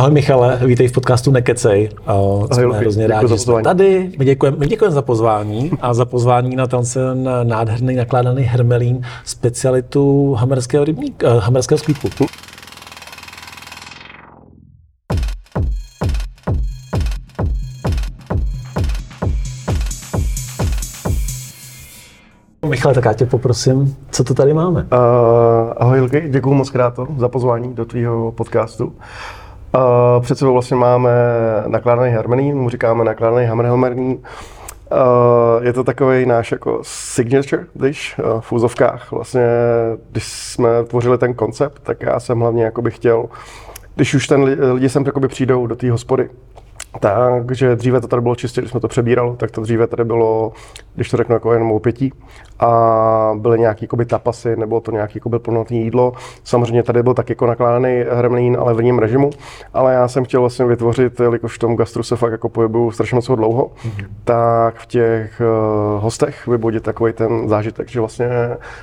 Ahoj 0.00 0.12
Michale, 0.12 0.56
vítej 0.64 0.88
v 0.88 0.92
podcastu 0.92 1.30
Nekecej. 1.30 1.88
Uh, 2.08 2.46
jsme 2.52 2.64
Luky, 2.64 2.78
hrozně 2.78 3.06
rádi, 3.06 3.28
že 3.28 3.38
jsme 3.38 3.62
tady. 3.62 4.12
My 4.18 4.24
děkujeme, 4.24 4.56
my 4.56 4.66
děkujeme 4.66 4.94
za 4.94 5.02
pozvání 5.02 5.70
a 5.80 5.94
za 5.94 6.04
pozvání 6.04 6.56
na 6.56 6.66
ten 6.66 6.82
nádherný 7.42 7.96
nakládaný 7.96 8.42
hermelín 8.42 9.02
specialitu 9.24 10.34
hamerského 10.34 10.84
rybník, 10.84 11.22
uh, 11.22 11.38
hamerského 11.38 11.78
skvípku. 11.78 12.08
Michale, 22.66 22.94
tak 22.94 23.04
já 23.04 23.12
tě 23.12 23.26
poprosím, 23.26 23.96
co 24.10 24.24
to 24.24 24.34
tady 24.34 24.54
máme? 24.54 24.80
Uh, 24.80 24.88
ahoj 25.76 26.00
Luky, 26.00 26.28
děkuji 26.30 26.54
moc 26.54 26.70
krát 26.70 27.00
za 27.18 27.28
pozvání 27.28 27.74
do 27.74 27.84
tvýho 27.84 28.32
podcastu. 28.32 28.86
Uh, 28.86 28.92
před 30.20 30.38
sebou 30.38 30.52
vlastně 30.52 30.76
máme 30.76 31.10
nakládaný 31.66 32.10
hermelín, 32.10 32.58
mu 32.58 32.70
říkáme 32.70 33.04
nakládaný 33.04 33.46
hammerhelmernín. 33.46 34.18
Uh, 34.92 35.64
je 35.64 35.72
to 35.72 35.84
takový 35.84 36.26
náš 36.26 36.52
jako 36.52 36.78
signature 36.82 37.66
dish 37.74 38.18
uh, 38.18 38.40
v 38.40 38.52
úzovkách. 38.52 39.12
Vlastně, 39.12 39.46
když 40.10 40.24
jsme 40.24 40.68
tvořili 40.84 41.18
ten 41.18 41.34
koncept, 41.34 41.82
tak 41.82 42.02
já 42.02 42.20
jsem 42.20 42.40
hlavně 42.40 42.64
jakoby 42.64 42.90
chtěl, 42.90 43.26
když 43.94 44.14
už 44.14 44.26
ten 44.26 44.42
li- 44.42 44.72
lidi 44.72 44.88
sem 44.88 45.04
přijdou 45.28 45.66
do 45.66 45.76
té 45.76 45.90
hospody, 45.90 46.30
takže 46.98 47.76
dříve 47.76 48.00
to 48.00 48.08
tady 48.08 48.22
bylo 48.22 48.34
čistě, 48.34 48.60
když 48.60 48.70
jsme 48.70 48.80
to 48.80 48.88
přebírali, 48.88 49.36
tak 49.36 49.50
to 49.50 49.60
dříve 49.60 49.86
tady 49.86 50.04
bylo, 50.04 50.52
když 50.94 51.10
to 51.10 51.16
řeknu, 51.16 51.34
jako 51.34 51.52
jenom 51.52 51.72
o 51.72 51.78
pití. 51.78 52.12
A 52.58 53.32
byly 53.34 53.58
nějaký 53.58 53.84
jakoby, 53.84 54.04
tapasy, 54.04 54.56
nebo 54.56 54.80
to 54.80 54.92
nějaký 54.92 55.18
jakoby, 55.18 55.38
plnotný 55.38 55.82
jídlo. 55.84 56.12
Samozřejmě 56.44 56.82
tady 56.82 57.02
byl 57.02 57.14
taky 57.14 57.32
jako 57.32 57.46
nakládaný 57.46 58.04
hremlín, 58.10 58.56
ale 58.60 58.74
v 58.74 58.80
jiném 58.80 58.98
režimu. 58.98 59.30
Ale 59.74 59.94
já 59.94 60.08
jsem 60.08 60.24
chtěl 60.24 60.40
vlastně 60.40 60.64
vytvořit, 60.64 61.20
jelikož 61.20 61.56
v 61.56 61.58
tom 61.58 61.76
gastru 61.76 62.02
se 62.02 62.16
fakt 62.16 62.32
jako 62.32 62.48
pohybuju 62.48 62.90
strašně 62.90 63.14
moc 63.14 63.26
dlouho, 63.26 63.66
mm-hmm. 63.66 64.06
tak 64.24 64.74
v 64.74 64.86
těch 64.86 65.40
uh, 65.40 66.02
hostech 66.02 66.46
vybudit 66.46 66.82
takový 66.82 67.12
ten 67.12 67.48
zážitek, 67.48 67.88
že 67.88 68.00
vlastně 68.00 68.28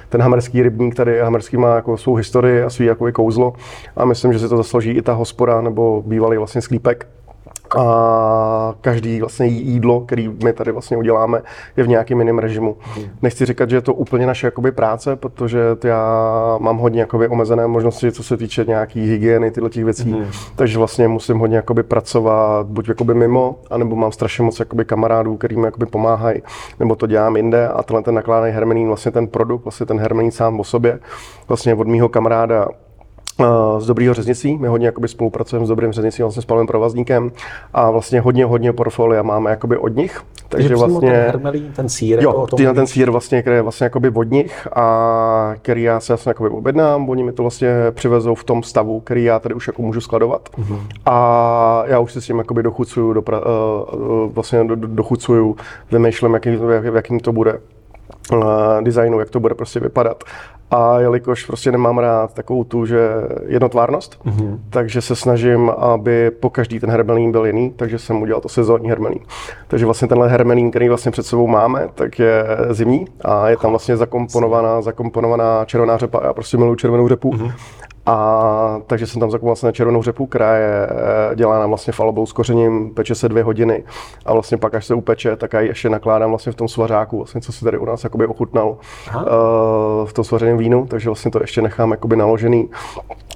ten 0.09 0.21
hamerský 0.21 0.63
rybník 0.63 0.95
tady, 0.95 1.19
hamerský 1.19 1.57
má 1.57 1.75
jako 1.75 1.97
svou 1.97 2.15
historii 2.15 2.63
a 2.63 2.69
svý 2.69 2.85
jako 2.85 3.11
kouzlo. 3.11 3.53
A 3.97 4.05
myslím, 4.05 4.33
že 4.33 4.39
si 4.39 4.49
to 4.49 4.57
zaslouží 4.57 4.91
i 4.91 5.01
ta 5.01 5.13
hospoda 5.13 5.61
nebo 5.61 6.03
bývalý 6.05 6.37
vlastně 6.37 6.61
sklípek, 6.61 7.07
a 7.77 8.73
každý 8.81 9.19
vlastně 9.19 9.45
jídlo, 9.45 10.01
který 10.01 10.29
my 10.43 10.53
tady 10.53 10.71
vlastně 10.71 10.97
uděláme, 10.97 11.41
je 11.77 11.83
v 11.83 11.87
nějakém 11.87 12.19
jiném 12.19 12.39
režimu. 12.39 12.77
Hmm. 12.81 13.05
Nechci 13.21 13.45
říkat, 13.45 13.69
že 13.69 13.75
je 13.75 13.81
to 13.81 13.93
úplně 13.93 14.27
naše 14.27 14.47
jakoby 14.47 14.71
práce, 14.71 15.15
protože 15.15 15.59
já 15.83 16.57
mám 16.59 16.77
hodně 16.77 16.99
jakoby 16.99 17.27
omezené 17.27 17.67
možnosti, 17.67 18.11
co 18.11 18.23
se 18.23 18.37
týče 18.37 18.65
nějaký 18.67 19.09
hygieny, 19.09 19.51
tyhle 19.51 19.69
těch 19.69 19.83
věcí, 19.83 20.11
hmm. 20.11 20.25
takže 20.55 20.77
vlastně 20.77 21.07
musím 21.07 21.39
hodně 21.39 21.55
jakoby 21.55 21.83
pracovat 21.83 22.67
buď 22.67 22.89
jakoby 22.89 23.13
mimo, 23.13 23.59
anebo 23.69 23.95
mám 23.95 24.11
strašně 24.11 24.43
moc 24.43 24.59
jakoby 24.59 24.85
kamarádů, 24.85 25.37
který 25.37 25.57
mi 25.57 25.65
jakoby 25.65 25.85
pomáhají, 25.85 26.41
nebo 26.79 26.95
to 26.95 27.07
dělám 27.07 27.37
jinde 27.37 27.67
a 27.67 27.83
tenhle 27.83 28.03
ten 28.03 28.15
nakládaný 28.15 28.51
hermelín, 28.51 28.87
vlastně 28.87 29.11
ten 29.11 29.27
produkt, 29.27 29.63
vlastně 29.63 29.85
ten 29.85 29.99
hermelín 29.99 30.31
sám 30.31 30.59
o 30.59 30.63
sobě, 30.63 30.99
vlastně 31.47 31.75
od 31.75 31.87
mýho 31.87 32.09
kamaráda 32.09 32.67
z 33.77 33.85
Dobrýho 33.85 34.13
řeznicí. 34.13 34.57
My 34.57 34.67
hodně 34.67 34.85
jakoby 34.85 35.07
spolupracujeme 35.07 35.65
s 35.65 35.69
Dobrým 35.69 35.91
řeznicí, 35.91 36.21
vlastně 36.21 36.41
s 36.41 36.45
Pavlem 36.45 36.67
Provazníkem 36.67 37.31
a 37.73 37.91
vlastně 37.91 38.21
hodně, 38.21 38.45
hodně 38.45 38.73
portfolia 38.73 39.23
máme 39.23 39.49
jakoby 39.49 39.77
od 39.77 39.95
nich. 39.95 40.21
Takže 40.49 40.75
vlastně 40.75 41.11
ten 41.11 41.19
hermelín, 41.19 41.71
ten 41.75 41.89
sír. 41.89 42.23
Jo, 42.23 42.29
jako 42.29 42.55
ten, 42.55 42.75
ten 42.75 42.87
sír 42.87 43.11
vlastně, 43.11 43.41
který 43.41 43.55
je 43.55 43.61
vlastně 43.61 43.83
jakoby 43.83 44.09
od 44.09 44.23
nich 44.23 44.67
a 44.75 45.51
který 45.61 45.83
já 45.83 45.99
se 45.99 46.13
vlastně 46.13 46.29
jakoby 46.29 46.49
objednám, 46.49 47.09
oni 47.09 47.23
mi 47.23 47.31
to 47.31 47.43
vlastně 47.43 47.69
přivezou 47.91 48.35
v 48.35 48.43
tom 48.43 48.63
stavu, 48.63 48.99
který 48.99 49.23
já 49.23 49.39
tady 49.39 49.55
už 49.55 49.67
jako 49.67 49.81
můžu 49.81 50.01
skladovat. 50.01 50.49
Mm-hmm. 50.57 50.79
A 51.05 51.83
já 51.85 51.99
už 51.99 52.13
se 52.13 52.21
s 52.21 52.25
tím 52.25 52.37
jakoby 52.37 52.63
dochucuju, 52.63 53.13
dopra, 53.13 53.39
uh, 53.39 54.31
vlastně 54.33 54.63
do, 54.63 54.75
do, 54.75 54.87
dochucuju, 54.87 55.55
vymýšlím, 55.91 56.33
jaký, 56.33 56.49
jak, 56.69 56.85
jakým 56.95 57.19
to 57.19 57.31
bude 57.31 57.59
designu, 58.81 59.19
jak 59.19 59.29
to 59.29 59.39
bude 59.39 59.55
prostě 59.55 59.79
vypadat. 59.79 60.23
A 60.71 60.99
jelikož 60.99 61.45
prostě 61.45 61.71
nemám 61.71 61.97
rád 61.97 62.33
takovou 62.33 62.63
tu, 62.63 62.85
že 62.85 63.09
jednotvárnost, 63.45 64.19
mm-hmm. 64.25 64.59
takže 64.69 65.01
se 65.01 65.15
snažím, 65.15 65.69
aby 65.69 66.31
po 66.31 66.49
každý 66.49 66.79
ten 66.79 66.91
hermelín 66.91 67.31
byl 67.31 67.45
jiný, 67.45 67.73
takže 67.75 67.99
jsem 67.99 68.21
udělal 68.21 68.41
to 68.41 68.49
sezónní 68.49 68.89
hermelín. 68.89 69.19
Takže 69.67 69.85
vlastně 69.85 70.07
tenhle 70.07 70.29
hermelín, 70.29 70.69
který 70.69 70.89
vlastně 70.89 71.11
před 71.11 71.25
sebou 71.25 71.47
máme, 71.47 71.89
tak 71.95 72.19
je 72.19 72.45
zimní 72.69 73.05
a 73.21 73.49
je 73.49 73.57
tam 73.57 73.71
vlastně 73.71 73.97
zakomponovaná, 73.97 74.81
zakomponovaná 74.81 75.65
červená 75.65 75.97
řepa. 75.97 76.21
Já 76.23 76.33
prostě 76.33 76.57
miluji 76.57 76.75
červenou 76.75 77.07
řepu. 77.07 77.31
Mm-hmm. 77.31 77.51
A 78.07 78.81
takže 78.87 79.07
jsem 79.07 79.19
tam 79.19 79.31
zakoupil 79.31 79.49
vlastně 79.49 79.71
červenou 79.71 80.03
řepu, 80.03 80.25
která 80.25 80.55
je 80.55 80.89
dělána 81.35 81.67
vlastně 81.67 81.93
falobou 81.93 82.25
s 82.25 82.33
kořením, 82.33 82.93
peče 82.93 83.15
se 83.15 83.29
dvě 83.29 83.43
hodiny 83.43 83.83
a 84.25 84.33
vlastně 84.33 84.57
pak, 84.57 84.75
až 84.75 84.85
se 84.85 84.93
upeče, 84.93 85.35
tak 85.35 85.53
já 85.53 85.59
ji 85.59 85.67
ještě 85.67 85.89
nakládám 85.89 86.29
vlastně 86.29 86.51
v 86.51 86.55
tom 86.55 86.67
svařáku, 86.67 87.17
vlastně, 87.17 87.41
co 87.41 87.51
si 87.51 87.65
tady 87.65 87.77
u 87.77 87.85
nás 87.85 88.03
jakoby 88.03 88.27
ochutnal 88.27 88.69
uh, 88.69 89.23
v 90.05 90.13
tom 90.13 90.23
svařeném 90.23 90.57
vínu, 90.57 90.85
takže 90.85 91.09
vlastně 91.09 91.31
to 91.31 91.41
ještě 91.41 91.61
nechám 91.61 91.91
jakoby 91.91 92.15
naložený. 92.15 92.69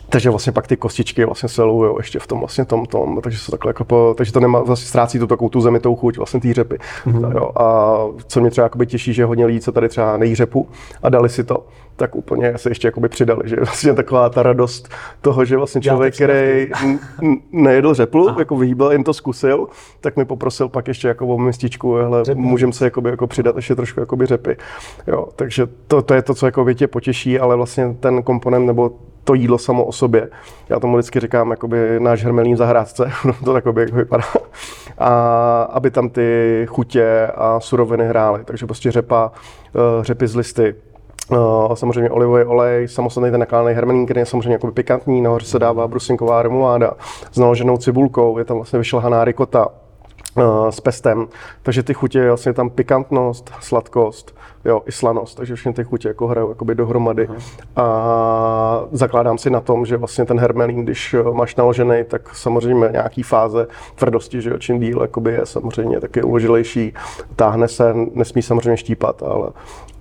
Takže 0.10 0.30
vlastně 0.30 0.54
pak 0.54 0.68
ty 0.68 0.78
kostičky 0.78 1.26
vlastně 1.26 1.50
se 1.50 1.64
lujou 1.64 1.98
ještě 1.98 2.20
v 2.20 2.28
tom 2.28 2.40
vlastně 2.40 2.66
tom, 2.66 2.86
tom 2.86 3.20
takže 3.24 3.40
se 3.40 3.52
takhle 3.52 3.70
jako 3.70 3.86
po, 3.86 4.14
takže 4.18 4.34
to 4.34 4.40
nemá, 4.40 4.60
vlastně 4.60 4.88
ztrácí 4.88 5.20
tu 5.20 5.28
takovou 5.28 5.50
tu 5.50 5.62
zemitou 5.62 5.96
chuť 5.96 6.18
vlastně 6.18 6.40
té 6.40 6.54
řepy. 6.54 6.78
Mm-hmm. 7.06 7.36
Jo, 7.36 7.52
a 7.56 7.98
co 8.28 8.42
mě 8.42 8.50
třeba 8.52 8.66
jakoby 8.66 8.88
těší, 8.88 9.14
že 9.14 9.26
hodně 9.26 9.46
lidí, 9.46 9.60
co 9.60 9.72
tady 9.72 9.90
třeba 9.90 10.18
nejí 10.18 10.36
řepu 10.36 10.68
a 11.04 11.10
dali 11.10 11.30
si 11.30 11.44
to, 11.44 11.64
tak 12.02 12.16
úplně 12.16 12.58
se 12.58 12.70
ještě 12.70 12.88
jakoby 12.88 13.10
přidali, 13.10 13.50
že 13.50 13.56
vlastně 13.56 13.94
taková 13.94 14.30
ta 14.30 14.44
radost 14.44 14.90
toho, 15.22 15.46
že 15.46 15.58
vlastně 15.58 15.82
člověk, 15.82 16.16
který 16.16 16.72
nejedl 17.52 17.94
řeplu, 17.94 18.30
Aha. 18.30 18.40
jako 18.40 18.56
vyhýbal, 18.56 18.92
jen 18.92 19.04
to 19.04 19.14
zkusil, 19.14 19.68
tak 20.00 20.18
mi 20.18 20.26
poprosil 20.26 20.70
pak 20.70 20.88
ještě 20.88 21.08
jako 21.08 21.28
o 21.28 21.38
mističku, 21.38 21.94
hele, 21.94 22.24
můžeme 22.34 22.74
se 22.74 22.86
jakoby, 22.86 23.10
jako 23.10 23.28
přidat 23.28 23.56
ještě 23.56 23.76
trošku 23.76 24.00
jakoby 24.00 24.26
řepy. 24.26 24.58
Jo, 25.08 25.28
takže 25.36 25.68
to, 25.88 26.02
to 26.02 26.14
je 26.14 26.22
to, 26.22 26.36
co 26.36 26.46
jako 26.46 26.74
tě 26.74 26.88
potěší, 26.88 27.40
ale 27.40 27.56
vlastně 27.56 27.96
ten 28.00 28.24
komponent 28.24 28.66
nebo 28.66 28.92
to 29.24 29.34
jídlo 29.34 29.58
samo 29.58 29.86
o 29.86 29.92
sobě. 29.92 30.30
Já 30.70 30.80
tomu 30.80 30.98
vždycky 30.98 31.20
říkám, 31.20 31.52
jakoby 31.52 32.00
náš 32.00 32.24
hermelín 32.24 32.58
zahrádce, 32.58 33.12
to 33.46 33.54
takoby 33.54 33.82
jako 33.82 33.96
vypadá. 33.96 34.24
A 34.98 35.64
aby 35.64 35.92
tam 35.92 36.10
ty 36.10 36.66
chutě 36.70 37.28
a 37.36 37.60
suroviny 37.60 38.08
hrály. 38.08 38.44
Takže 38.46 38.66
prostě 38.66 38.92
řepa, 38.92 39.32
řepy 40.02 40.28
z 40.28 40.36
listy, 40.36 40.76
Uh, 41.32 41.74
samozřejmě 41.74 42.10
olivový 42.10 42.44
olej, 42.44 42.88
samostatný 42.88 43.32
ten 43.32 43.40
nakládaný 43.40 43.76
hermelín, 43.76 44.06
který 44.06 44.20
je 44.20 44.26
samozřejmě 44.26 44.52
jako 44.52 44.72
pikantní, 44.72 45.22
nahoře 45.22 45.46
se 45.46 45.60
dává 45.60 45.88
brusinková 45.88 46.42
remuláda 46.42 46.94
s 47.32 47.38
naloženou 47.38 47.78
cibulkou, 47.78 48.38
je 48.38 48.46
tam 48.46 48.58
vlastně 48.58 48.80
vyšlehaná 48.80 49.26
rikota, 49.26 49.68
uh, 50.38 50.70
s 50.70 50.80
pestem, 50.80 51.28
takže 51.62 51.84
ty 51.84 51.94
chutě, 51.94 52.28
vlastně 52.28 52.54
tam 52.54 52.70
pikantnost, 52.70 53.52
sladkost, 53.60 54.36
jo, 54.66 54.82
i 54.86 54.92
slanost, 54.92 55.38
takže 55.38 55.56
všechny 55.56 55.74
ty 55.74 55.84
chutě 55.84 56.08
jako 56.08 56.28
hrajou 56.28 56.50
jakoby 56.50 56.76
dohromady. 56.76 57.28
Uh-huh. 57.28 57.42
A 57.76 58.86
zakládám 58.92 59.38
si 59.38 59.50
na 59.50 59.60
tom, 59.60 59.86
že 59.86 59.98
vlastně 59.98 60.26
ten 60.26 60.40
hermelín, 60.40 60.84
když 60.84 61.16
máš 61.32 61.56
naložený, 61.56 62.04
tak 62.08 62.36
samozřejmě 62.36 62.90
nějaký 62.92 63.24
fáze 63.24 63.68
tvrdosti, 63.96 64.42
že 64.42 64.50
jo, 64.50 64.58
čím 64.58 64.80
díl 64.80 65.02
jakoby 65.02 65.32
je 65.32 65.46
samozřejmě 65.46 66.00
taky 66.00 66.24
uložilejší, 66.24 66.94
táhne 67.36 67.68
se, 67.68 67.96
nesmí 68.14 68.42
samozřejmě 68.42 68.78
štípat, 68.78 69.24
ale 69.24 69.50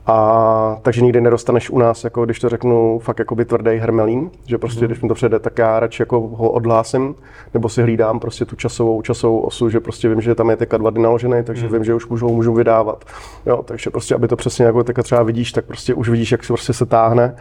a 0.07 0.77
takže 0.83 1.01
nikdy 1.01 1.21
nedostaneš 1.21 1.71
u 1.71 1.79
nás, 1.79 2.05
jako 2.05 2.25
když 2.25 2.39
to 2.39 2.49
řeknu, 2.49 2.99
fakt 2.99 3.19
jako 3.19 3.35
by 3.35 3.45
tvrdý 3.45 3.71
hermelín, 3.71 4.31
že 4.47 4.59
prostě, 4.59 4.81
mm. 4.81 4.87
když 4.87 5.01
mi 5.01 5.09
to 5.09 5.15
přijde, 5.15 5.39
tak 5.39 5.59
já 5.59 5.81
radši 5.81 6.03
jako 6.03 6.21
ho 6.21 6.51
odhlásím, 6.51 7.15
nebo 7.55 7.69
si 7.69 7.83
hlídám 7.83 8.21
prostě 8.21 8.45
tu 8.45 8.57
časovou, 8.57 9.03
časovou 9.03 9.39
osu, 9.39 9.71
že 9.71 9.81
prostě 9.81 10.09
vím, 10.09 10.21
že 10.21 10.35
tam 10.35 10.51
je 10.51 10.57
teďka 10.57 10.77
dva 10.77 10.91
dny 10.91 11.03
naložený, 11.03 11.43
takže 11.45 11.67
mm. 11.67 11.73
vím, 11.73 11.85
že 11.85 11.95
už 11.95 12.07
můžu, 12.07 12.29
můžu 12.29 12.55
vydávat. 12.55 13.05
Jo, 13.47 13.63
takže 13.65 13.91
prostě, 13.91 14.15
aby 14.15 14.29
to 14.29 14.37
přesně 14.37 14.65
jako 14.65 14.85
teďka 14.85 15.03
třeba 15.03 15.23
vidíš, 15.23 15.53
tak 15.53 15.65
prostě 15.65 15.95
už 15.95 16.09
vidíš, 16.09 16.33
jak 16.33 16.45
se 16.45 16.53
prostě 16.53 16.73
se 16.73 16.87
táhne 16.87 17.37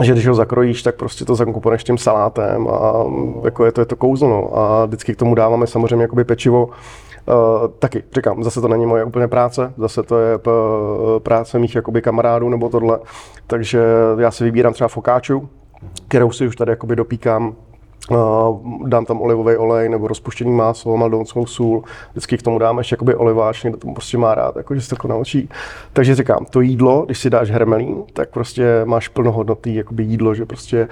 že 0.00 0.12
když 0.12 0.26
ho 0.26 0.34
zakrojíš, 0.34 0.82
tak 0.82 0.94
prostě 0.94 1.24
to 1.24 1.34
zakomponuješ 1.34 1.84
tím 1.84 1.98
salátem 1.98 2.68
a 2.68 3.04
jako 3.44 3.64
je 3.64 3.72
to, 3.72 3.80
je 3.80 3.84
to 3.84 3.96
kouzlo. 3.96 4.28
No. 4.28 4.58
A 4.58 4.86
vždycky 4.86 5.14
k 5.14 5.18
tomu 5.18 5.34
dáváme 5.34 5.66
samozřejmě 5.66 6.02
jakoby 6.02 6.24
pečivo, 6.24 6.68
Uh, 7.28 7.68
taky, 7.78 8.04
říkám, 8.14 8.44
zase 8.44 8.60
to 8.60 8.68
není 8.68 8.86
moje 8.86 9.04
úplně 9.04 9.28
práce, 9.28 9.72
zase 9.76 10.02
to 10.02 10.18
je 10.18 10.38
p- 10.38 10.50
práce 11.18 11.58
mých 11.58 11.74
jakoby 11.74 12.02
kamarádů 12.02 12.48
nebo 12.48 12.68
tohle, 12.68 12.98
takže 13.46 13.82
já 14.18 14.30
si 14.30 14.44
vybírám 14.44 14.72
třeba 14.72 14.88
fokáču, 14.88 15.48
kterou 16.08 16.30
si 16.30 16.46
už 16.46 16.56
tady 16.56 16.70
jakoby 16.72 16.96
dopíkám 16.96 17.54
dám 18.86 19.04
tam 19.04 19.20
olivový 19.20 19.56
olej 19.56 19.88
nebo 19.88 20.08
rozpuštěný 20.08 20.50
máslo, 20.50 20.96
maldonskou 20.96 21.46
sůl, 21.46 21.84
vždycky 22.10 22.38
k 22.38 22.42
tomu 22.42 22.58
dáme 22.58 22.80
ještě 22.80 22.92
jakoby 22.92 23.14
oliváč, 23.14 23.62
někdo 23.62 23.78
tomu 23.78 23.94
prostě 23.94 24.18
má 24.18 24.34
rád, 24.34 24.56
jako, 24.56 24.74
že 24.74 24.80
se 24.80 24.96
to 24.96 25.08
naučí. 25.08 25.48
Takže 25.92 26.14
říkám, 26.14 26.46
to 26.50 26.60
jídlo, 26.60 27.02
když 27.06 27.18
si 27.18 27.30
dáš 27.30 27.50
hermelín, 27.50 28.02
tak 28.12 28.30
prostě 28.30 28.82
máš 28.84 29.08
plnohodnotný 29.08 29.74
jakoby 29.74 30.02
jídlo, 30.02 30.34
že 30.34 30.46
prostě 30.46 30.88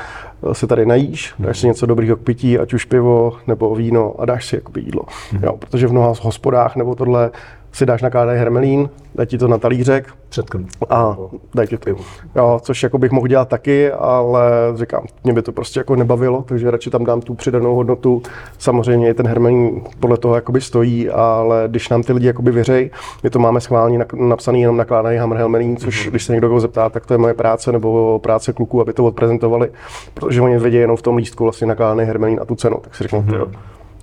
se 0.53 0.67
tady 0.67 0.87
najíš, 0.87 1.35
dáš 1.39 1.59
si 1.59 1.67
něco 1.67 1.87
dobrýho 1.87 2.17
k 2.17 2.21
pití, 2.21 2.59
ať 2.59 2.75
už 2.75 2.85
pivo 2.85 3.33
nebo 3.47 3.75
víno 3.75 4.15
a 4.19 4.25
dáš 4.25 4.47
si 4.47 4.57
jakoby 4.57 4.81
jídlo. 4.81 5.03
Mm. 5.33 5.45
Jo, 5.45 5.57
protože 5.57 5.87
v 5.87 5.93
mnoha 5.93 6.13
hospodách 6.23 6.77
nebo 6.77 6.95
tohle 6.95 7.31
si 7.73 7.87
dáš 7.87 8.03
nakládaný 8.03 8.39
hermelín, 8.39 8.89
dají 9.15 9.27
ti 9.27 9.39
to 9.39 9.49
na 9.49 9.59
talířek 9.59 10.07
Předkrm. 10.29 10.67
a 10.89 11.17
dají 11.55 11.69
ti 11.69 11.79
to. 11.79 11.91
Jo, 12.37 12.61
což 12.63 12.83
jako 12.83 12.99
bych 12.99 13.11
mohl 13.11 13.27
dělat 13.27 13.49
taky, 13.49 13.93
ale 13.93 14.43
říkám, 14.75 15.07
mě 15.25 15.33
by 15.33 15.43
to 15.43 15.53
prostě 15.53 15.81
jako 15.81 15.97
nebavilo, 15.97 16.45
takže 16.49 16.71
radši 16.71 16.91
tam 16.91 17.05
dám 17.05 17.21
tu 17.21 17.35
přidanou 17.35 17.75
hodnotu. 17.75 18.23
Samozřejmě 18.59 19.15
ten 19.15 19.27
hermelín 19.27 19.83
podle 20.01 20.17
toho 20.17 20.35
jakoby 20.35 20.61
stojí, 20.61 21.11
ale 21.11 21.65
když 21.67 21.89
nám 21.89 22.03
ty 22.03 22.13
lidi 22.13 22.27
jakoby 22.27 22.51
věřej, 22.51 22.91
my 23.23 23.31
to 23.31 23.39
máme 23.39 23.61
schválně 23.61 24.07
napsaný 24.15 24.61
jenom 24.61 24.77
nakládaný 24.77 25.17
hammer 25.17 25.39
hermelín, 25.39 25.77
což 25.77 26.09
když 26.09 26.25
se 26.25 26.33
někdo 26.33 26.49
koho 26.49 26.61
zeptá, 26.61 26.89
tak 26.89 27.07
to 27.07 27.15
je 27.15 27.19
moje 27.19 27.35
práce 27.35 27.73
nebo 27.73 28.19
práce 28.19 28.53
kluků, 28.53 28.81
aby 28.81 28.93
to 28.93 29.05
odprezentovali, 29.05 29.71
protože 30.15 30.41
oni 30.41 30.59
vědí 30.59 30.77
jenom 30.77 30.97
v 30.97 31.03
tom 31.03 31.17
lístku 31.17 31.45
vlastně 31.45 31.67
nakládaný 31.67 32.05
hermelín 32.05 32.39
a 32.43 32.45
tu 32.45 32.55
cenu, 32.55 32.77
tak 32.81 32.95
si 32.95 33.03
řeknu, 33.03 33.23
mm-hmm. 33.23 33.51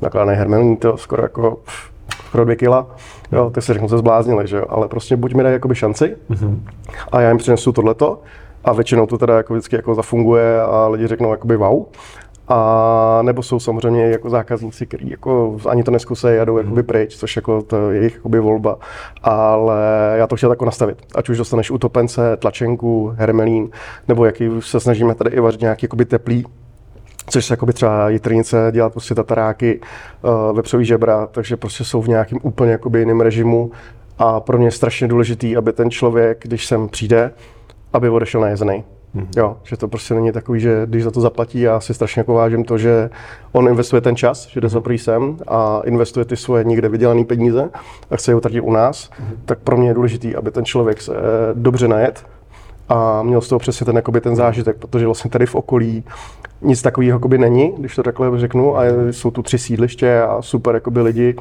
nakládaný 0.02 0.38
hermelín, 0.38 0.78
to 0.78 0.98
skoro 0.98 1.24
jako 1.24 1.58
pff, 1.66 1.97
skoro 2.26 2.44
dvě 2.44 2.56
kila, 2.56 2.88
jo, 3.32 3.50
tak 3.50 3.64
si 3.64 3.74
řeknu, 3.74 3.90
se 3.90 3.98
zbláznili, 3.98 4.48
že 4.48 4.58
jo, 4.58 4.66
ale 4.70 4.88
prostě 4.88 5.16
buď 5.16 5.34
mi 5.34 5.44
dají 5.44 5.54
jakoby 5.54 5.76
šanci 5.76 6.16
mm-hmm. 6.30 6.60
a 7.12 7.22
já 7.22 7.30
jim 7.30 7.38
přinesu 7.38 7.72
tohleto 7.72 8.22
a 8.64 8.74
většinou 8.74 9.06
to 9.06 9.18
teda 9.18 9.38
jako 9.38 9.54
vždycky 9.54 9.76
jako 9.76 9.96
zafunguje 9.96 10.62
a 10.62 10.88
lidi 10.88 11.08
řeknou 11.08 11.32
jakoby 11.32 11.58
wow. 11.58 11.86
A 12.50 13.20
nebo 13.22 13.44
jsou 13.44 13.60
samozřejmě 13.60 14.10
jako 14.10 14.30
zákazníci, 14.30 14.86
kteří 14.86 15.10
jako 15.10 15.58
ani 15.70 15.84
to 15.84 15.92
neskusejí 15.92 16.40
a 16.40 16.46
jdou 16.46 16.58
jakoby 16.58 16.84
pryč, 16.84 17.18
což 17.18 17.36
jako 17.36 17.62
to 17.62 17.92
je 17.92 17.98
jejich 17.98 18.16
jakoby 18.16 18.40
volba. 18.40 18.78
Ale 19.24 19.78
já 20.16 20.28
to 20.28 20.36
chtěl 20.36 20.50
jako 20.50 20.66
nastavit. 20.66 20.98
Ať 21.16 21.30
už 21.30 21.38
dostaneš 21.38 21.72
utopence, 21.72 22.38
tlačenku, 22.38 23.14
hermelín, 23.18 23.70
nebo 24.08 24.26
jaký 24.26 24.50
už 24.50 24.68
se 24.68 24.80
snažíme 24.80 25.16
tady 25.16 25.30
i 25.30 25.40
vařit 25.40 25.62
nějaký 25.62 25.86
jakoby 25.86 26.06
teplý 26.06 26.46
což 27.30 27.46
se 27.46 27.54
jakoby 27.54 27.74
třeba 27.74 28.10
jitrnice, 28.10 28.70
dělat 28.72 28.94
prostě 28.94 29.16
tataráky, 29.16 29.80
uh, 30.22 30.56
vepřový 30.56 30.86
žebra, 30.86 31.28
takže 31.32 31.58
prostě 31.58 31.84
jsou 31.84 32.02
v 32.02 32.08
nějakém 32.08 32.40
úplně 32.42 32.72
jakoby 32.72 33.00
jiném 33.00 33.22
režimu 33.22 33.72
a 34.18 34.40
pro 34.40 34.58
mě 34.58 34.68
je 34.68 34.72
strašně 34.72 35.08
důležitý, 35.08 35.58
aby 35.58 35.74
ten 35.74 35.92
člověk, 35.92 36.44
když 36.44 36.66
sem 36.66 36.90
přijde, 36.90 37.32
aby 37.94 38.10
odešel 38.10 38.42
najezený. 38.42 38.84
Mm-hmm. 39.16 39.28
Jo, 39.38 39.58
že 39.64 39.78
to 39.78 39.88
prostě 39.88 40.14
není 40.14 40.32
takový, 40.32 40.60
že 40.60 40.82
když 40.86 41.04
za 41.04 41.12
to 41.12 41.22
zaplatí, 41.22 41.62
já 41.62 41.80
si 41.80 41.94
strašně 41.94 42.20
jako 42.20 42.34
vážím 42.34 42.64
to, 42.64 42.78
že 42.78 43.10
on 43.52 43.68
investuje 43.68 44.02
ten 44.02 44.16
čas, 44.16 44.48
že 44.48 44.62
jde 44.62 44.70
za 44.70 44.82
prý 44.82 44.98
sem 44.98 45.38
a 45.48 45.82
investuje 45.86 46.26
ty 46.26 46.36
svoje 46.36 46.64
někde 46.64 46.90
vydělané 46.90 47.26
peníze 47.26 47.70
a 48.10 48.16
chce 48.16 48.32
je 48.32 48.36
utratit 48.36 48.62
u 48.62 48.72
nás, 48.72 49.10
mm-hmm. 49.10 49.38
tak 49.46 49.60
pro 49.60 49.78
mě 49.78 49.88
je 49.88 49.94
důležitý, 49.94 50.36
aby 50.36 50.52
ten 50.52 50.66
člověk 50.66 51.02
se 51.02 51.14
dobře 51.54 51.88
najet 51.88 52.24
a 52.90 53.24
měl 53.24 53.42
z 53.42 53.48
toho 53.48 53.60
přesně 53.60 53.86
ten, 53.86 53.96
jakoby, 53.96 54.22
ten 54.22 54.36
zážitek, 54.36 54.78
protože 54.78 55.06
vlastně 55.06 55.32
tady 55.32 55.46
v 55.46 55.56
okolí 55.56 56.04
nic 56.62 56.82
takového 56.82 57.16
jakoby 57.16 57.38
není, 57.38 57.74
když 57.78 57.96
to 57.96 58.04
takhle 58.04 58.40
řeknu, 58.40 58.78
a 58.78 58.84
jsou 59.12 59.32
tu 59.32 59.42
tři 59.42 59.58
sídliště 59.58 60.22
a 60.22 60.42
super 60.42 60.76
jakoby 60.76 61.02
lidi 61.02 61.36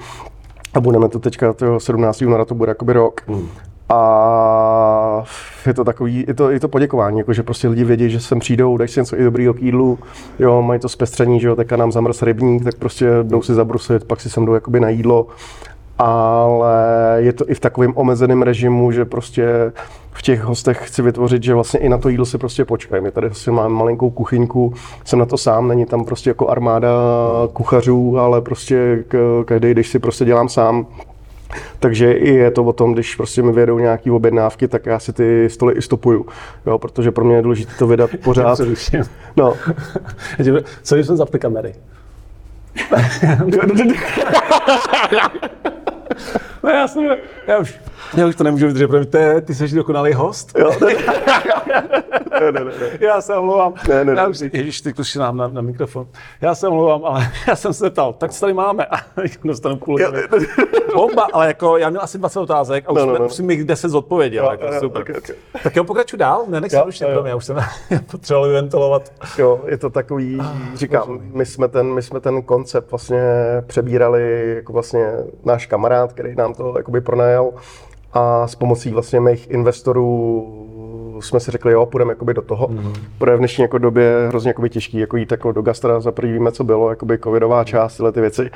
a 0.74 0.80
budeme 0.80 1.08
to 1.08 1.18
teďka 1.18 1.52
toho 1.52 1.80
17. 1.80 2.22
února, 2.22 2.44
to 2.44 2.54
bude 2.54 2.70
jakoby 2.70 2.92
rok. 2.92 3.20
Mm. 3.28 3.48
A 3.88 5.24
je 5.66 5.74
to 5.74 5.84
takový, 5.84 6.24
je 6.28 6.34
to, 6.34 6.50
je 6.50 6.60
to 6.60 6.68
poděkování, 6.68 7.18
jako 7.18 7.32
že 7.32 7.42
prostě 7.42 7.68
lidi 7.68 7.84
vědí, 7.84 8.10
že 8.10 8.20
sem 8.20 8.38
přijdou, 8.38 8.76
dají 8.76 8.88
si 8.88 9.00
něco 9.00 9.20
i 9.20 9.24
dobrýho 9.24 9.54
k 9.54 9.62
jídlu, 9.62 9.98
jo, 10.38 10.62
mají 10.62 10.80
to 10.80 10.88
zpestření, 10.88 11.40
že 11.40 11.48
jo, 11.48 11.56
teďka 11.56 11.76
nám 11.76 11.92
zamrz 11.92 12.22
rybník, 12.22 12.64
tak 12.64 12.74
prostě 12.74 13.06
jdou 13.22 13.42
si 13.42 13.54
zabrusit, 13.54 14.04
pak 14.04 14.20
si 14.20 14.30
sem 14.30 14.46
jdou 14.46 14.54
jakoby 14.54 14.80
na 14.80 14.88
jídlo 14.88 15.26
ale 15.98 16.76
je 17.16 17.32
to 17.32 17.50
i 17.50 17.54
v 17.54 17.60
takovém 17.60 17.92
omezeném 17.96 18.42
režimu, 18.42 18.92
že 18.92 19.04
prostě 19.04 19.72
v 20.12 20.22
těch 20.22 20.42
hostech 20.42 20.80
chci 20.84 21.02
vytvořit, 21.02 21.42
že 21.42 21.54
vlastně 21.54 21.80
i 21.80 21.88
na 21.88 21.98
to 21.98 22.08
jídlo 22.08 22.26
si 22.26 22.38
prostě 22.38 22.64
počkají. 22.64 23.02
My 23.02 23.10
tady 23.10 23.28
vlastně 23.28 23.52
mám 23.52 23.72
malinkou 23.72 24.10
kuchyňku, 24.10 24.74
jsem 25.04 25.18
na 25.18 25.26
to 25.26 25.36
sám, 25.36 25.68
není 25.68 25.86
tam 25.86 26.04
prostě 26.04 26.30
jako 26.30 26.48
armáda 26.48 26.88
kuchařů, 27.52 28.18
ale 28.18 28.40
prostě 28.40 29.04
každý, 29.44 29.70
když 29.70 29.88
si 29.88 29.98
prostě 29.98 30.24
dělám 30.24 30.48
sám, 30.48 30.86
takže 31.80 32.12
i 32.12 32.34
je 32.34 32.50
to 32.50 32.64
o 32.64 32.72
tom, 32.72 32.92
když 32.92 33.16
prostě 33.16 33.42
mi 33.42 33.52
vědou 33.52 33.78
nějaký 33.78 34.10
objednávky, 34.10 34.68
tak 34.68 34.86
já 34.86 34.98
si 34.98 35.12
ty 35.12 35.50
stoly 35.50 35.74
i 35.74 35.82
stopuju, 35.82 36.26
jo, 36.66 36.78
protože 36.78 37.10
pro 37.10 37.24
mě 37.24 37.36
je 37.36 37.42
důležité 37.42 37.72
to 37.78 37.86
vydat 37.86 38.10
pořád. 38.24 38.60
no. 39.36 39.54
Co 40.82 40.96
jsme 40.96 41.16
zapli 41.16 41.38
kamery? 41.38 41.74
no 46.62 46.88
jsem, 46.88 47.16
já 47.46 47.58
už, 47.58 47.74
já 48.14 48.26
už 48.26 48.36
to 48.36 48.44
nemůžu 48.44 48.66
vydržet, 48.66 48.88
protože 48.88 49.04
ty, 49.06 49.42
ty 49.46 49.54
jsi 49.54 49.74
dokonalý 49.76 50.12
host. 50.12 50.58
Jo, 50.58 50.70
ne, 52.40 52.52
ne, 52.52 52.64
ne, 52.64 52.64
ne. 52.64 52.98
Já 53.00 53.20
se 53.20 53.36
omlouvám. 53.36 53.74
Ne, 53.88 54.04
ne, 54.04 54.14
ne. 54.14 54.20
Já 54.20 54.28
už, 54.28 54.40
ježiš, 54.52 54.80
ty 54.80 54.92
kluši 54.92 55.18
nám 55.18 55.36
na, 55.36 55.48
na, 55.48 55.60
mikrofon. 55.60 56.06
Já 56.40 56.54
se 56.54 56.68
omlouvám, 56.68 57.04
ale 57.04 57.28
já 57.48 57.56
jsem 57.56 57.72
se 57.72 57.90
ptal, 57.90 58.12
tak 58.12 58.32
co 58.32 58.40
tady 58.40 58.52
máme? 58.52 58.86
A 58.86 58.96
dostanu 59.44 59.76
půl 59.76 59.98
Bomba, 60.94 61.26
ale 61.32 61.46
jako 61.46 61.76
já 61.76 61.90
měl 61.90 62.02
asi 62.02 62.18
20 62.18 62.40
otázek 62.40 62.84
a 62.86 62.92
už 62.92 62.98
no, 62.98 63.06
no, 63.06 63.12
no. 63.12 63.24
musím 63.24 63.50
jich 63.50 63.64
10 63.64 63.88
zodpovědět. 63.88 64.38
Jo, 64.38 64.48
jako, 64.50 64.64
jo, 64.64 64.80
super. 64.80 65.02
Okay, 65.02 65.16
okay. 65.18 65.36
Tak 65.62 65.76
jo, 65.76 65.84
pokračuj 65.84 66.18
dál, 66.18 66.44
nenech 66.48 66.70
se 66.70 66.82
rušit, 66.84 67.06
já 67.24 67.36
už 67.36 67.44
jsem 67.44 67.56
potřeboval 68.10 68.50
ventilovat. 68.50 69.12
Jo, 69.38 69.60
je 69.66 69.78
to 69.78 69.90
takový, 69.90 70.38
ah, 70.40 70.74
říkám, 70.74 71.20
my 71.20 71.46
jsme, 71.46 71.68
ten, 71.68 71.94
my 71.94 72.02
jsme 72.02 72.20
ten 72.20 72.42
koncept 72.42 72.90
vlastně 72.90 73.22
přebírali 73.66 74.54
jako 74.56 74.72
vlastně 74.72 75.12
náš 75.44 75.66
kamarád, 75.66 76.12
který 76.12 76.34
nám 76.34 76.54
to 76.54 76.74
jakoby 76.76 77.00
pronajal 77.00 77.52
a 78.16 78.48
s 78.48 78.54
pomocí 78.54 78.90
vlastně 78.90 79.20
mých 79.20 79.50
investorů 79.50 80.62
jsme 81.20 81.40
si 81.40 81.50
řekli, 81.50 81.72
jo, 81.72 81.86
půjdeme 81.86 82.12
jakoby 82.12 82.34
do 82.34 82.42
toho. 82.42 82.66
Mm-hmm. 82.66 82.92
Protože 83.18 83.36
v 83.36 83.38
dnešní 83.38 83.62
jako 83.62 83.78
době 83.78 84.24
hrozně 84.28 84.50
jakoby 84.50 84.70
těžký 84.70 84.98
jako 84.98 85.16
jít 85.16 85.30
jako 85.30 85.52
do 85.52 85.62
gastra, 85.62 86.00
za 86.00 86.12
první 86.12 86.32
víme, 86.32 86.52
co 86.52 86.64
bylo, 86.64 86.90
jakoby 86.90 87.18
covidová 87.18 87.64
část, 87.64 87.96
tyhle 87.96 88.12
ty 88.12 88.20
věci 88.20 88.50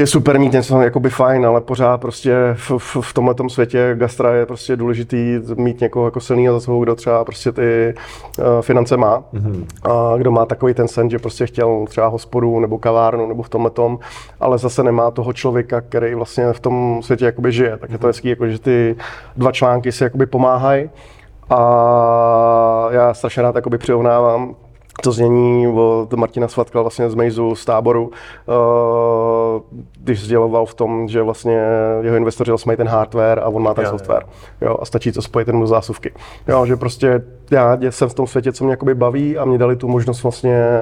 je 0.00 0.06
super 0.06 0.38
mít 0.38 0.52
něco 0.52 0.80
jakoby 0.80 1.10
fajn, 1.10 1.46
ale 1.46 1.60
pořád 1.60 2.00
prostě 2.00 2.34
v, 2.54 2.70
v, 2.78 2.96
v 3.00 3.14
tomhle 3.14 3.34
světě 3.48 3.94
gastra 3.94 4.34
je 4.34 4.46
prostě 4.46 4.76
důležitý 4.76 5.40
mít 5.56 5.80
někoho 5.80 6.04
jako 6.04 6.20
silného 6.20 6.54
za 6.54 6.60
sebou, 6.60 6.84
kdo 6.84 6.94
třeba 6.94 7.24
prostě 7.24 7.52
ty 7.52 7.94
uh, 8.38 8.44
finance 8.60 8.96
má 8.96 9.22
mm-hmm. 9.34 9.64
a 9.90 10.16
kdo 10.16 10.30
má 10.30 10.46
takový 10.46 10.74
ten 10.74 10.88
sen, 10.88 11.10
že 11.10 11.18
prostě 11.18 11.46
chtěl 11.46 11.84
třeba 11.88 12.06
hospodu 12.06 12.60
nebo 12.60 12.78
kavárnu 12.78 13.28
nebo 13.28 13.42
v 13.42 13.48
tomhle 13.48 13.70
tom, 13.70 13.98
ale 14.40 14.58
zase 14.58 14.82
nemá 14.82 15.10
toho 15.10 15.32
člověka, 15.32 15.80
který 15.80 16.14
vlastně 16.14 16.52
v 16.52 16.60
tom 16.60 17.00
světě 17.02 17.24
jakoby 17.24 17.52
žije. 17.52 17.76
Tak 17.76 17.90
je 17.90 17.98
to 17.98 18.06
mhm. 18.06 18.08
hezký, 18.08 18.28
jako, 18.28 18.48
že 18.48 18.58
ty 18.58 18.96
dva 19.36 19.52
články 19.52 19.92
si 19.92 20.04
jakoby 20.04 20.26
pomáhají 20.26 20.90
a 21.50 22.88
já 22.90 23.14
strašně 23.14 23.42
rád 23.42 23.54
jakoby 23.54 23.78
přirovnávám 23.78 24.54
to 25.00 25.12
znění 25.12 25.68
od 25.68 26.12
Martina 26.12 26.48
Svatka 26.48 26.80
vlastně 26.80 27.10
z 27.10 27.14
Mejzu, 27.14 27.54
z 27.54 27.64
táboru, 27.64 28.10
eh, 28.12 28.52
když 30.02 30.24
sděloval 30.24 30.66
v 30.66 30.74
tom, 30.74 31.08
že 31.08 31.22
vlastně 31.22 31.60
jeho 32.00 32.16
investoři 32.16 32.50
vlastně 32.50 32.70
mají 32.70 32.76
ten 32.76 32.88
hardware 32.88 33.38
a 33.38 33.48
on 33.48 33.62
má 33.62 33.74
ten 33.74 33.84
jo, 33.84 33.90
software. 33.90 34.26
Jo, 34.60 34.76
a 34.80 34.84
stačí 34.84 35.12
to 35.12 35.22
spojit 35.22 35.48
jenom 35.48 35.62
do 35.62 35.66
zásuvky. 35.66 36.12
Jo, 36.48 36.66
že 36.66 36.76
prostě 36.76 37.22
já 37.50 37.78
jsem 37.90 38.08
v 38.08 38.14
tom 38.14 38.26
světě, 38.26 38.52
co 38.52 38.64
mě 38.64 38.72
jakoby 38.72 38.94
baví 38.94 39.38
a 39.38 39.44
mě 39.44 39.58
dali 39.58 39.76
tu 39.76 39.88
možnost 39.88 40.22
vlastně 40.22 40.54
eh, 40.54 40.80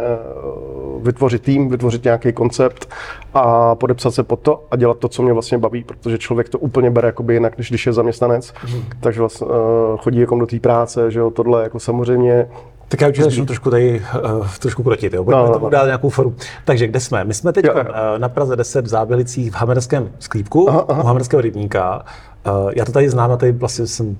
vytvořit 1.02 1.42
tým, 1.42 1.68
vytvořit 1.68 2.04
nějaký 2.04 2.32
koncept 2.32 2.88
a 3.34 3.74
podepsat 3.74 4.10
se 4.10 4.22
pod 4.22 4.40
to 4.40 4.64
a 4.70 4.76
dělat 4.76 4.98
to, 4.98 5.08
co 5.08 5.22
mě 5.22 5.32
vlastně 5.32 5.58
baví, 5.58 5.84
protože 5.84 6.18
člověk 6.18 6.48
to 6.48 6.58
úplně 6.58 6.90
bere 6.90 7.08
jakoby 7.08 7.34
jinak, 7.34 7.58
než 7.58 7.68
když 7.68 7.86
je 7.86 7.92
zaměstnanec. 7.92 8.54
Mm. 8.74 8.82
Takže 9.00 9.20
vlastně 9.20 9.46
uh, 9.46 9.52
chodí 9.98 10.20
jako 10.20 10.38
do 10.38 10.46
té 10.46 10.60
práce, 10.60 11.10
že 11.10 11.18
jo, 11.18 11.30
tohle 11.30 11.62
jako 11.62 11.78
samozřejmě 11.78 12.48
tak 12.88 13.00
já 13.00 13.08
už 13.08 13.18
začnu 13.18 13.46
trošku 13.46 13.70
tady 13.70 14.02
uh, 14.24 14.46
trošku 14.58 14.82
krotit, 14.82 15.14
jo. 15.14 15.24
Budeme 15.24 15.42
no, 15.42 15.52
tomu 15.52 15.64
no. 15.64 15.70
dát 15.70 15.84
nějakou 15.84 16.08
foru. 16.08 16.34
Takže 16.64 16.86
kde 16.86 17.00
jsme? 17.00 17.24
My 17.24 17.34
jsme 17.34 17.52
teď 17.52 17.64
jo, 17.64 17.72
jo. 17.76 17.84
Na 18.18 18.28
Praze 18.28 18.56
10 18.56 18.84
v 18.84 18.88
Zábělicích 18.88 19.52
v 19.52 19.54
Hamerském 19.54 20.10
sklípku, 20.18 20.70
aha, 20.70 20.84
aha. 20.88 21.02
u 21.02 21.06
Hamerského 21.06 21.40
rybníka. 21.40 22.04
Uh, 22.46 22.70
já 22.76 22.84
to 22.84 22.92
tady 22.92 23.10
znám, 23.10 23.32
a 23.32 23.36
tady 23.36 23.52
vlastně 23.52 23.86
jsem 23.86 24.16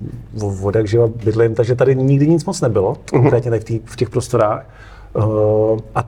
od 0.63 0.75
jak 0.75 0.87
živa 0.87 1.07
bydlím, 1.07 1.55
takže 1.55 1.75
tady 1.75 1.95
nikdy 1.95 2.27
nic 2.27 2.45
moc 2.45 2.61
nebylo, 2.61 2.93
uh-huh. 2.93 3.09
konkrétně 3.09 3.51
tady 3.51 3.61
v, 3.61 3.63
tý, 3.63 3.79
v 3.85 3.95
těch 3.95 4.09
prostorách. 4.09 4.65
Uh, 5.13 5.79
a 5.95 6.03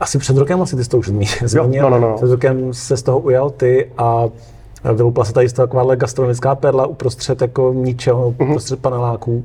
asi 0.00 0.18
před 0.18 0.36
rokem 0.36 0.62
asi 0.62 0.76
ty 0.76 0.84
jsi 0.84 0.90
to 0.90 0.98
už 0.98 1.10
zmínil. 1.44 1.90
No, 1.90 1.90
no, 1.90 1.98
no. 1.98 2.16
Před 2.16 2.30
rokem 2.30 2.74
se 2.74 2.96
z 2.96 3.02
toho 3.02 3.18
ujal 3.18 3.50
ty 3.50 3.90
a 3.98 4.24
vyloupla 4.94 5.24
se 5.24 5.32
tady 5.32 5.48
z 5.48 5.52
toho 5.52 5.66
takováhle 5.66 5.96
gastronomická 5.96 6.54
perla 6.54 6.86
uprostřed 6.86 7.42
jako 7.42 7.72
ničeho, 7.72 8.30
uh-huh. 8.30 8.48
uprostřed 8.48 8.80
paneláků. 8.80 9.36
Uh, 9.36 9.44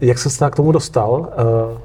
jak 0.00 0.18
se 0.18 0.30
k 0.50 0.56
tomu 0.56 0.72
dostal? 0.72 1.10
Uh, 1.10 1.78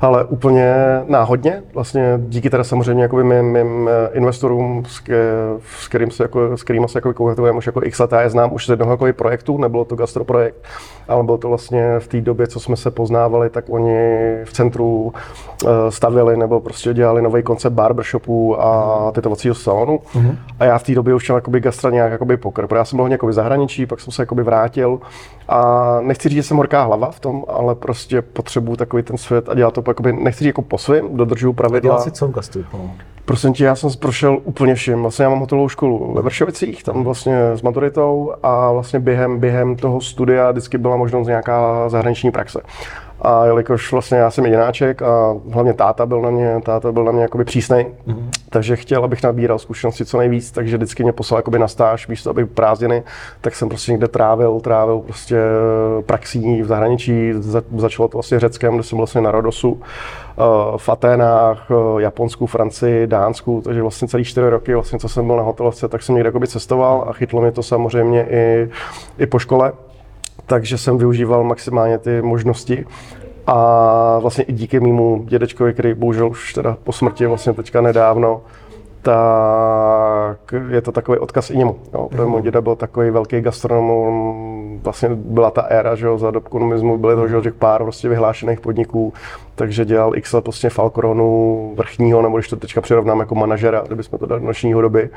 ale 0.00 0.24
úplně 0.24 0.74
náhodně, 1.08 1.62
vlastně 1.74 2.14
díky 2.18 2.50
teda 2.50 2.64
samozřejmě 2.64 3.02
jakoby 3.02 3.24
mým, 3.24 3.44
mým 3.44 3.88
eh, 3.88 4.10
investorům, 4.12 4.84
s, 4.88 5.02
s, 5.80 5.88
kterým 5.88 6.10
se 6.10 6.22
jako, 6.22 6.56
s 6.56 6.62
kterými 6.62 6.88
se 6.88 6.98
jako 6.98 7.08
už 7.56 7.66
jako 7.66 7.80
x 7.84 7.98
let, 7.98 8.12
já 8.12 8.20
je 8.20 8.30
znám 8.30 8.52
už 8.52 8.66
z 8.66 8.70
jednoho 8.70 8.92
jako 8.92 9.06
projektu, 9.12 9.58
nebylo 9.58 9.84
to 9.84 9.96
gastro 9.96 10.24
projekt, 10.24 10.56
ale 11.10 11.24
bylo 11.24 11.38
to 11.38 11.48
vlastně 11.48 11.98
v 11.98 12.08
té 12.08 12.20
době, 12.20 12.46
co 12.46 12.60
jsme 12.60 12.76
se 12.76 12.90
poznávali, 12.90 13.50
tak 13.50 13.64
oni 13.68 13.98
v 14.44 14.52
centru 14.52 15.02
uh, 15.02 15.70
stavili 15.88 16.36
nebo 16.36 16.60
prostě 16.60 16.94
dělali 16.94 17.22
nový 17.22 17.42
koncept 17.42 17.72
barbershopů 17.72 18.62
a 18.62 19.10
tetovacího 19.12 19.54
salonu. 19.54 19.98
Uh-huh. 20.14 20.36
A 20.58 20.64
já 20.64 20.78
v 20.78 20.82
té 20.82 20.94
době 20.94 21.14
už 21.14 21.24
chtěl 21.24 21.36
jakoby 21.36 21.60
gastra 21.60 21.90
nějak 21.90 22.12
jakoby 22.12 22.36
pokr, 22.36 22.66
protože 22.66 22.78
já 22.78 22.84
jsem 22.84 22.96
byl 22.96 23.04
hodně 23.04 23.18
v 23.22 23.32
zahraničí, 23.32 23.86
pak 23.86 24.00
jsem 24.00 24.12
se 24.12 24.22
jakoby 24.22 24.42
vrátil 24.42 24.98
a 25.48 25.98
nechci 26.00 26.28
říct, 26.28 26.36
že 26.36 26.42
jsem 26.42 26.56
horká 26.56 26.82
hlava 26.82 27.10
v 27.10 27.20
tom, 27.20 27.44
ale 27.48 27.74
prostě 27.74 28.22
potřebuju 28.22 28.76
takový 28.76 29.02
ten 29.02 29.16
svět 29.16 29.48
a 29.48 29.54
dělat 29.54 29.74
to 29.74 29.82
jakoby, 29.86 30.12
nechci 30.12 30.44
říct 30.44 30.46
jako 30.46 30.62
po 30.62 30.78
svým, 30.78 31.16
dodržuju 31.16 31.52
pravidla. 31.52 31.80
Dělal 31.80 32.00
si 32.00 32.10
co 32.10 32.28
v 32.28 32.30
gastru? 32.30 32.64
Prosím 33.24 33.52
tě, 33.52 33.64
já 33.64 33.76
jsem 33.76 33.90
prošel 34.00 34.38
úplně 34.44 34.74
vším. 34.74 35.02
Vlastně 35.02 35.22
já 35.22 35.28
mám 35.28 35.40
hotelovou 35.40 35.68
školu 35.68 36.12
ve 36.14 36.22
Vršovicích, 36.22 36.82
tam 36.82 37.04
vlastně 37.04 37.50
s 37.54 37.62
maturitou 37.62 38.32
a 38.42 38.72
vlastně 38.72 39.00
během, 39.00 39.38
během 39.38 39.76
toho 39.76 40.00
studia 40.00 40.50
vždycky 40.50 40.78
byla 40.78 40.96
možnost 41.00 41.26
nějaká 41.26 41.88
zahraniční 41.88 42.30
praxe. 42.30 42.60
A 43.22 43.44
jelikož 43.44 43.92
vlastně 43.92 44.18
já 44.18 44.30
jsem 44.30 44.44
jedináček 44.44 45.02
a 45.02 45.36
hlavně 45.52 45.72
táta 45.72 46.06
byl 46.06 46.22
na 46.22 46.30
mě, 46.30 46.60
táta 46.62 46.92
byl 46.92 47.04
na 47.04 47.12
mě 47.12 47.22
jakoby 47.22 47.44
přísnej, 47.44 47.86
mm-hmm. 48.06 48.28
takže 48.50 48.76
chtěl, 48.76 49.04
abych 49.04 49.22
nabíral 49.22 49.58
zkušenosti 49.58 50.04
co 50.04 50.18
nejvíc, 50.18 50.50
takže 50.50 50.76
vždycky 50.76 51.02
mě 51.02 51.12
poslal 51.12 51.38
jakoby 51.38 51.58
na 51.58 51.68
stáž, 51.68 52.08
místo 52.08 52.30
aby 52.30 52.46
prázdniny, 52.46 53.02
tak 53.40 53.54
jsem 53.54 53.68
prostě 53.68 53.92
někde 53.92 54.08
trávil, 54.08 54.60
trávil 54.60 54.98
prostě 54.98 55.36
praxí 56.06 56.62
v 56.62 56.66
zahraničí, 56.66 57.32
za, 57.38 57.62
začalo 57.76 58.08
to 58.08 58.18
vlastně 58.18 58.40
Řeckem, 58.40 58.74
kde 58.74 58.82
jsem 58.82 58.98
vlastně 58.98 59.20
na 59.20 59.30
Rodosu, 59.30 59.80
eh, 59.82 60.42
v 60.76 60.88
Aténách, 60.88 61.66
eh, 61.70 62.02
Japonsku, 62.02 62.46
Francii, 62.46 63.06
Dánsku, 63.06 63.62
takže 63.64 63.82
vlastně 63.82 64.08
celý 64.08 64.24
čtyři 64.24 64.48
roky, 64.48 64.74
vlastně, 64.74 64.98
co 64.98 65.08
jsem 65.08 65.26
byl 65.26 65.36
na 65.36 65.42
hotelovce, 65.42 65.88
tak 65.88 66.02
jsem 66.02 66.14
někde 66.14 66.28
jakoby 66.28 66.46
cestoval 66.46 67.04
a 67.08 67.12
chytlo 67.12 67.40
mě 67.40 67.52
to 67.52 67.62
samozřejmě 67.62 68.26
i, 68.30 68.68
i 69.18 69.26
po 69.26 69.38
škole 69.38 69.72
takže 70.50 70.78
jsem 70.78 70.98
využíval 70.98 71.44
maximálně 71.44 71.98
ty 71.98 72.22
možnosti. 72.22 72.86
A 73.46 74.18
vlastně 74.18 74.44
i 74.44 74.52
díky 74.52 74.80
mému 74.80 75.24
dědečkovi, 75.28 75.72
který 75.72 75.94
bohužel 75.94 76.28
už 76.28 76.52
teda 76.54 76.76
po 76.84 76.92
smrti 76.92 77.26
vlastně 77.26 77.52
teďka 77.52 77.80
nedávno, 77.80 78.40
tak 79.02 80.54
je 80.68 80.80
to 80.82 80.92
takový 80.92 81.18
odkaz 81.18 81.50
i 81.50 81.56
němu. 81.56 81.76
Jo. 81.94 82.08
Protože 82.10 82.24
můj 82.24 82.42
děda 82.42 82.60
byl 82.60 82.76
takový 82.76 83.10
velký 83.10 83.40
gastronom, 83.40 84.80
vlastně 84.82 85.08
byla 85.14 85.50
ta 85.50 85.62
éra, 85.62 85.94
že 85.94 86.06
jo, 86.06 86.18
za 86.18 86.30
dob 86.30 86.48
komunismu 86.48 86.98
byly 86.98 87.16
to, 87.16 87.42
že 87.42 87.52
pár 87.52 87.82
prostě 87.82 88.08
vyhlášených 88.08 88.60
podniků, 88.60 89.12
takže 89.60 89.84
dělal 89.84 90.16
x 90.16 90.32
let 90.32 90.44
prostě 90.44 90.68
Falcoronu 90.68 91.72
vrchního, 91.76 92.22
nebo 92.22 92.36
když 92.36 92.48
to 92.48 92.56
teďka 92.56 92.80
přirovnám 92.80 93.20
jako 93.20 93.34
manažera, 93.34 93.82
kdybychom 93.86 94.18
to 94.18 94.26
dali 94.26 94.40
do 94.40 94.46
nočního 94.46 94.82
doby, 94.82 95.10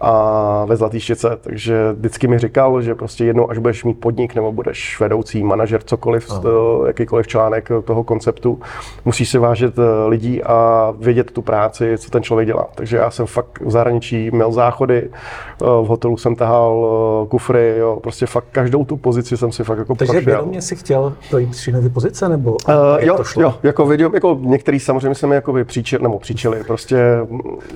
a 0.00 0.64
ve 0.64 0.76
Zlatý 0.76 1.00
štěce. 1.00 1.38
Takže 1.40 1.92
vždycky 1.92 2.28
mi 2.28 2.38
říkal, 2.38 2.82
že 2.82 2.94
prostě 2.94 3.24
jednou, 3.24 3.50
až 3.50 3.58
budeš 3.58 3.84
mít 3.84 4.00
podnik 4.00 4.34
nebo 4.34 4.52
budeš 4.52 5.00
vedoucí 5.00 5.44
manažer, 5.44 5.82
cokoliv, 5.82 6.28
to, 6.42 6.86
jakýkoliv 6.86 7.26
článek 7.26 7.68
toho 7.84 8.04
konceptu, 8.04 8.60
musíš 9.04 9.28
si 9.28 9.38
vážit 9.38 9.78
eh, 9.78 10.08
lidí 10.08 10.42
a 10.42 10.88
vědět 10.98 11.30
tu 11.30 11.42
práci, 11.42 11.98
co 11.98 12.10
ten 12.10 12.22
člověk 12.22 12.46
dělá. 12.46 12.68
Takže 12.74 12.96
já 12.96 13.10
jsem 13.10 13.26
fakt 13.26 13.60
v 13.60 13.70
zahraničí 13.70 14.30
měl 14.30 14.52
záchody, 14.52 15.10
eh, 15.10 15.64
v 15.64 15.86
hotelu 15.86 16.16
jsem 16.16 16.36
tahal 16.36 16.86
eh, 17.24 17.28
kufry, 17.28 17.74
jo, 17.78 17.98
prostě 18.02 18.26
fakt 18.26 18.46
každou 18.52 18.84
tu 18.84 18.96
pozici 18.96 19.36
jsem 19.36 19.52
si 19.52 19.64
fakt 19.64 19.78
jako 19.78 19.94
Takže 19.94 20.12
prošel. 20.12 20.32
vědomě 20.32 20.62
si 20.62 20.76
chtěl 20.76 21.12
projít 21.30 21.52
všechny 21.52 21.80
ty 21.80 21.88
pozice, 21.88 22.28
nebo 22.28 22.50
uh, 22.50 22.74
jo, 22.98 23.16
to 23.16 23.24
šlo? 23.24 23.42
jo, 23.42 23.54
jako 23.62 23.89
video, 23.90 24.10
jako 24.14 24.38
některý 24.40 24.80
samozřejmě 24.80 25.14
se 25.14 25.26
mi 25.26 25.34
jako 25.34 25.52
by 25.52 25.64
příčili, 25.64 26.02
nebo 26.02 26.18
příčili, 26.18 26.64
prostě, 26.64 26.96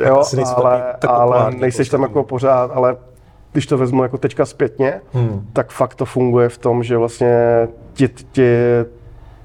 jo, 0.06 0.23
ale, 0.47 0.94
ale 1.06 1.50
nejseš 1.50 1.88
tam 1.88 2.02
jako 2.02 2.25
pořád, 2.25 2.71
ale 2.75 2.97
když 3.52 3.66
to 3.66 3.78
vezmu 3.78 4.02
jako 4.02 4.18
teďka 4.18 4.44
zpětně, 4.44 5.00
hmm. 5.12 5.47
tak 5.52 5.71
fakt 5.71 5.94
to 5.94 6.04
funguje 6.04 6.49
v 6.49 6.59
tom, 6.59 6.83
že 6.83 6.97
vlastně 6.97 7.68
ti, 7.92 8.09
ti 8.09 8.56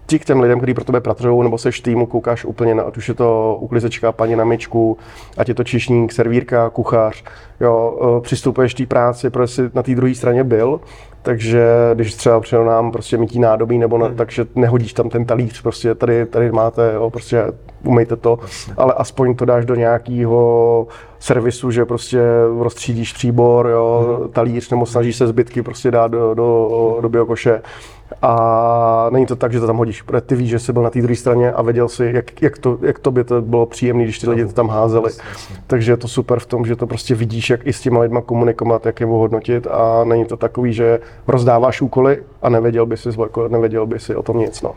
ti 0.09 0.19
k 0.19 0.25
těm 0.25 0.39
lidem, 0.39 0.59
kteří 0.59 0.73
pro 0.73 0.83
tebe 0.83 1.01
pracují, 1.01 1.43
nebo 1.43 1.57
seš 1.57 1.79
týmu, 1.79 2.05
koukáš 2.05 2.45
úplně 2.45 2.75
na, 2.75 2.83
ať 2.83 2.97
už 2.97 3.07
je 3.07 3.13
to 3.13 3.57
uklizečka, 3.59 4.11
paní 4.11 4.35
na 4.35 4.45
myčku, 4.45 4.97
ať 5.37 5.47
je 5.49 5.55
to 5.55 5.63
čišník, 5.63 6.11
servírka, 6.11 6.69
kuchař, 6.69 7.23
jo, 7.61 7.99
e, 8.17 8.21
přistupuješ 8.21 8.73
té 8.73 8.85
práci, 8.85 9.29
protože 9.29 9.47
jsi 9.47 9.61
na 9.73 9.83
té 9.83 9.95
druhé 9.95 10.15
straně 10.15 10.43
byl, 10.43 10.79
takže 11.21 11.65
když 11.93 12.15
třeba 12.15 12.39
přijel 12.39 12.65
nám 12.65 12.91
prostě 12.91 13.17
mytí 13.17 13.39
nádobí, 13.39 13.77
nebo 13.77 13.97
na, 13.97 14.05
hmm. 14.07 14.15
takže 14.15 14.45
nehodíš 14.55 14.93
tam 14.93 15.09
ten 15.09 15.25
talíř, 15.25 15.61
prostě 15.61 15.95
tady, 15.95 16.25
tady 16.25 16.51
máte, 16.51 16.91
jo, 16.93 17.09
prostě 17.09 17.43
umejte 17.83 18.15
to, 18.15 18.39
ale 18.77 18.93
aspoň 18.93 19.35
to 19.35 19.45
dáš 19.45 19.65
do 19.65 19.75
nějakého 19.75 20.87
servisu, 21.19 21.71
že 21.71 21.85
prostě 21.85 22.21
rozstřídíš 22.59 23.13
příbor, 23.13 23.67
jo, 23.67 24.17
hmm. 24.19 24.31
talíř, 24.31 24.69
nebo 24.69 24.85
snažíš 24.85 25.15
se 25.15 25.27
zbytky 25.27 25.61
prostě 25.61 25.91
dát 25.91 26.07
do, 26.07 26.33
do, 26.33 26.97
do 27.01 27.09
biokoše. 27.09 27.61
A 28.21 29.09
není 29.11 29.25
to 29.25 29.35
tak, 29.35 29.53
že 29.53 29.59
to 29.59 29.67
tam 29.67 29.77
hodíš, 29.77 30.01
protože 30.01 30.21
ty 30.21 30.35
víš, 30.35 30.49
že 30.49 30.59
jsi 30.59 30.73
byl 30.73 30.83
na 30.83 30.89
té 30.89 31.01
druhé 31.01 31.15
straně 31.15 31.51
a 31.51 31.61
věděl 31.61 31.87
si, 31.89 32.11
jak, 32.13 32.41
jak, 32.41 32.57
to, 32.57 32.77
jak 32.81 32.99
to 32.99 33.11
by 33.11 33.23
to 33.23 33.41
bylo 33.41 33.65
příjemné, 33.65 34.03
když 34.03 34.19
ty 34.19 34.29
lidi 34.29 34.45
to 34.45 34.53
tam 34.53 34.69
házeli. 34.69 35.11
Takže 35.67 35.91
je 35.91 35.97
to 35.97 36.07
super 36.07 36.39
v 36.39 36.45
tom, 36.45 36.65
že 36.65 36.75
to 36.75 36.87
prostě 36.87 37.15
vidíš, 37.15 37.49
jak 37.49 37.67
i 37.67 37.73
s 37.73 37.81
těma 37.81 37.99
lidma 37.99 38.21
komunikovat, 38.21 38.85
jak 38.85 38.99
je 38.99 39.05
ohodnotit 39.05 39.67
a 39.67 40.03
není 40.03 40.25
to 40.25 40.37
takový, 40.37 40.73
že 40.73 40.99
rozdáváš 41.27 41.81
úkoly 41.81 42.23
a 42.41 42.49
nevěděl 42.49 42.85
by 42.85 42.97
si, 42.97 43.09
nevěděl 43.47 43.85
by 43.85 43.99
si 43.99 44.15
o 44.15 44.23
tom 44.23 44.39
nic. 44.39 44.61
No. 44.61 44.75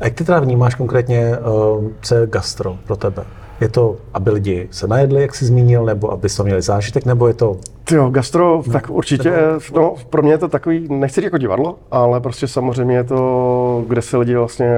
A 0.00 0.04
jak 0.04 0.14
ty 0.14 0.24
teda 0.24 0.40
vnímáš 0.40 0.74
konkrétně, 0.74 1.38
uh, 1.38 1.84
co 2.00 2.14
je 2.14 2.26
gastro 2.26 2.78
pro 2.86 2.96
tebe? 2.96 3.24
Je 3.60 3.68
to, 3.68 3.96
aby 4.14 4.30
lidi 4.30 4.68
se 4.70 4.86
najedli, 4.86 5.22
jak 5.22 5.34
jsi 5.34 5.44
zmínil, 5.44 5.84
nebo 5.84 6.12
aby 6.12 6.28
to 6.28 6.44
měli 6.44 6.62
zážitek, 6.62 7.06
nebo 7.06 7.28
je 7.28 7.34
to... 7.34 7.56
Jo, 7.90 8.10
gastro, 8.10 8.62
no, 8.66 8.72
tak 8.72 8.90
určitě, 8.90 9.30
nebo... 9.30 9.80
no, 9.80 9.94
pro 10.10 10.22
mě 10.22 10.32
je 10.32 10.38
to 10.38 10.48
takový, 10.48 10.86
nechci 10.90 11.20
říct 11.20 11.24
jako 11.24 11.38
divadlo, 11.38 11.76
ale 11.90 12.20
prostě 12.20 12.48
samozřejmě 12.48 12.96
je 12.96 13.04
to, 13.04 13.84
kde 13.88 14.02
se 14.02 14.16
lidi 14.16 14.36
vlastně, 14.36 14.68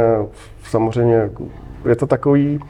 samozřejmě, 0.70 1.30
je 1.88 1.96
to 1.96 2.06
takový, 2.06 2.60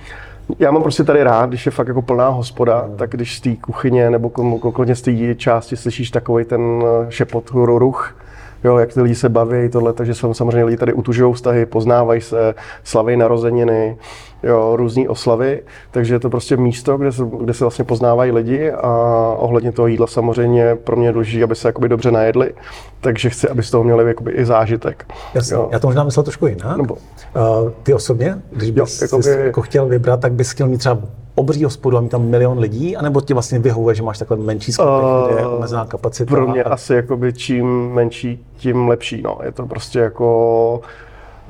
já 0.59 0.71
mám 0.71 0.83
prostě 0.83 1.05
tady 1.05 1.23
rád, 1.23 1.49
když 1.49 1.67
je 1.67 1.73
fakt 1.73 1.89
jako 1.89 2.03
plná 2.03 2.29
hospoda, 2.29 2.89
tak 2.97 3.11
když 3.11 3.37
z 3.37 3.41
té 3.41 3.57
kuchyně 3.57 4.11
nebo 4.11 4.31
konkrétně 4.31 4.95
z 4.95 5.03
té 5.03 5.35
části 5.35 5.77
slyšíš 5.77 6.11
takový 6.11 6.45
ten 6.45 6.83
šepot, 7.09 7.51
ruch, 7.55 8.17
jo, 8.65 8.79
jak 8.79 8.93
ty 8.93 9.03
lidi 9.03 9.15
se 9.15 9.29
baví, 9.29 9.69
tohle, 9.69 9.93
takže 9.93 10.15
samozřejmě 10.15 10.65
lidi 10.65 10.77
tady 10.77 10.93
utužují 10.93 11.35
vztahy, 11.35 11.67
poznávají 11.67 12.21
se, 12.21 12.55
slaví 12.85 13.17
narozeniny, 13.17 13.97
jo, 14.43 14.77
různé 14.77 15.09
oslavy, 15.09 15.63
takže 15.91 16.15
je 16.15 16.21
to 16.21 16.31
prostě 16.31 16.57
místo, 16.57 16.97
kde 16.97 17.13
se, 17.13 17.23
kde 17.41 17.55
se 17.55 17.65
vlastně 17.65 17.85
poznávají 17.85 18.33
lidi 18.33 18.71
a 18.71 18.89
ohledně 19.39 19.73
toho 19.73 19.87
jídla 19.87 20.07
samozřejmě 20.07 20.75
pro 20.75 20.97
mě 20.97 21.09
je 21.09 21.13
důležité, 21.13 21.45
aby 21.45 21.55
se 21.55 21.69
jakoby 21.69 21.89
dobře 21.89 22.11
najedli, 22.11 22.55
takže 23.01 23.31
chci, 23.31 23.49
aby 23.49 23.63
z 23.63 23.71
toho 23.71 23.85
měli 23.85 24.09
jakoby 24.09 24.33
i 24.33 24.45
zážitek. 24.45 25.07
Jasně, 25.35 25.57
já 25.71 25.79
to 25.79 25.87
možná 25.87 26.05
myslel 26.05 26.23
trošku 26.23 26.47
jinak. 26.47 26.77
Nebo, 26.77 26.95
uh, 26.95 27.71
ty 27.83 27.95
osobně, 27.95 28.39
když 28.53 28.71
bys 28.71 29.01
jo, 29.01 29.05
jakoby, 29.05 29.31
jako 29.31 29.63
chtěl 29.63 29.87
vybrat, 29.87 30.21
tak 30.21 30.33
bys 30.33 30.51
chtěl 30.51 30.69
mít 30.69 30.79
třeba 30.79 30.99
obří 31.35 31.65
hospodu 31.65 31.97
a 31.97 32.01
mít 32.01 32.09
tam 32.09 32.23
milion 32.23 32.59
lidí, 32.59 32.97
anebo 32.97 33.21
ti 33.21 33.33
vlastně 33.33 33.59
vyhovuje, 33.59 33.95
že 33.95 34.03
máš 34.03 34.19
takhle 34.19 34.37
menší 34.37 34.73
skupiny, 34.73 35.03
uh, 35.03 35.31
kde 35.31 35.41
je 35.41 35.47
omezená 35.47 35.85
kapacita? 35.85 36.35
Pro 36.35 36.47
mě 36.47 36.65
a... 36.65 36.73
asi 36.73 36.95
jakoby 36.95 37.33
čím 37.33 37.93
menší, 37.93 38.47
tím 38.57 38.89
lepší. 38.89 39.23
No. 39.23 39.39
Je 39.43 39.53
to 39.53 39.67
prostě 39.67 39.99
jako 39.99 40.81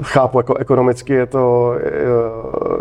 chápu, 0.03 0.39
jako 0.39 0.55
ekonomicky 0.55 1.13
je 1.13 1.27
to 1.27 1.75
je, 1.85 1.91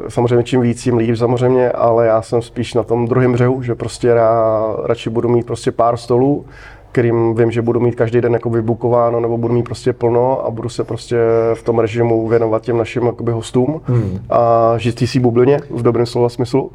samozřejmě 0.10 0.44
čím 0.44 0.62
víc, 0.62 0.84
tím 0.84 0.98
líp 0.98 1.16
samozřejmě, 1.16 1.72
ale 1.72 2.06
já 2.06 2.22
jsem 2.22 2.42
spíš 2.42 2.74
na 2.74 2.84
tom 2.84 3.08
druhém 3.08 3.34
břehu, 3.34 3.62
že 3.62 3.76
prostě 3.76 4.08
já 4.08 4.76
radši 4.84 5.10
budu 5.10 5.30
mít 5.30 5.46
prostě 5.46 5.72
pár 5.72 5.98
stolů, 5.98 6.46
kterým 6.92 7.36
vím, 7.36 7.52
že 7.52 7.62
budu 7.62 7.80
mít 7.80 7.96
každý 7.96 8.22
den 8.22 8.34
jako 8.34 8.50
vybukováno 8.50 9.20
nebo 9.20 9.38
budu 9.38 9.54
mít 9.54 9.64
prostě 9.64 9.94
plno 9.94 10.46
a 10.46 10.52
budu 10.52 10.70
se 10.70 10.84
prostě 10.84 11.18
v 11.54 11.64
tom 11.64 11.80
režimu 11.80 12.28
věnovat 12.28 12.62
těm 12.62 12.78
našim 12.78 13.06
jakoby 13.06 13.32
hostům 13.32 13.82
hmm. 13.86 14.20
a 14.30 14.74
žít 14.78 15.10
si 15.10 15.20
bublině 15.20 15.60
v 15.70 15.82
dobrém 15.82 16.06
slova 16.06 16.30
smyslu 16.30 16.72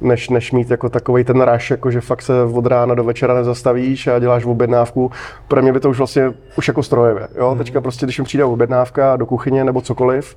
než, 0.00 0.28
než 0.28 0.52
mít 0.52 0.70
jako 0.70 0.88
takový 0.88 1.24
ten 1.24 1.40
ráš, 1.40 1.70
jako 1.70 1.90
že 1.90 2.00
fakt 2.00 2.22
se 2.22 2.42
od 2.42 2.66
rána 2.66 2.94
do 2.94 3.04
večera 3.04 3.34
nezastavíš 3.34 4.06
a 4.06 4.18
děláš 4.18 4.44
v 4.44 4.48
objednávku. 4.48 5.10
Pro 5.48 5.62
mě 5.62 5.72
by 5.72 5.80
to 5.80 5.90
už 5.90 5.98
vlastně 5.98 6.32
už 6.58 6.68
jako 6.68 6.82
strojevě. 6.82 7.28
Jo? 7.36 7.48
Hmm. 7.48 7.58
Teďka 7.58 7.80
prostě, 7.80 8.06
když 8.06 8.18
mi 8.18 8.24
přijde 8.24 8.44
objednávka 8.44 9.16
do 9.16 9.26
kuchyně 9.26 9.64
nebo 9.64 9.80
cokoliv, 9.80 10.36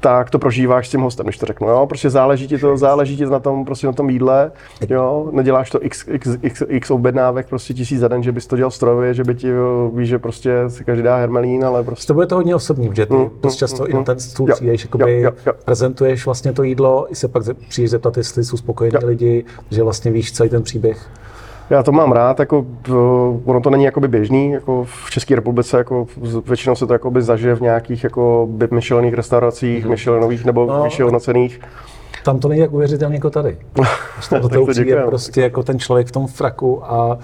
tak 0.00 0.30
to 0.30 0.38
prožíváš 0.38 0.88
s 0.88 0.90
tím 0.90 1.00
hostem, 1.00 1.26
když 1.26 1.38
to 1.38 1.46
řeknu. 1.46 1.68
Jo? 1.68 1.86
Prostě 1.86 2.10
záleží 2.10 2.48
ti 2.48 2.58
to, 2.58 2.76
záleží 2.76 3.16
ti 3.16 3.26
na 3.26 3.38
tom, 3.38 3.64
prostě 3.64 3.86
na 3.86 3.92
tom 3.92 4.10
jídle. 4.10 4.52
Jo? 4.88 5.28
Neděláš 5.32 5.70
to 5.70 5.84
x, 5.84 6.04
x, 6.08 6.28
x, 6.42 6.62
x 6.68 6.90
objednávek 6.90 7.48
prostě 7.48 7.74
tisíc 7.74 8.00
za 8.00 8.08
den, 8.08 8.22
že 8.22 8.32
bys 8.32 8.46
to 8.46 8.56
dělal 8.56 8.70
strojově, 8.70 9.14
že 9.14 9.24
by 9.24 9.34
ti 9.34 9.52
víš, 9.94 10.08
že 10.08 10.18
prostě 10.18 10.64
si 10.68 10.84
každý 10.84 11.02
dá 11.02 11.16
hermelín, 11.16 11.64
ale 11.64 11.82
prostě. 11.82 12.06
To 12.06 12.14
bude 12.14 12.26
to 12.26 12.34
hodně 12.34 12.54
osobní, 12.54 12.90
že 12.94 13.06
ty 13.06 13.14
mm, 13.14 13.30
dost 13.42 13.56
často 13.56 13.82
mm, 13.82 13.90
i 13.90 13.94
na 13.94 14.02
ten 14.02 14.20
stůl 14.20 14.48
přijdeš, 14.52 14.84
jakoby 14.84 15.20
jo, 15.20 15.32
jo. 15.46 15.52
prezentuješ 15.64 16.26
vlastně 16.26 16.52
to 16.52 16.62
jídlo, 16.62 17.12
i 17.12 17.14
se 17.14 17.28
pak 17.28 17.42
přijdeš 17.68 17.90
zeptat, 17.90 18.16
jestli 18.16 18.44
jsou 18.44 18.56
spokojení 18.56 18.96
lidi, 19.04 19.44
že 19.70 19.82
vlastně 19.82 20.10
víš 20.10 20.32
celý 20.32 20.50
ten 20.50 20.62
příběh. 20.62 21.10
Já 21.70 21.82
to 21.82 21.92
mám 21.92 22.12
rád, 22.12 22.40
jako, 22.40 22.66
ono 23.44 23.60
to 23.60 23.70
není 23.70 23.84
jakoby 23.84 24.08
běžný, 24.08 24.50
jako 24.50 24.84
v 24.84 25.10
České 25.10 25.34
republice 25.34 25.78
jako 25.78 26.06
většinou 26.46 26.74
se 26.74 26.86
to 26.86 26.92
jakoby 26.92 27.22
zažije 27.22 27.54
v 27.54 27.60
nějakých 27.60 28.04
jako 28.04 28.48
myšlených 28.70 29.14
restauracích, 29.14 29.84
mm-hmm. 29.84 29.90
myšlenových 29.90 30.44
nebo 30.44 30.66
no, 30.66 30.82
vyšší 30.82 31.02
hodnocených. 31.02 31.60
Tam 32.24 32.38
to 32.38 32.48
není 32.48 32.60
jak 32.60 32.72
uvěřitelně 32.72 33.16
jako 33.16 33.30
tady. 33.30 33.58
Tam 34.30 34.40
to, 34.40 34.48
to 34.48 34.66
přijde 34.66 35.02
prostě 35.06 35.42
jako 35.42 35.62
ten 35.62 35.78
člověk 35.78 36.06
v 36.06 36.12
tom 36.12 36.26
fraku 36.26 36.84
a 36.84 37.18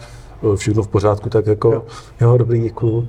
všechno 0.56 0.82
v 0.82 0.88
pořádku, 0.88 1.30
tak 1.30 1.46
jako, 1.46 1.72
jo, 1.72 1.82
jo 2.20 2.38
dobrý, 2.38 2.60
děkuju 2.60 3.08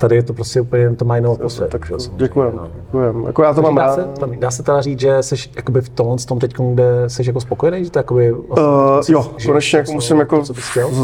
tady 0.00 0.16
je 0.16 0.22
to 0.22 0.32
prostě 0.32 0.60
úplně, 0.60 0.96
to 0.96 1.04
má 1.04 1.16
jinou 1.16 1.32
atmosféru. 1.32 1.70
Tak 1.70 1.92
děkujem, 2.16 2.52
no. 2.56 2.68
děkujem. 2.86 3.24
Jako 3.26 3.42
já 3.42 3.54
to 3.54 3.62
mám 3.62 3.74
dá 3.74 3.86
rád. 3.86 3.94
Se, 3.94 4.36
dá 4.38 4.50
se 4.50 4.62
teda 4.62 4.80
říct, 4.80 5.00
že 5.00 5.22
jsi 5.22 5.36
jakoby 5.56 5.80
v 5.80 5.88
tom, 5.88 6.16
tom 6.18 6.38
teď, 6.38 6.54
kde 6.58 7.04
jsi 7.06 7.26
jako 7.26 7.40
spokojený, 7.40 7.84
že 7.84 7.90
to 7.90 7.98
jakoby... 7.98 8.32
Vlastně, 8.32 9.16
uh, 9.16 9.22
jo, 9.24 9.30
že, 9.36 9.48
konečně 9.48 9.78
jako 9.78 9.92
musím 9.92 10.18
jako 10.18 10.44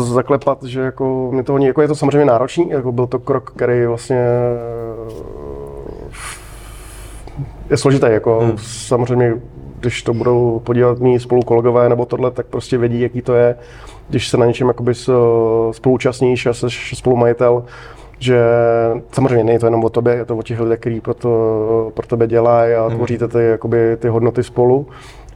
zaklepat, 0.03 0.62
že 0.62 0.81
jako 0.81 1.31
mě 1.33 1.43
to, 1.43 1.59
jako 1.59 1.83
je 1.83 1.88
to 1.88 1.95
samozřejmě 1.95 2.25
náročný, 2.25 2.71
jako 2.71 2.93
byl 2.93 3.07
to 3.07 3.19
krok, 3.19 3.50
který 3.50 3.87
vlastně 3.87 4.26
je 7.71 7.76
složitý. 7.76 8.07
Jako 8.11 8.41
hmm. 8.41 8.59
samozřejmě, 8.59 9.35
když 9.81 10.03
to 10.03 10.15
budou 10.15 10.61
podívat 10.65 10.99
mý 10.99 11.21
spolukolegové 11.21 11.88
nebo 11.88 12.05
tohle, 12.07 12.31
tak 12.31 12.47
prostě 12.47 12.79
vědí, 12.79 13.00
jaký 13.00 13.23
to 13.23 13.35
je, 13.35 13.57
když 14.09 14.29
se 14.29 14.37
na 14.37 14.47
něčem 14.47 14.69
jakoby 14.69 14.93
spoluúčastníš 15.71 16.47
a 16.47 16.53
jsi 16.53 16.67
spolumajitel, 16.95 17.65
že 18.18 18.40
samozřejmě 19.12 19.44
není 19.44 19.58
to 19.58 19.66
jenom 19.66 19.85
o 19.85 19.88
tobě, 19.88 20.14
je 20.14 20.25
to 20.25 20.37
o 20.37 20.42
těch 20.42 20.61
lidech, 20.61 20.80
kteří 20.80 21.00
pro, 21.00 21.14
to, 21.14 21.90
pro 21.94 22.06
tebe 22.06 22.26
dělají 22.26 22.75
a 22.75 22.87
hmm. 22.87 22.96
tvoříte 22.96 23.28
ty, 23.28 23.44
jakoby, 23.44 23.96
ty 23.96 24.08
hodnoty 24.08 24.42
spolu. 24.42 24.87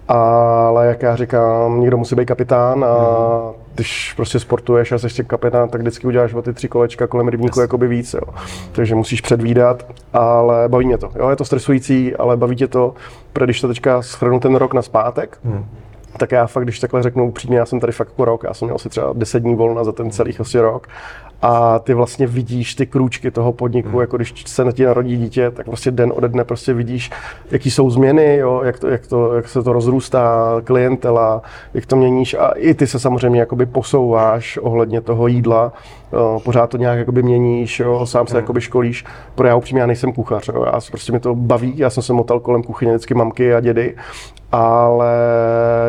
Ale 0.09 0.87
jak 0.87 1.03
já 1.03 1.17
říkám, 1.17 1.81
někdo 1.81 1.97
musí 1.97 2.15
být 2.15 2.27
kapitán 2.27 2.85
a 2.85 2.97
hmm. 2.99 3.55
když 3.75 4.13
prostě 4.17 4.39
sportuješ 4.39 4.93
a 4.93 4.99
jsi 4.99 5.25
kapitán, 5.25 5.69
tak 5.69 5.81
vždycky 5.81 6.07
uděláš 6.07 6.35
o 6.35 6.43
ty 6.43 6.53
tři 6.53 6.69
kolečka 6.69 7.07
kolem 7.07 7.29
rybníku 7.29 7.61
yes. 7.61 7.63
jakoby 7.63 7.89
víc. 7.89 8.15
Jo. 8.15 8.35
Takže 8.73 8.95
musíš 8.95 9.21
předvídat, 9.21 9.87
ale 10.13 10.69
baví 10.69 10.87
mě 10.87 10.99
to. 10.99 11.11
Jo, 11.19 11.29
je 11.29 11.37
to 11.37 11.45
stresující, 11.45 12.17
ale 12.17 12.37
baví 12.37 12.57
tě 12.57 12.69
to, 12.69 12.95
protože 13.33 13.45
když 13.45 13.61
to 13.61 13.69
teďka 13.69 14.03
schrnu 14.03 14.41
ten 14.41 14.55
rok 14.55 14.75
na 14.75 14.83
zpátek, 14.83 15.39
hmm 15.45 15.65
tak 16.17 16.33
já 16.33 16.47
fakt, 16.47 16.65
když 16.65 16.81
takhle 16.81 17.03
řeknu 17.03 17.29
upřímně, 17.29 17.59
já 17.59 17.67
jsem 17.67 17.81
tady 17.81 17.93
fakt 17.93 18.09
jako 18.09 18.25
rok, 18.25 18.45
já 18.45 18.55
jsem 18.55 18.67
měl 18.67 18.77
asi 18.77 18.89
třeba 18.89 19.13
10 19.13 19.41
dní 19.41 19.55
volna 19.55 19.85
za 19.85 19.93
ten 19.93 20.11
celý 20.11 20.39
asi 20.39 20.61
rok 20.61 20.89
a 21.43 21.79
ty 21.79 21.95
vlastně 21.95 22.27
vidíš 22.27 22.75
ty 22.75 22.87
krůčky 22.87 23.31
toho 23.31 23.53
podniku, 23.53 23.89
hmm. 23.89 24.01
jako 24.01 24.17
když 24.17 24.35
se 24.47 24.65
na 24.65 24.73
ti 24.73 24.85
narodí 24.85 25.17
dítě, 25.17 25.51
tak 25.51 25.67
prostě 25.67 25.91
den 25.91 26.13
ode 26.17 26.29
dne 26.29 26.45
prostě 26.45 26.75
vidíš, 26.75 27.11
jaký 27.51 27.71
jsou 27.71 27.91
změny, 27.91 28.37
jo, 28.37 28.63
jak, 28.65 28.79
to, 28.79 28.89
jak, 28.89 29.07
to, 29.07 29.35
jak 29.35 29.49
se 29.49 29.63
to 29.63 29.73
rozrůstá, 29.73 30.55
klientela, 30.65 31.43
jak 31.75 31.87
to 31.87 31.97
měníš 31.97 32.35
a 32.35 32.49
i 32.49 32.75
ty 32.75 32.87
se 32.87 32.99
samozřejmě 32.99 33.41
jakoby 33.41 33.67
posouváš 33.67 34.59
ohledně 34.63 35.01
toho 35.01 35.27
jídla, 35.27 35.73
jo, 36.13 36.41
pořád 36.45 36.71
to 36.71 36.77
nějak 36.77 36.99
jakoby 36.99 37.23
měníš, 37.23 37.81
jo, 37.81 38.07
sám 38.07 38.27
se 38.27 38.33
hmm. 38.35 38.43
jakoby 38.43 38.61
školíš, 38.61 39.05
pro 39.35 39.47
já 39.47 39.57
upřímně 39.57 39.81
já 39.81 39.87
nejsem 39.87 40.13
kuchař, 40.13 40.49
jo, 40.49 40.65
já 40.65 40.81
prostě 40.91 41.13
mi 41.13 41.21
to 41.21 41.35
baví, 41.35 41.73
já 41.77 41.91
jsem 41.91 42.03
se 42.03 42.13
motal 42.13 42.41
kolem 42.41 42.63
kuchyně 42.63 42.93
vždycky 42.93 43.15
mamky 43.15 43.55
a 43.55 43.61
dědy 43.61 43.95
ale 44.53 45.11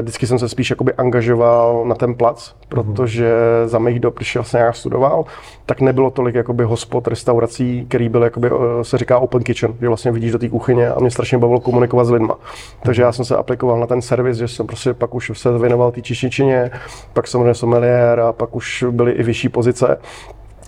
vždycky 0.02 0.28
jsem 0.28 0.40
se 0.40 0.50
spíš 0.50 0.70
jakoby 0.70 0.94
angažoval 0.94 1.86
na 1.86 1.96
ten 1.96 2.16
plac, 2.16 2.54
protože 2.70 3.34
za 3.66 3.80
mých 3.80 4.00
dob, 4.00 4.16
když 4.16 4.36
vlastně 4.36 4.60
já 4.60 4.74
studoval, 4.74 5.26
tak 5.66 5.82
nebylo 5.82 6.10
tolik 6.10 6.36
jakoby 6.36 6.64
hospod, 6.64 7.08
restaurací, 7.08 7.86
který 7.90 8.10
byl 8.10 8.24
jakoby, 8.24 8.48
eh, 8.48 8.84
se 8.84 8.98
říká 8.98 9.20
open 9.20 9.44
kitchen, 9.44 9.74
že 9.82 9.88
vlastně 9.88 10.12
vidíš 10.12 10.32
do 10.32 10.40
té 10.40 10.50
kuchyně 10.50 10.90
a 10.90 11.00
mě 11.00 11.12
strašně 11.12 11.38
bavilo 11.38 11.60
komunikovat 11.60 12.06
s 12.06 12.12
lidma. 12.12 12.36
Takže 12.84 13.02
já 13.02 13.12
jsem 13.12 13.26
se 13.26 13.38
aplikoval 13.38 13.80
na 13.80 13.88
ten 13.88 14.02
servis, 14.02 14.38
že 14.38 14.48
jsem 14.48 14.68
prostě 14.68 14.94
pak 14.94 15.16
už 15.16 15.32
se 15.34 15.58
věnoval 15.58 15.92
té 15.92 16.02
čišničině, 16.02 16.72
pak 17.14 17.28
samozřejmě 17.28 17.54
sommelier 17.54 18.20
a 18.20 18.34
pak 18.34 18.56
už 18.56 18.86
byly 18.92 19.12
i 19.12 19.24
vyšší 19.24 19.50
pozice. 19.50 19.98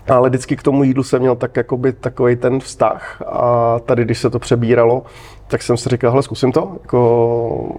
Ale 0.08 0.30
vždycky 0.30 0.56
k 0.56 0.64
tomu 0.64 0.84
jídlu 0.84 1.04
jsem 1.04 1.20
měl 1.20 1.36
tak 1.36 1.58
jakoby 1.58 1.94
takový 1.94 2.36
ten 2.36 2.60
vztah 2.60 3.22
a 3.26 3.80
tady, 3.80 4.06
když 4.06 4.18
se 4.18 4.30
to 4.30 4.40
přebíralo, 4.40 5.04
tak 5.48 5.62
jsem 5.62 5.78
si 5.78 5.90
říkal, 5.90 6.12
hele, 6.12 6.24
zkusím 6.24 6.52
to, 6.52 6.78
jako 6.82 7.78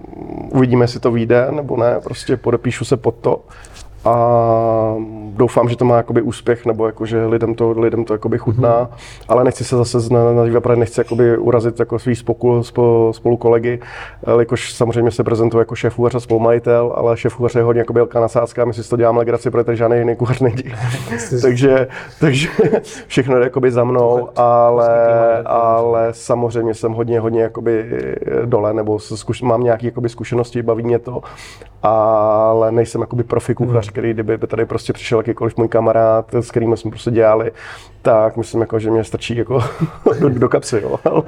uvidíme, 0.51 0.83
jestli 0.83 0.99
to 0.99 1.11
vyjde, 1.11 1.47
nebo 1.51 1.77
ne, 1.77 1.99
prostě 2.03 2.37
podepíšu 2.37 2.85
se 2.85 2.97
pod 2.97 3.15
to 3.15 3.41
a 4.05 4.95
doufám, 5.35 5.69
že 5.69 5.77
to 5.77 5.85
má 5.85 5.97
jakoby 5.97 6.21
úspěch, 6.21 6.65
nebo 6.65 6.85
jako, 6.85 7.05
že 7.05 7.25
lidem 7.25 7.55
to, 7.55 7.71
lidem 7.71 8.05
to 8.05 8.13
jakoby 8.13 8.37
chutná, 8.37 8.83
mm-hmm. 8.83 9.25
ale 9.27 9.43
nechci 9.43 9.63
se 9.63 9.77
zase 9.77 9.97
nadívat, 10.35 10.63
protože 10.63 10.79
nechci 10.79 10.99
jakoby 10.99 11.37
urazit 11.37 11.79
jako 11.79 11.99
svý 11.99 12.15
spokul, 12.15 12.63
spolu, 12.63 13.13
spolu 13.13 13.37
kolegy, 13.37 13.79
jakož 14.39 14.73
samozřejmě 14.73 15.11
se 15.11 15.23
prezentuji 15.23 15.59
jako 15.59 15.75
šéf 15.75 15.99
a 16.15 16.19
spolumajitel, 16.19 16.93
ale 16.95 17.17
šéf 17.17 17.37
je 17.55 17.63
hodně 17.63 17.79
jako 17.79 17.93
velká 17.93 18.19
nasázka, 18.19 18.65
my 18.65 18.73
si 18.73 18.89
to 18.89 18.97
děláme 18.97 19.19
legraci, 19.19 19.51
protože 19.51 19.75
žádný 19.75 19.97
jiný 19.97 20.15
kuchař 20.15 20.39
není. 20.39 20.63
takže, 21.41 21.87
takže 22.19 22.49
všechno 23.07 23.37
je 23.37 23.43
jakoby 23.43 23.71
za 23.71 23.83
mnou, 23.83 24.29
ale, 24.35 25.43
ale 25.43 26.07
samozřejmě 26.11 26.73
jsem 26.73 26.93
hodně, 26.93 27.19
hodně 27.19 27.41
jakoby 27.41 27.85
dole, 28.45 28.73
nebo 28.73 28.99
zkuš, 28.99 29.41
mám 29.41 29.63
nějaké 29.63 29.85
jakoby 29.85 30.09
zkušenosti, 30.09 30.61
baví 30.61 30.83
mě 30.83 30.99
to, 30.99 31.21
ale 31.83 32.71
nejsem 32.71 33.01
jakoby 33.01 33.23
profi 33.23 33.55
kuchař, 33.55 33.91
který 33.95 34.13
kdyby 34.13 34.37
tady 34.37 34.65
prostě 34.65 34.93
přišel 34.93 35.19
jakýkoliv 35.19 35.57
můj 35.57 35.67
kamarád, 35.67 36.33
s 36.33 36.51
kterým 36.51 36.77
jsme 36.77 36.91
prostě 36.91 37.11
dělali, 37.11 37.51
tak 38.01 38.37
myslím, 38.37 38.61
jako, 38.61 38.79
že 38.79 38.91
mě 38.91 39.03
stačí 39.03 39.37
jako 39.37 39.63
do, 40.19 40.29
do 40.29 40.49
kapsy. 40.49 40.79
Jo. 40.83 40.99
Ale... 41.05 41.23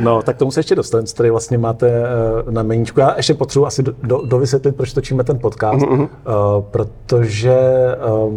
No, 0.00 0.22
tak 0.22 0.36
tomu 0.36 0.50
se 0.50 0.60
ještě 0.60 0.74
dostaneme, 0.74 1.06
co 1.06 1.16
tady 1.16 1.30
vlastně 1.30 1.58
máte 1.58 1.88
eh, 1.88 2.50
na 2.50 2.62
meníčku. 2.62 3.00
Já 3.00 3.14
ještě 3.16 3.34
potřebuji 3.34 3.66
asi 3.66 3.82
do, 3.82 3.94
do, 4.02 4.22
dovysvětlit, 4.24 4.76
proč 4.76 4.92
točíme 4.92 5.24
ten 5.24 5.38
podcast, 5.38 5.86
mm-hmm. 5.86 6.00
uh, 6.00 6.62
protože 6.70 7.56
uh, 8.12 8.34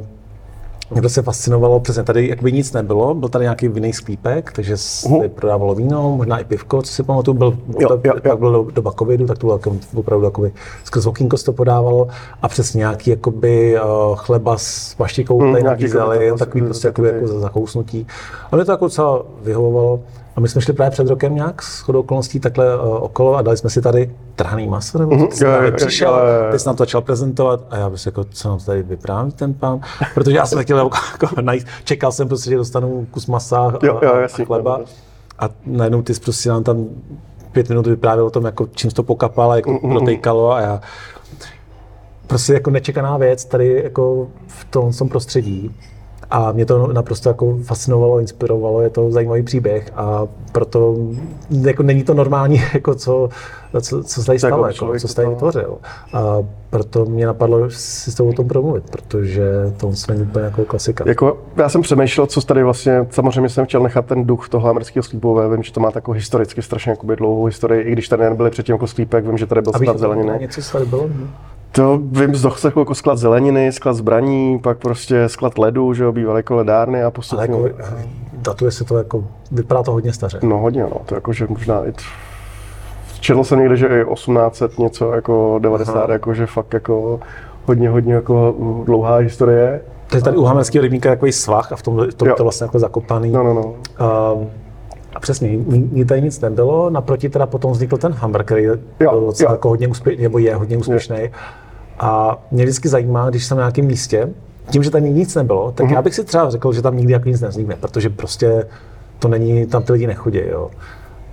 mě 0.92 1.02
to 1.02 1.10
se 1.10 1.22
fascinovalo, 1.22 1.80
přesně 1.80 2.04
tady 2.04 2.28
jakoby 2.28 2.52
nic 2.52 2.74
nebylo, 2.74 3.14
byl 3.14 3.30
tady 3.30 3.46
nějaký 3.46 3.68
vinný 3.68 3.94
sklípek, 3.94 4.52
takže 4.52 4.78
se 4.78 5.08
uh-huh. 5.08 5.30
prodávalo 5.30 5.76
víno, 5.76 6.18
možná 6.18 6.40
i 6.40 6.44
pivko, 6.44 6.82
co 6.82 6.94
si 6.94 7.04
pamatuju, 7.04 7.38
byl, 7.38 7.58
jo, 7.80 7.88
to, 7.88 8.02
jo, 8.04 8.14
jo. 8.26 8.38
byl 8.38 8.68
doba 8.74 8.92
covidu, 8.92 9.28
tak 9.28 9.38
to 9.38 9.48
bylo 9.48 9.60
opravdu 9.96 10.26
jakoby, 10.26 10.54
skrz 10.84 11.06
okýnko 11.06 11.38
to 11.38 11.54
podávalo 11.54 12.08
a 12.42 12.48
přes 12.48 12.74
nějaký 12.74 13.10
jakoby, 13.10 13.76
uh, 13.80 14.16
chleba 14.16 14.58
s 14.58 14.96
paštikou 14.98 15.40
hmm, 15.40 15.52
tady 15.52 15.64
nabízeli, 15.64 16.32
takový 16.40 16.64
prostě 16.64 16.88
jakoby, 16.88 17.08
jako 17.08 17.28
za 17.28 17.40
zakousnutí. 17.40 18.08
A 18.52 18.56
mě 18.56 18.66
to 18.66 18.72
jako 18.72 18.86
docela 18.86 19.24
vyhovovalo. 19.44 20.00
A 20.36 20.40
my 20.40 20.48
jsme 20.48 20.62
šli 20.62 20.74
právě 20.74 20.92
před 20.92 21.08
rokem 21.08 21.36
nějak 21.36 21.62
s 21.62 21.80
chodou 21.80 22.00
okolností 22.00 22.40
takhle 22.40 22.78
uh, 22.78 23.04
okolo 23.04 23.36
a 23.36 23.42
dali 23.42 23.58
jsme 23.58 23.70
si 23.70 23.82
tady 23.82 24.16
trhaný 24.36 24.68
maso, 24.68 25.00
nebo 25.00 25.12
mm-hmm. 25.12 25.28
co 25.28 25.46
jo, 25.46 25.72
přišel, 25.76 26.20
ty 26.52 26.60
jsi 26.60 26.68
nám 26.68 26.76
to 26.76 26.82
začal 26.82 27.02
prezentovat 27.02 27.62
a 27.70 27.78
já 27.78 27.90
bych 27.90 28.06
jako, 28.06 28.24
co 28.24 28.50
nám 28.50 28.60
tady 28.60 28.84
vypráví 28.84 29.32
ten 29.32 29.54
pán, 29.54 29.82
protože 30.14 30.38
já 30.38 30.46
jsem 30.46 30.64
chtěl 30.64 30.78
jako, 30.78 30.98
jako 31.22 31.42
najít, 31.42 31.66
čekal 31.84 32.12
jsem 32.12 32.28
prostě, 32.28 32.50
že 32.50 32.58
dostanu 32.58 33.08
kus 33.12 33.28
masa 33.28 33.60
a, 33.60 33.86
jo, 33.86 34.00
jo, 34.04 34.16
jasný, 34.16 34.44
a 34.44 34.48
chleba 34.48 34.80
a 35.40 35.50
najednou 35.66 36.02
ty 36.02 36.14
jsi 36.14 36.22
prostě 36.22 36.50
nám 36.50 36.64
tam 36.64 36.86
pět 37.52 37.70
minut 37.70 37.88
vyprávěl 37.88 38.26
o 38.26 38.30
tom, 38.30 38.46
jako 38.46 38.68
čím 38.76 38.92
to 38.92 39.04
pokapal 39.04 39.52
a 39.52 39.56
jako 39.56 39.72
mm-hmm. 39.72 39.92
protejkalo 39.92 40.52
a 40.52 40.62
já 40.62 40.82
prostě 42.28 42.54
jako 42.54 42.70
nečekaná 42.70 43.18
věc 43.18 43.46
tady 43.46 43.82
jako 43.84 44.28
v 44.48 44.66
tom, 44.66 44.94
tom 44.94 45.10
prostředí. 45.10 45.76
A 46.32 46.52
mě 46.52 46.66
to 46.66 46.88
naprosto 46.88 47.30
jako 47.30 47.58
fascinovalo, 47.64 48.20
inspirovalo, 48.20 48.82
je 48.82 48.90
to 48.90 49.12
zajímavý 49.12 49.44
příběh 49.44 49.92
a 49.96 50.28
proto 50.52 50.96
jako 51.62 51.84
není 51.84 52.04
to 52.04 52.14
normální, 52.14 52.62
jako 52.74 52.96
co, 52.96 53.30
co, 53.82 54.04
co 54.04 54.22
se 54.22 54.26
tady 54.26 54.40
stalo, 54.40 54.68
jako, 54.68 55.00
co 55.00 55.08
se 55.08 55.16
tady 55.16 55.28
vytvořil. 55.28 55.78
A 56.14 56.38
proto 56.70 57.06
mě 57.06 57.26
napadlo 57.26 57.70
si 57.70 58.12
s 58.12 58.16
tou 58.16 58.30
o 58.30 58.34
tom 58.34 58.48
promluvit, 58.48 58.90
protože 58.90 59.74
to 59.78 59.92
není 60.10 60.24
úplně 60.24 60.46
jako 60.46 60.66
klasika. 60.66 61.04
Jako, 61.08 61.38
já 61.58 61.70
jsem 61.70 61.82
přemýšlel, 61.82 62.28
co 62.28 62.42
tady 62.42 62.64
vlastně, 62.64 63.08
samozřejmě 63.10 63.50
jsem 63.50 63.66
chtěl 63.66 63.84
nechat 63.84 64.06
ten 64.06 64.26
duch 64.26 64.50
toho 64.50 64.70
amerického 64.70 65.04
sklípu, 65.04 65.40
vím, 65.52 65.64
že 65.64 65.74
to 65.74 65.80
má 65.80 65.92
takovou 65.92 66.16
historicky 66.16 66.62
strašně 66.62 66.98
dlouhou 67.16 67.46
historii, 67.46 67.82
i 67.82 67.92
když 67.92 68.08
tady 68.08 68.24
nebyly 68.24 68.50
předtím 68.50 68.74
jako 68.74 68.88
sklípek, 68.88 69.26
vím, 69.26 69.38
že 69.38 69.46
tady 69.46 69.62
byl 69.62 69.74
sklad 69.74 70.00
zeleniny. 70.00 70.38
Něco 70.40 70.72
tady 70.72 70.86
bylo? 70.86 71.08
Ne? 71.08 71.28
To 71.76 72.00
vím 72.12 72.36
z 72.36 72.42
dochcechu 72.42 72.80
jako 72.80 72.96
sklad 72.96 73.18
zeleniny, 73.18 73.72
sklad 73.72 73.94
zbraní, 73.94 74.60
pak 74.60 74.78
prostě 74.78 75.30
sklad 75.30 75.58
ledu, 75.58 75.94
že 75.94 76.04
jo, 76.04 76.12
bývaly 76.12 76.40
jako 76.40 76.56
ledárny 76.56 77.04
a 77.04 77.12
postupně. 77.12 77.56
Ale 77.56 77.68
jako, 77.68 77.80
datuje 78.34 78.72
se 78.72 78.84
to 78.84 78.98
jako, 78.98 79.24
vypadá 79.52 79.84
to 79.84 79.92
hodně 79.92 80.14
staře. 80.14 80.40
No 80.44 80.58
hodně, 80.58 80.84
no, 80.84 81.02
to 81.06 81.16
jako, 81.16 81.34
že 81.34 81.48
možná 81.50 81.88
i 81.88 81.94
Četl 83.20 83.44
jsem 83.44 83.60
někde, 83.60 83.78
že 83.78 83.88
i 83.88 84.14
1800 84.14 84.80
něco, 84.80 85.12
jako 85.12 85.60
90, 85.62 85.96
Aha. 85.96 86.14
jako, 86.14 86.34
že 86.34 86.46
fakt 86.46 86.74
jako 86.74 87.20
hodně, 87.66 87.90
hodně 87.90 88.14
jako 88.14 88.56
dlouhá 88.86 89.16
historie. 89.16 89.82
To 90.10 90.16
je 90.16 90.22
tady 90.22 90.38
u 90.38 90.44
Hamerského 90.44 90.82
rybníka 90.82 91.10
takový 91.10 91.32
svah 91.32 91.72
a 91.72 91.76
v 91.76 91.82
tom, 91.82 92.08
to, 92.18 92.36
to 92.36 92.44
vlastně 92.44 92.64
jako 92.64 92.80
zakopaný. 92.80 93.32
No, 93.32 93.44
no, 93.44 93.54
no. 93.54 93.64
Um, 93.64 94.50
a 95.16 95.20
přesně, 95.20 95.58
ní 95.92 96.06
tady 96.06 96.22
nic 96.22 96.42
nebylo, 96.42 96.90
naproti 96.90 97.30
teda 97.30 97.46
potom 97.46 97.72
vznikl 97.72 97.98
ten 97.98 98.14
Hammer, 98.14 98.44
který 98.44 98.64
jo, 98.64 98.76
byl 99.00 99.22
docela 99.22 99.52
jako 99.52 99.70
hodně 99.70 99.88
úspěšný, 99.88 100.24
nebo 100.24 100.38
je 100.38 100.56
hodně 100.56 100.78
úspěšný. 100.78 101.22
Jo. 101.22 101.30
A 102.00 102.38
mě 102.52 102.64
vždycky 102.64 102.90
zajímá, 102.90 103.30
když 103.30 103.46
jsem 103.46 103.58
na 103.58 103.64
nějakém 103.64 103.86
místě, 103.86 104.30
tím, 104.70 104.84
že 104.84 104.92
tam 104.92 105.04
nic 105.04 105.36
nebylo, 105.36 105.72
tak 105.72 105.86
uh-huh. 105.86 105.94
já 105.94 106.02
bych 106.02 106.16
si 106.16 106.24
třeba 106.24 106.50
řekl, 106.50 106.74
že 106.74 106.82
tam 106.82 106.98
nikdy 106.98 107.14
jako 107.14 107.30
nic 107.30 107.42
nevznikne, 107.42 107.76
protože 107.76 108.10
prostě 108.10 108.66
to 109.20 109.28
není, 109.28 109.66
tam 109.66 109.84
ty 109.84 109.92
lidi 109.92 110.08
nechodí, 110.08 110.42
jo. 110.50 110.72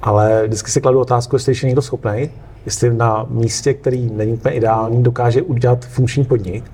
Ale 0.02 0.42
vždycky 0.46 0.70
si 0.70 0.80
kladu 0.80 1.00
otázku, 1.00 1.36
jestli 1.36 1.52
je 1.52 1.66
někdo 1.66 1.82
schopný, 1.82 2.30
jestli 2.64 2.94
na 2.94 3.26
místě, 3.30 3.74
který 3.74 4.10
není 4.10 4.32
úplně 4.32 4.54
ideální, 4.54 5.02
dokáže 5.02 5.42
udělat 5.42 5.84
funkční 5.84 6.24
podnik, 6.24 6.64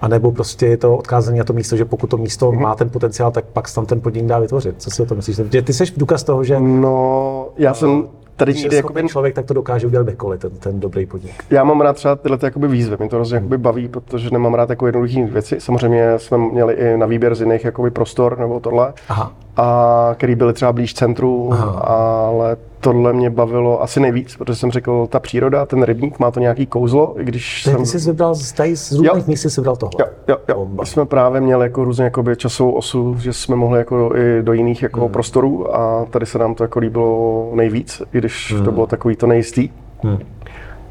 a 0.00 0.08
nebo 0.08 0.32
prostě 0.32 0.66
je 0.66 0.76
to 0.76 0.96
odkázání 0.96 1.38
na 1.38 1.44
to 1.44 1.52
místo, 1.52 1.76
že 1.76 1.84
pokud 1.84 2.06
to 2.10 2.16
místo 2.16 2.50
mm-hmm. 2.50 2.60
má 2.60 2.74
ten 2.74 2.90
potenciál, 2.90 3.30
tak 3.30 3.44
pak 3.44 3.74
tam 3.74 3.86
ten 3.86 4.00
podnik 4.00 4.26
dá 4.26 4.38
vytvořit. 4.38 4.74
Co 4.78 4.90
si 4.90 5.02
o 5.02 5.06
tom 5.06 5.16
myslíš? 5.16 5.40
Ty 5.64 5.72
jsi 5.72 5.84
důkaz 5.96 6.24
toho, 6.24 6.44
že... 6.44 6.60
No, 6.60 7.48
já 7.56 7.74
jsem 7.74 8.08
tady 8.36 8.52
Když 8.52 8.62
někdy 8.62 8.76
jakoby, 8.76 9.08
člověk, 9.08 9.34
tak 9.34 9.46
to 9.46 9.54
dokáže 9.54 9.86
udělat 9.86 10.02
kdekoliv, 10.02 10.40
ten, 10.40 10.50
ten 10.50 10.80
dobrý 10.80 11.06
podnik. 11.06 11.44
Já 11.50 11.64
mám 11.64 11.80
rád 11.80 11.92
třeba 11.92 12.16
tyhle 12.16 12.38
jakoby 12.42 12.68
výzvy, 12.68 12.96
mě 13.00 13.08
to 13.08 13.16
hrozně 13.16 13.38
hmm. 13.38 13.48
baví, 13.56 13.88
protože 13.88 14.30
nemám 14.30 14.54
rád 14.54 14.70
jako 14.70 14.86
jednoduché 14.86 15.26
věci. 15.26 15.60
Samozřejmě 15.60 16.18
jsme 16.18 16.38
měli 16.38 16.74
i 16.74 16.96
na 16.96 17.06
výběr 17.06 17.34
z 17.34 17.40
jiných 17.40 17.64
jakoby 17.64 17.90
prostor 17.90 18.38
nebo 18.38 18.60
tohle, 18.60 18.92
Aha. 19.08 19.32
A, 19.56 20.10
který 20.14 20.34
byly 20.34 20.52
třeba 20.52 20.72
blíž 20.72 20.94
centru, 20.94 21.48
Aha. 21.52 21.70
ale 21.70 22.56
tohle 22.80 23.12
mě 23.12 23.30
bavilo 23.30 23.82
asi 23.82 24.00
nejvíc, 24.00 24.36
protože 24.36 24.56
jsem 24.58 24.70
řekl, 24.70 25.06
ta 25.06 25.20
příroda, 25.20 25.66
ten 25.66 25.82
rybník 25.82 26.18
má 26.18 26.30
to 26.30 26.40
nějaký 26.40 26.66
kouzlo, 26.66 27.20
i 27.20 27.24
když 27.24 27.62
Ty 27.62 27.70
jsem... 27.70 27.86
jsi 27.86 28.10
vybral, 28.10 28.34
z, 28.34 28.52
tady 28.52 28.76
z 28.76 28.92
různých 28.92 29.26
míst 29.26 29.40
jsi 29.40 29.60
vybral 29.60 29.76
tohle. 29.76 29.94
Jo, 30.00 30.06
jo, 30.28 30.36
jo. 30.48 30.68
My 30.80 30.86
jsme 30.86 31.06
právě 31.06 31.40
měli 31.40 31.64
jako 31.66 31.84
různě 31.84 32.04
jakoby 32.04 32.36
časovou 32.36 32.72
osu, 32.72 33.16
že 33.18 33.32
jsme 33.32 33.56
mohli 33.56 33.78
jako 33.78 34.12
i 34.16 34.42
do 34.42 34.52
jiných 34.52 34.82
jako 34.82 35.00
hmm. 35.00 35.12
prostorů 35.12 35.76
a 35.76 36.04
tady 36.10 36.26
se 36.26 36.38
nám 36.38 36.54
to 36.54 36.64
jako 36.64 36.78
líbilo 36.78 37.50
nejvíc, 37.54 38.02
i 38.12 38.18
když 38.18 38.52
hmm. 38.52 38.64
to 38.64 38.72
bylo 38.72 38.86
takový 38.86 39.16
to 39.16 39.26
nejistý. 39.26 39.68
Hmm. 40.02 40.18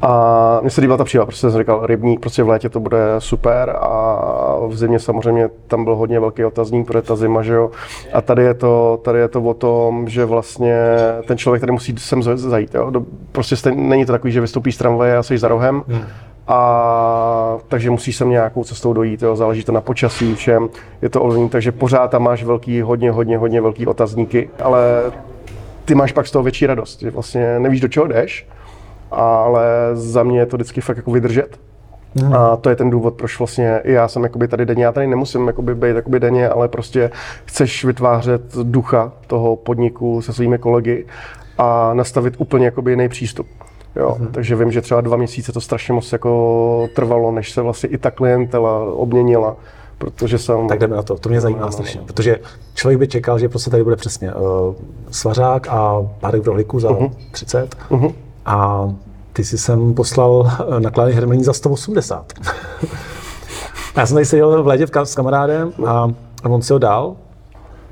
A 0.02 0.58
mně 0.60 0.70
se 0.70 0.80
líbila 0.80 0.96
ta 0.96 1.04
příroda, 1.04 1.26
prostě 1.26 1.50
jsem 1.50 1.60
říkal, 1.60 1.86
rybník, 1.86 2.20
prostě 2.20 2.42
v 2.42 2.48
létě 2.48 2.68
to 2.68 2.80
bude 2.80 2.98
super 3.18 3.76
a 3.80 4.56
v 4.66 4.76
zimě 4.76 4.98
samozřejmě 4.98 5.48
tam 5.66 5.84
byl 5.84 5.96
hodně 5.96 6.20
velký 6.20 6.44
otazník, 6.44 6.86
protože 6.86 7.02
ta 7.02 7.16
zima, 7.16 7.42
že 7.42 7.54
jo. 7.54 7.70
A 8.12 8.20
tady 8.20 8.42
je 8.42 8.54
to, 8.54 9.00
tady 9.04 9.18
je 9.18 9.28
to 9.28 9.42
o 9.42 9.54
tom, 9.54 10.08
že 10.08 10.24
vlastně 10.24 10.76
ten 11.26 11.38
člověk 11.38 11.60
tady 11.60 11.72
musí 11.72 11.94
sem 11.98 12.22
zajít, 12.22 12.74
jo. 12.74 12.92
Prostě 13.32 13.56
stejně, 13.56 13.82
není 13.82 14.06
to 14.06 14.12
takový, 14.12 14.32
že 14.32 14.40
vystoupíš 14.40 14.74
z 14.74 14.78
tramvaje 14.78 15.16
a 15.16 15.22
jsi 15.22 15.38
za 15.38 15.48
rohem. 15.48 15.82
Hmm. 15.88 16.02
A 16.48 17.58
takže 17.68 17.90
musíš 17.90 18.16
sem 18.16 18.30
nějakou 18.30 18.64
cestou 18.64 18.92
dojít, 18.92 19.22
jo. 19.22 19.36
záleží 19.36 19.64
to 19.64 19.72
na 19.72 19.80
počasí, 19.80 20.34
všem, 20.34 20.68
je 21.02 21.08
to 21.08 21.22
ovlivněné, 21.22 21.50
takže 21.50 21.72
pořád 21.72 22.10
tam 22.10 22.22
máš 22.22 22.44
velký, 22.44 22.80
hodně, 22.80 23.10
hodně, 23.10 23.38
hodně 23.38 23.60
velký 23.60 23.86
otazníky, 23.86 24.50
ale 24.62 25.12
ty 25.84 25.94
máš 25.94 26.12
pak 26.12 26.26
z 26.26 26.30
toho 26.30 26.42
větší 26.42 26.66
radost, 26.66 27.00
že 27.00 27.10
vlastně 27.10 27.58
nevíš, 27.58 27.80
do 27.80 27.88
čeho 27.88 28.06
jdeš, 28.06 28.46
ale 29.10 29.66
za 29.92 30.22
mě 30.22 30.38
je 30.38 30.46
to 30.46 30.56
vždycky 30.56 30.80
fakt 30.80 30.96
jako 30.96 31.10
vydržet. 31.10 31.58
Mm. 32.22 32.34
A 32.34 32.56
to 32.56 32.70
je 32.70 32.76
ten 32.76 32.90
důvod, 32.90 33.14
proč 33.14 33.38
vlastně 33.38 33.80
i 33.84 33.92
já 33.92 34.08
jsem 34.08 34.22
jakoby 34.22 34.48
tady 34.48 34.66
denně, 34.66 34.84
já 34.84 34.92
tady 34.92 35.06
nemusím 35.06 35.46
jakoby 35.46 35.74
být 35.74 35.96
jakoby 35.96 36.20
denně, 36.20 36.48
ale 36.48 36.68
prostě 36.68 37.10
chceš 37.44 37.84
vytvářet 37.84 38.56
ducha 38.62 39.12
toho 39.26 39.56
podniku 39.56 40.22
se 40.22 40.32
svými 40.32 40.58
kolegy 40.58 41.06
a 41.58 41.94
nastavit 41.94 42.34
úplně 42.38 42.64
jakoby 42.64 42.92
jiný 42.92 43.08
přístup. 43.08 43.46
Jo, 43.96 44.16
mm. 44.18 44.26
Takže 44.26 44.56
vím, 44.56 44.72
že 44.72 44.80
třeba 44.80 45.00
dva 45.00 45.16
měsíce 45.16 45.52
to 45.52 45.60
strašně 45.60 45.94
moc 45.94 46.12
jako 46.12 46.88
trvalo, 46.94 47.32
než 47.32 47.52
se 47.52 47.62
vlastně 47.62 47.88
i 47.88 47.98
ta 47.98 48.10
klientela 48.10 48.92
obměnila. 48.92 49.56
Protože 49.98 50.38
jsem... 50.38 50.68
Tak 50.68 50.78
jdeme 50.78 50.96
na 50.96 51.02
to, 51.02 51.16
to 51.18 51.28
mě 51.28 51.40
zajímá 51.40 51.60
no, 51.60 51.72
strašně, 51.72 52.00
no. 52.00 52.06
protože 52.06 52.38
člověk 52.74 52.98
by 52.98 53.08
čekal, 53.08 53.38
že 53.38 53.48
prostě 53.48 53.70
tady 53.70 53.84
bude 53.84 53.96
přesně 53.96 54.34
uh, 54.34 54.74
svařák 55.10 55.66
a 55.68 56.06
párek 56.20 56.42
v 56.42 56.46
rohlíku 56.46 56.80
za 56.80 56.90
uh-huh. 56.90 57.10
30. 57.30 57.76
Uh-huh. 57.90 58.14
A 58.46 58.88
ty 59.32 59.44
jsi 59.44 59.58
sem 59.58 59.94
poslal 59.94 60.52
eh, 60.76 60.80
nakládání 60.80 61.14
hermelín 61.14 61.44
za 61.44 61.52
180. 61.52 62.32
a 63.94 64.00
já 64.00 64.06
jsem 64.06 64.14
tady 64.14 64.26
seděl 64.26 64.62
v 64.62 64.66
létě 64.66 64.86
s 65.04 65.14
kamarádem 65.14 65.72
a, 65.86 66.12
on 66.42 66.62
si 66.62 66.72
ho 66.72 66.78
dal. 66.78 67.16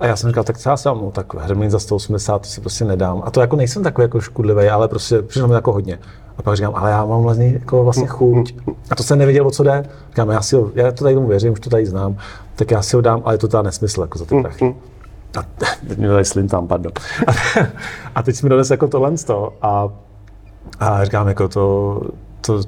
A 0.00 0.06
já 0.06 0.16
jsem 0.16 0.30
říkal, 0.30 0.44
tak 0.44 0.56
já 0.66 0.76
sám, 0.76 0.98
no, 0.98 1.10
tak 1.10 1.34
hermelín 1.34 1.70
za 1.70 1.78
180 1.78 2.38
to 2.38 2.48
si 2.48 2.60
prostě 2.60 2.84
nedám. 2.84 3.22
A 3.24 3.30
to 3.30 3.40
jako 3.40 3.56
nejsem 3.56 3.82
takový 3.82 4.04
jako 4.04 4.20
škudlivý, 4.20 4.68
ale 4.68 4.88
prostě 4.88 5.22
přišlo 5.22 5.48
mi 5.48 5.54
jako 5.54 5.72
hodně. 5.72 5.98
A 6.38 6.42
pak 6.42 6.56
říkám, 6.56 6.74
ale 6.76 6.90
já 6.90 7.04
mám 7.04 7.22
vlastně, 7.22 7.52
jako 7.52 7.84
vlastně 7.84 8.06
chuť. 8.06 8.54
A 8.90 8.94
to 8.94 9.02
jsem 9.02 9.18
nevěděl, 9.18 9.46
o 9.46 9.50
co 9.50 9.62
jde. 9.62 9.84
Říkám, 10.08 10.30
já, 10.30 10.42
si 10.42 10.56
ho, 10.56 10.70
já 10.74 10.92
to 10.92 11.04
tady 11.04 11.14
tomu 11.14 11.28
věřím, 11.28 11.52
už 11.52 11.60
to 11.60 11.70
tady 11.70 11.86
znám, 11.86 12.16
tak 12.56 12.70
já 12.70 12.82
si 12.82 12.96
ho 12.96 13.02
dám, 13.02 13.22
ale 13.24 13.34
je 13.34 13.38
to 13.38 13.48
teda 13.48 13.62
nesmysl 13.62 14.00
jako 14.00 14.18
za 14.18 14.24
ty 14.24 14.40
prachy. 14.42 14.74
A 15.38 15.42
teď 15.88 15.98
mi 15.98 16.06
dali 16.06 16.24
tam, 16.48 16.66
pardon. 16.66 16.92
A 18.14 18.22
teď 18.22 18.42
mi 18.42 18.48
dones 18.48 18.70
jako 18.70 18.88
tohle 18.88 19.12
a 19.62 19.88
a 20.80 21.04
říkám, 21.04 21.28
jako 21.28 21.48
to, 21.48 22.00
to, 22.40 22.60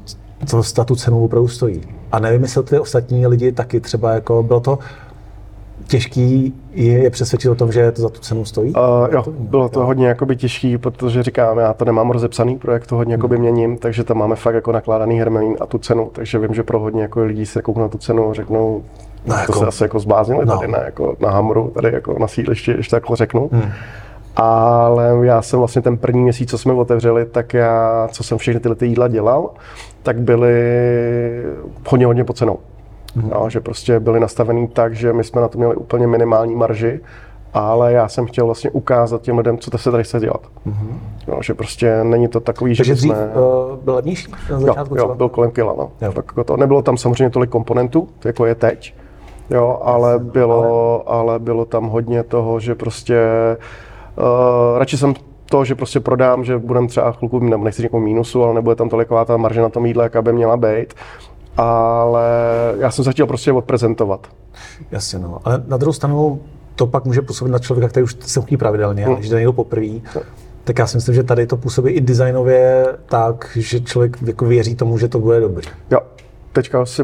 to 0.51 0.63
za 0.63 0.85
tu 0.85 0.97
cenu 0.97 1.25
opravdu 1.25 1.49
stojí. 1.49 1.81
A 2.13 2.19
nevím, 2.19 2.43
jestli 2.43 2.63
ty 2.63 2.79
ostatní 2.79 3.27
lidi 3.27 3.53
taky 3.53 3.81
třeba 3.81 4.13
jako 4.13 4.43
bylo 4.43 4.61
to 4.61 4.79
těžký 5.87 6.55
je, 6.73 6.93
je 6.93 7.11
přesvědčit 7.11 7.49
o 7.49 7.55
tom, 7.55 7.73
že 7.73 7.93
to 7.93 8.03
za 8.03 8.09
tu 8.09 8.21
cenu 8.21 8.45
stojí? 8.45 8.75
Uh, 8.75 9.15
jo, 9.15 9.25
bylo 9.29 9.69
to 9.69 9.87
hodně 9.87 10.09
jakoby 10.09 10.37
těžký, 10.37 10.79
protože 10.79 11.23
říkám, 11.23 11.59
já 11.59 11.73
to 11.73 11.85
nemám 11.85 12.11
rozepsaný 12.11 12.59
projekt, 12.59 12.87
to 12.87 12.97
hodně 12.97 13.15
hmm. 13.15 13.19
jakoby 13.21 13.39
měním, 13.39 13.79
takže 13.79 14.05
tam 14.05 14.17
máme 14.17 14.37
fakt 14.37 14.55
jako 14.55 14.73
nakládaný 14.73 15.19
hermelín 15.19 15.57
a 15.61 15.67
tu 15.67 15.79
cenu, 15.79 16.11
takže 16.13 16.39
vím, 16.39 16.55
že 16.55 16.63
pro 16.63 16.81
hodně 16.81 17.03
jako 17.03 17.25
lidí 17.25 17.47
se 17.47 17.63
kouknou 17.63 17.83
na 17.83 17.89
tu 17.89 17.99
cenu 17.99 18.31
a 18.31 18.35
řeknou, 18.35 18.83
no, 19.27 19.35
to 19.35 19.41
jako, 19.41 19.53
se 19.53 19.67
asi 19.67 19.85
jako 19.85 20.01
zbláznili 20.01 20.47
no. 20.47 20.59
tady 20.59 20.73
na, 20.73 20.79
jako 20.79 21.17
na 21.21 21.31
Hamru, 21.31 21.71
tady 21.75 21.93
jako 21.93 22.19
na 22.19 22.29
sídlišti, 22.29 22.75
když 22.75 22.89
takhle 22.89 23.17
řeknu. 23.17 23.49
Hmm. 23.53 23.71
Ale 24.37 25.27
já 25.27 25.43
jsem 25.43 25.59
vlastně 25.59 25.83
ten 25.83 25.97
první 25.97 26.23
měsíc, 26.23 26.51
co 26.51 26.59
jsme 26.59 26.73
otevřeli, 26.73 27.25
tak 27.25 27.55
já, 27.55 28.09
co 28.13 28.25
jsem 28.25 28.39
všechny 28.39 28.61
tyhle 28.61 28.77
ty 28.77 28.87
jídla 28.87 29.09
dělal, 29.09 29.51
tak 30.03 30.21
byly 30.21 30.55
hodně, 31.89 32.07
hodně 32.07 32.25
pod 32.25 32.37
cenou. 32.37 32.59
Mm-hmm. 33.17 33.31
No, 33.35 33.51
že 33.51 33.61
prostě 33.61 34.01
byly 34.01 34.21
nastavený 34.21 34.69
tak, 34.69 34.95
že 34.95 35.13
my 35.13 35.25
jsme 35.25 35.41
na 35.41 35.49
to 35.49 35.59
měli 35.59 35.77
úplně 35.77 36.07
minimální 36.07 36.55
marži, 36.55 37.01
ale 37.55 37.93
já 37.93 38.09
jsem 38.09 38.27
chtěl 38.27 38.47
vlastně 38.47 38.71
ukázat 38.71 39.23
těm 39.23 39.39
lidem, 39.39 39.59
co 39.59 39.71
to 39.71 39.79
se 39.79 39.91
tady 39.91 40.05
chce 40.05 40.21
dělat. 40.21 40.41
Mm-hmm. 40.67 40.99
No, 41.29 41.39
že 41.43 41.55
prostě 41.55 42.05
není 42.05 42.29
to 42.29 42.41
takový, 42.41 42.75
že 42.75 42.81
Takže 42.81 42.97
jsme... 42.97 43.15
uh, 43.15 43.77
byl 43.85 43.95
levnější 43.95 44.33
na 44.51 44.61
začátku? 44.61 44.97
Jo, 44.97 45.09
jo, 45.09 45.15
byl 45.15 45.29
kolem 45.29 45.51
kila, 45.51 45.75
no. 45.79 45.91
Jo. 46.01 46.13
Tak 46.13 46.25
jako 46.27 46.45
to, 46.45 46.57
nebylo 46.57 46.83
tam 46.83 46.97
samozřejmě 46.97 47.31
tolik 47.31 47.51
komponentů, 47.51 48.09
jako 48.25 48.47
je 48.47 48.55
teď, 48.55 48.95
jo, 49.51 49.79
ale 49.83 50.19
bylo, 50.19 51.03
ale 51.07 51.39
bylo 51.39 51.65
tam 51.65 51.87
hodně 51.87 52.23
toho, 52.23 52.61
že 52.61 52.75
prostě 52.75 53.21
Uh, 53.59 53.86
radši 54.79 54.99
jsem 54.99 55.15
to, 55.51 55.65
že 55.65 55.75
prostě 55.75 56.01
prodám, 56.01 56.45
že 56.45 56.59
budeme 56.59 56.87
třeba 56.89 57.13
chvilku, 57.13 57.39
nebo 57.39 57.65
nechci 57.65 57.83
říkat 57.83 57.99
mínusu, 57.99 58.45
ale 58.45 58.55
nebude 58.55 58.77
tam 58.77 58.89
toliková 58.89 59.25
ta 59.25 59.37
marže 59.37 59.61
na 59.61 59.69
tom 59.69 59.87
jídle, 59.87 60.05
jaká 60.05 60.23
by 60.23 60.33
měla 60.33 60.57
být. 60.57 60.95
Ale 61.57 62.25
já 62.79 62.91
jsem 62.91 63.05
se 63.05 63.13
chtěl 63.13 63.27
prostě 63.27 63.53
odprezentovat. 63.53 64.27
Jasně, 64.91 65.19
no. 65.19 65.39
Ale 65.45 65.63
na 65.67 65.77
druhou 65.77 65.93
stranu 65.93 66.41
to 66.75 66.87
pak 66.87 67.05
může 67.05 67.23
působit 67.23 67.51
na 67.51 67.59
člověka, 67.59 67.89
který 67.89 68.05
už 68.05 68.17
se 68.21 68.41
chodí 68.41 68.57
pravidelně, 68.57 69.07
hmm. 69.07 69.15
když 69.17 69.29
jde 69.29 69.37
někdo 69.37 69.53
poprvé. 69.53 69.87
No. 70.15 70.23
Tak 70.65 70.79
já 70.79 70.87
si 70.87 70.97
myslím, 70.97 71.15
že 71.15 71.23
tady 71.23 71.47
to 71.47 71.57
působí 71.57 71.93
i 71.93 72.01
designově 72.01 72.87
tak, 73.07 73.51
že 73.61 73.81
člověk 73.81 74.17
jako 74.27 74.45
věří 74.45 74.75
tomu, 74.75 74.99
že 74.99 75.09
to 75.09 75.19
bude 75.19 75.41
dobrý. 75.41 75.69
Jo, 75.91 75.99
teďka 76.53 76.87
si 76.87 77.03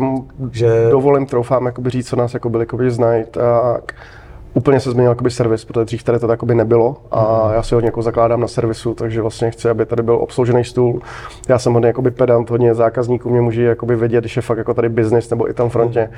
že... 0.51 0.88
dovolím, 0.90 1.27
troufám 1.27 1.66
jakoby 1.66 1.90
říct, 1.90 2.09
co 2.09 2.16
nás 2.16 2.35
jakoby, 2.35 2.59
jakoby 2.59 2.90
znají, 2.90 3.25
tak 3.31 3.92
úplně 4.54 4.80
se 4.80 4.90
změnil 4.90 5.10
jakoby 5.10 5.30
servis, 5.30 5.64
protože 5.64 5.84
dřív 5.84 6.02
tady 6.02 6.18
to 6.18 6.26
takoby 6.26 6.54
nebylo 6.54 6.96
a 7.10 7.46
mm. 7.48 7.54
já 7.54 7.62
si 7.62 7.74
hodně 7.74 7.88
jako 7.88 8.02
zakládám 8.02 8.40
na 8.40 8.48
servisu, 8.48 8.94
takže 8.94 9.22
vlastně 9.22 9.50
chci, 9.50 9.68
aby 9.68 9.86
tady 9.86 10.02
byl 10.02 10.14
obsloužený 10.14 10.64
stůl. 10.64 11.00
Já 11.48 11.58
jsem 11.58 11.72
hodně 11.72 11.86
jakoby 11.86 12.10
pedant, 12.10 12.50
hodně 12.50 12.74
zákazníků 12.74 13.30
mě 13.30 13.40
může 13.40 13.62
jakoby 13.62 13.96
vědět, 13.96 14.20
když 14.20 14.36
je 14.36 14.42
fakt 14.42 14.58
jako 14.58 14.74
tady 14.74 14.88
business 14.88 15.30
nebo 15.30 15.50
i 15.50 15.54
tam 15.54 15.68
frontě, 15.68 16.10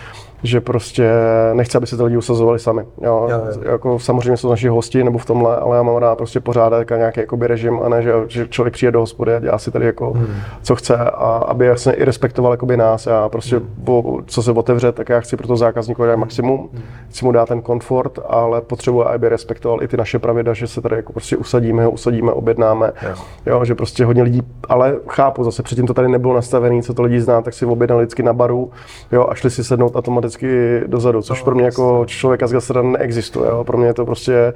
že 0.43 0.61
prostě 0.61 1.11
nechci, 1.53 1.77
aby 1.77 1.87
se 1.87 1.97
ty 1.97 2.03
lidi 2.03 2.17
usazovali 2.17 2.59
sami. 2.59 2.83
Jo, 3.03 3.29
jo, 3.31 3.43
jo. 3.65 3.73
Jako 3.73 3.99
samozřejmě 3.99 4.37
jsou 4.37 4.51
naši 4.51 4.69
hosti 4.69 5.05
nebo 5.05 5.19
v 5.19 5.25
tomhle, 5.25 5.57
ale 5.57 5.77
já 5.77 5.83
mám 5.83 5.97
rád 5.97 6.17
prostě 6.17 6.41
pořádat 6.41 6.91
nějaký 6.97 7.21
jakoby 7.21 7.47
režim 7.47 7.81
a 7.85 7.89
ne, 7.89 8.03
že, 8.03 8.13
že 8.29 8.49
člověk 8.49 8.75
přijde 8.75 8.93
do 8.93 9.01
hospody 9.01 9.35
a 9.35 9.39
dělá 9.39 9.59
si 9.59 9.71
tady 9.71 9.87
jako 9.87 10.13
mm. 10.15 10.27
co 10.63 10.77
chce 10.77 10.97
a 10.97 11.45
aby 11.49 11.67
jasně 11.67 11.93
i 11.93 12.05
respektoval 12.05 12.53
jakoby 12.53 12.77
nás. 12.77 13.07
Já 13.07 13.29
prostě, 13.29 13.59
mm. 13.59 13.69
po, 13.85 14.21
co 14.27 14.43
se 14.43 14.51
otevře, 14.51 14.93
tak 14.93 15.09
já 15.09 15.21
chci 15.21 15.37
pro 15.37 15.47
toho 15.47 15.57
zákazníka 15.57 16.07
dát 16.07 16.17
maximum, 16.17 16.69
mm. 16.73 16.83
chci 17.11 17.25
mu 17.25 17.33
dát 17.33 17.49
ten 17.49 17.63
komfort 17.63 18.19
ale 18.29 18.61
potřebuje, 18.61 19.07
aby 19.07 19.29
respektoval 19.29 19.83
i 19.83 19.89
ty 19.89 19.97
naše 19.97 20.19
pravidla, 20.19 20.55
že 20.55 20.67
se 20.67 20.81
tady 20.81 20.97
jako 20.97 21.13
prostě 21.13 21.37
usadíme, 21.37 21.89
usadíme, 21.89 22.33
objednáme. 22.33 22.93
Jo. 23.03 23.15
jo. 23.47 23.65
že 23.65 23.75
prostě 23.75 24.05
hodně 24.05 24.23
lidí, 24.23 24.43
ale 24.69 24.97
chápu 25.09 25.45
zase, 25.45 25.63
předtím 25.63 25.87
to 25.87 25.95
tady 25.95 26.09
nebylo 26.09 26.35
nastavené, 26.35 26.83
co 26.83 26.95
to 26.95 27.03
lidi 27.03 27.21
zná, 27.21 27.43
tak 27.43 27.55
si 27.55 27.67
objednali 27.67 28.03
vždycky 28.03 28.23
na 28.23 28.33
baru 28.33 28.71
jo, 29.13 29.27
a 29.31 29.35
šli 29.35 29.51
si 29.51 29.65
sednout 29.65 29.97
automaticky 29.97 30.81
dozadu, 30.87 31.23
což 31.23 31.39
no, 31.39 31.45
pro 31.45 31.55
mě 31.55 31.65
jako 31.65 32.05
člověka 32.07 32.47
z 32.47 32.53
gastra 32.53 32.83
neexistuje. 32.83 33.51
Jo. 33.51 33.65
Pro 33.65 33.79
mě 33.79 33.87
je 33.87 33.95
to 33.95 34.07
prostě 34.07 34.53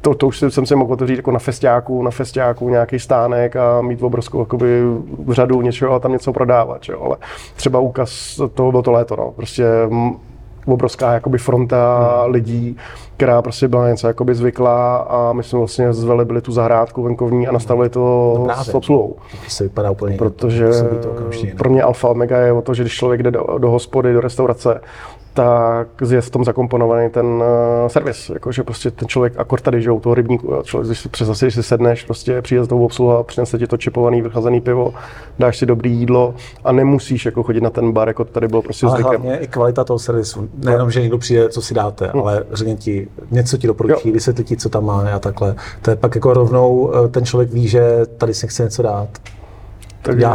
to, 0.00 0.14
to 0.14 0.26
už 0.26 0.44
jsem 0.48 0.66
si 0.66 0.76
mohl 0.76 0.92
otevřít 0.92 1.16
jako 1.16 1.30
na 1.30 1.38
festiáku, 1.38 2.02
na 2.02 2.10
festiáku 2.10 2.68
nějaký 2.68 2.98
stánek 2.98 3.56
a 3.56 3.80
mít 3.80 4.02
obrovskou 4.02 4.40
jakoby, 4.40 4.82
řadu 5.28 5.62
něčeho 5.62 5.94
a 5.94 5.98
tam 5.98 6.12
něco 6.12 6.32
prodávat. 6.32 6.88
Jo. 6.88 7.02
Ale 7.04 7.16
třeba 7.56 7.80
úkaz 7.80 8.40
toho 8.54 8.70
bylo 8.70 8.82
to 8.82 8.92
léto. 8.92 9.16
No. 9.16 9.32
Prostě 9.36 9.64
obrovská 10.66 11.12
jakoby 11.12 11.38
fronta 11.38 12.10
hmm. 12.22 12.32
lidí, 12.32 12.76
která 13.18 13.42
prostě 13.42 13.68
byla 13.68 13.88
něco 13.88 14.06
jakoby 14.06 14.34
zvyklá 14.34 14.96
a 14.96 15.32
my 15.32 15.42
jsme 15.42 15.58
vlastně 15.58 15.92
zvelebili 15.92 16.40
tu 16.40 16.52
zahrádku 16.52 17.02
venkovní 17.02 17.48
a 17.48 17.52
nastavili 17.52 17.88
to 17.88 18.46
s 18.62 18.74
obsluhou. 18.74 19.16
To 19.58 19.64
vypadá 19.64 19.90
úplně 19.90 20.16
Protože 20.16 20.68
pro 21.58 21.70
mě 21.70 21.82
alfa 21.82 22.08
omega 22.08 22.38
je 22.38 22.52
o 22.52 22.62
to, 22.62 22.74
že 22.74 22.82
když 22.82 22.94
člověk 22.94 23.22
jde 23.22 23.30
do, 23.30 23.58
do 23.58 23.70
hospody, 23.70 24.12
do 24.12 24.20
restaurace, 24.20 24.80
tak 25.38 25.88
je 26.10 26.20
v 26.20 26.30
tom 26.30 26.44
zakomponovaný 26.44 27.10
ten 27.10 27.26
uh, 27.26 27.42
servis, 27.88 28.30
jakože 28.30 28.62
prostě 28.62 28.90
ten 28.90 29.08
člověk 29.08 29.32
akor 29.36 29.60
tady, 29.60 29.82
že 29.82 29.90
u 29.90 30.00
toho 30.00 30.14
rybníku, 30.14 30.52
jo, 30.52 30.62
člověk, 30.62 30.86
když 30.86 31.00
si 31.00 31.08
přes 31.08 31.38
si 31.38 31.62
sedneš, 31.62 32.04
prostě 32.04 32.42
přijde 32.42 32.64
z 32.64 32.68
toho 32.68 32.84
obsluha, 32.84 33.22
přinese 33.22 33.58
ti 33.58 33.66
to 33.66 33.76
čipovaný, 33.76 34.22
vychlazený 34.22 34.60
pivo, 34.60 34.94
dáš 35.38 35.58
si 35.58 35.66
dobrý 35.66 35.92
jídlo 35.92 36.34
a 36.64 36.72
nemusíš 36.72 37.26
jako 37.26 37.42
chodit 37.42 37.60
na 37.60 37.70
ten 37.70 37.92
bar, 37.92 38.08
jako 38.08 38.24
tady 38.24 38.48
bylo 38.48 38.62
prostě 38.62 38.86
ale 38.86 38.94
zvykem. 38.94 39.10
hlavně 39.10 39.38
i 39.38 39.46
kvalita 39.46 39.84
toho 39.84 39.98
servisu, 39.98 40.48
nejenom, 40.64 40.90
že 40.90 41.00
někdo 41.00 41.18
přijde, 41.18 41.48
co 41.48 41.62
si 41.62 41.74
dáte, 41.74 42.10
no. 42.14 42.22
ale 42.22 42.44
řekne 42.52 42.76
ti, 42.76 43.07
něco 43.30 43.58
ti 43.58 43.66
doporučí, 43.66 44.12
vysvětlí 44.12 44.44
ti, 44.44 44.56
co 44.56 44.68
tam 44.68 44.84
má 44.84 45.10
a 45.14 45.18
takhle. 45.18 45.54
To 45.82 45.90
je 45.90 45.96
pak 45.96 46.14
jako 46.14 46.34
rovnou, 46.34 46.92
eh, 46.94 47.08
ten 47.08 47.24
člověk 47.24 47.52
ví, 47.52 47.68
že 47.68 48.06
tady 48.18 48.34
si 48.34 48.48
chce 48.48 48.62
něco 48.62 48.82
dát. 48.82 49.08
Takže 50.02 50.26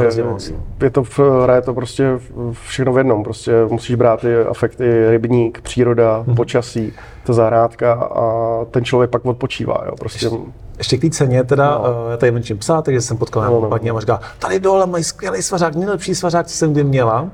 je 0.81 0.89
to, 0.89 1.03
hraje 1.43 1.61
to 1.61 1.73
prostě 1.73 2.19
všechno 2.51 2.93
v 2.93 2.97
jednom. 2.97 3.23
Prostě 3.23 3.51
musíš 3.69 3.95
brát 3.95 4.23
i 4.23 4.37
afekty, 4.37 5.09
rybník, 5.09 5.61
příroda, 5.61 6.23
hmm. 6.27 6.35
počasí, 6.35 6.93
ta 7.25 7.33
zahrádka 7.33 7.93
a 7.93 8.25
ten 8.71 8.85
člověk 8.85 9.11
pak 9.11 9.25
odpočívá. 9.25 9.83
Jo. 9.85 9.95
Prostě 9.99 10.29
ještě 10.77 10.97
k 10.97 11.01
té 11.01 11.09
ceně, 11.09 11.43
teda, 11.43 11.71
no. 11.71 11.79
uh, 11.79 12.11
já 12.11 12.17
tady 12.17 12.31
menším 12.31 12.57
psa, 12.57 12.81
takže 12.81 13.01
jsem 13.01 13.17
potkal 13.17 13.43
no, 13.43 13.61
no, 13.61 13.69
paní 13.69 13.91
a 13.91 13.99
říká, 13.99 14.19
tady 14.39 14.59
dole 14.59 14.85
mají 14.85 15.03
skvělý 15.03 15.41
svařák, 15.41 15.75
nejlepší 15.75 16.15
svařák, 16.15 16.47
co 16.47 16.57
jsem 16.57 16.73
kdy 16.73 16.83
měla. 16.83 17.29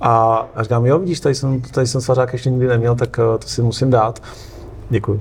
A, 0.00 0.46
říkám, 0.60 0.86
jo, 0.86 0.98
vidíš, 0.98 1.20
tady 1.20 1.34
jsem, 1.34 1.60
tady 1.60 1.86
jsem 1.86 2.00
svařák 2.00 2.32
ještě 2.32 2.50
nikdy 2.50 2.66
neměl, 2.66 2.94
tak 2.94 3.18
uh, 3.18 3.38
to 3.38 3.48
si 3.48 3.62
musím 3.62 3.90
dát. 3.90 4.22
Děkuji. 4.92 5.20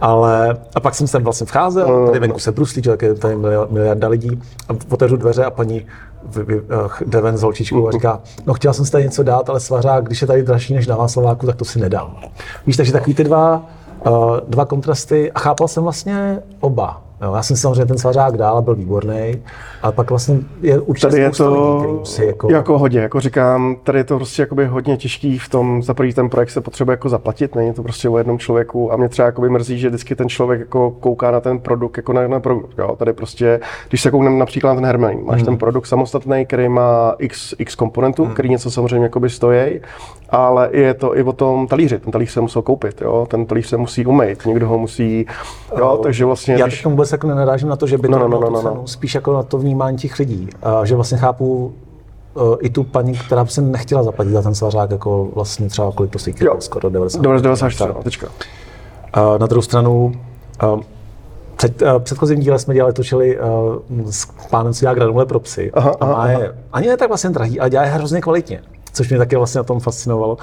Ale 0.00 0.56
a 0.74 0.80
pak 0.80 0.94
jsem 0.94 1.06
sem 1.06 1.24
vlastně 1.24 1.46
vcházel, 1.46 2.06
tady 2.06 2.18
venku 2.18 2.38
se 2.38 2.52
bruslí, 2.52 2.82
že 2.82 2.96
je 3.02 3.14
tady 3.14 3.36
miliarda 3.70 4.08
lidí 4.08 4.42
a 4.68 4.72
otevřu 4.90 5.16
dveře 5.16 5.44
a 5.44 5.50
paní 5.50 5.86
eh, 6.40 6.44
jde 7.06 7.20
ven 7.20 7.38
s 7.38 7.42
holčičkou 7.42 7.88
a 7.88 7.90
říká, 7.90 8.20
no 8.46 8.54
chtěla 8.54 8.74
jsem 8.74 8.84
si 8.84 8.92
tady 8.92 9.04
něco 9.04 9.22
dát, 9.22 9.50
ale 9.50 9.60
svařák, 9.60 10.04
když 10.04 10.20
je 10.20 10.26
tady 10.26 10.42
dražší 10.42 10.74
než 10.74 10.86
na 10.86 10.96
Václaváku, 10.96 11.46
tak 11.46 11.56
to 11.56 11.64
si 11.64 11.80
nedám. 11.80 12.16
Víš, 12.66 12.76
takže 12.76 12.92
takový 12.92 13.14
ty 13.14 13.24
dva, 13.24 13.66
uh, 14.06 14.36
dva 14.48 14.64
kontrasty 14.64 15.32
a 15.32 15.38
chápal 15.38 15.68
jsem 15.68 15.82
vlastně 15.82 16.38
oba. 16.60 17.02
Jo, 17.22 17.34
já 17.34 17.42
jsem 17.42 17.56
samozřejmě 17.56 17.86
ten 17.86 17.98
svařák 17.98 18.36
dál 18.36 18.56
a 18.56 18.60
byl 18.60 18.74
výborný, 18.74 19.42
ale 19.82 19.92
pak 19.92 20.10
vlastně 20.10 20.38
je 20.62 20.80
určitě 20.80 21.06
tady 21.06 21.22
je 21.22 21.30
to 21.30 21.76
lidí, 21.82 22.06
si 22.06 22.24
jako... 22.24 22.50
jako... 22.50 22.78
hodně, 22.78 23.00
jako 23.00 23.20
říkám, 23.20 23.76
tady 23.84 23.98
je 23.98 24.04
to 24.04 24.16
prostě 24.16 24.42
jakoby 24.42 24.66
hodně 24.66 24.96
těžký 24.96 25.38
v 25.38 25.48
tom, 25.48 25.82
za 25.82 25.94
první 25.94 26.12
ten 26.12 26.28
projekt 26.28 26.50
se 26.50 26.60
potřebuje 26.60 26.92
jako 26.92 27.08
zaplatit, 27.08 27.54
není 27.54 27.72
to 27.72 27.82
prostě 27.82 28.08
o 28.08 28.18
jednom 28.18 28.38
člověku 28.38 28.92
a 28.92 28.96
mě 28.96 29.08
třeba 29.08 29.26
jakoby 29.26 29.50
mrzí, 29.50 29.78
že 29.78 29.88
vždycky 29.88 30.16
ten 30.16 30.28
člověk 30.28 30.60
jako 30.60 30.90
kouká 30.90 31.30
na 31.30 31.40
ten 31.40 31.58
produkt 31.58 31.96
jako 31.96 32.12
na, 32.12 32.28
na 32.28 32.40
produkt, 32.40 32.78
jo, 32.78 32.96
tady 32.98 33.12
prostě, 33.12 33.60
když 33.88 34.02
se 34.02 34.10
koukneme 34.10 34.38
například 34.38 34.70
na 34.70 34.74
ten 34.74 34.86
Hermelín, 34.86 35.24
máš 35.24 35.36
hmm. 35.36 35.44
ten 35.44 35.56
produkt 35.56 35.86
samostatný, 35.86 36.46
který 36.46 36.68
má 36.68 37.14
x, 37.18 37.54
x 37.58 37.74
komponentů, 37.74 38.24
hmm. 38.24 38.32
který 38.32 38.48
něco 38.48 38.70
samozřejmě 38.70 39.02
jakoby 39.02 39.30
stojí, 39.30 39.80
ale 40.30 40.68
je 40.72 40.94
to 40.94 41.16
i 41.16 41.22
o 41.22 41.32
tom 41.32 41.66
talíři, 41.66 41.98
ten 41.98 42.12
talíř 42.12 42.30
se 42.30 42.40
musel 42.40 42.62
koupit, 42.62 43.00
jo, 43.00 43.26
ten 43.30 43.46
talíř 43.46 43.66
se 43.66 43.76
musí 43.76 44.06
umýt, 44.06 44.46
někdo 44.46 44.68
ho 44.68 44.78
musí, 44.78 45.26
jo, 45.78 46.00
takže 46.02 46.24
vlastně... 46.24 46.54
Já 46.54 46.66
když... 46.66 46.82
vůbec 47.12 47.24
jako 47.24 47.26
nenarážím 47.26 47.68
na 47.68 47.76
to, 47.76 47.86
že 47.86 47.98
by 47.98 48.08
no, 48.08 48.18
to 48.18 48.28
no, 48.28 48.40
no, 48.40 48.50
no, 48.50 48.62
no. 48.62 48.86
spíš 48.86 49.14
jako 49.14 49.32
na 49.32 49.42
to 49.42 49.58
vnímání 49.58 49.98
těch 49.98 50.18
lidí. 50.18 50.48
A 50.62 50.84
že 50.84 50.94
vlastně 50.94 51.18
chápu 51.18 51.72
uh, 52.34 52.56
i 52.60 52.70
tu 52.70 52.84
paní, 52.84 53.12
která 53.14 53.44
by 53.44 53.50
se 53.50 53.62
nechtěla 53.62 54.02
zaplatit 54.02 54.32
za 54.32 54.42
ten 54.42 54.54
svařák, 54.54 54.90
jako 54.90 55.28
vlastně 55.34 55.68
třeba 55.68 55.92
kolik 55.92 56.12
to 56.12 56.18
stojí, 56.18 56.36
skoro 56.58 56.90
90. 56.90 57.22
94, 57.22 57.92
tečka. 58.02 58.26
Uh, 58.26 59.38
na 59.38 59.46
druhou 59.46 59.62
stranu, 59.62 60.12
uh, 60.62 60.80
před, 61.56 61.82
uh, 61.82 61.98
předchozím 61.98 62.40
díle 62.40 62.58
jsme 62.58 62.74
dělali, 62.74 62.92
točili 62.92 63.38
uh, 63.38 64.10
s 64.10 64.26
pánem, 64.50 64.72
co 64.72 64.80
dělá 64.80 64.94
granule 64.94 65.26
pro 65.26 65.40
psy. 65.40 65.70
Aha, 65.74 65.94
a 66.00 66.06
má 66.06 66.14
aha, 66.14 66.30
je, 66.30 66.36
aha. 66.36 66.54
ani 66.72 66.88
ne 66.88 66.96
tak 66.96 67.08
vlastně 67.08 67.30
drahý, 67.30 67.60
ale 67.60 67.70
dělá 67.70 67.84
je 67.84 67.90
hrozně 67.90 68.20
kvalitně, 68.20 68.62
což 68.92 69.08
mě 69.08 69.18
taky 69.18 69.36
vlastně 69.36 69.58
na 69.58 69.64
tom 69.64 69.80
fascinovalo. 69.80 70.36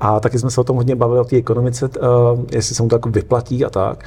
A 0.00 0.20
taky 0.20 0.38
jsme 0.38 0.50
se 0.50 0.60
o 0.60 0.64
tom 0.64 0.76
hodně 0.76 0.96
bavili 0.96 1.20
o 1.20 1.24
té 1.24 1.36
ekonomice, 1.36 1.88
uh, 1.88 2.40
jestli 2.52 2.74
se 2.74 2.82
mu 2.82 2.88
to 2.88 2.94
jako 2.96 3.08
vyplatí 3.08 3.64
a 3.64 3.70
tak. 3.70 4.04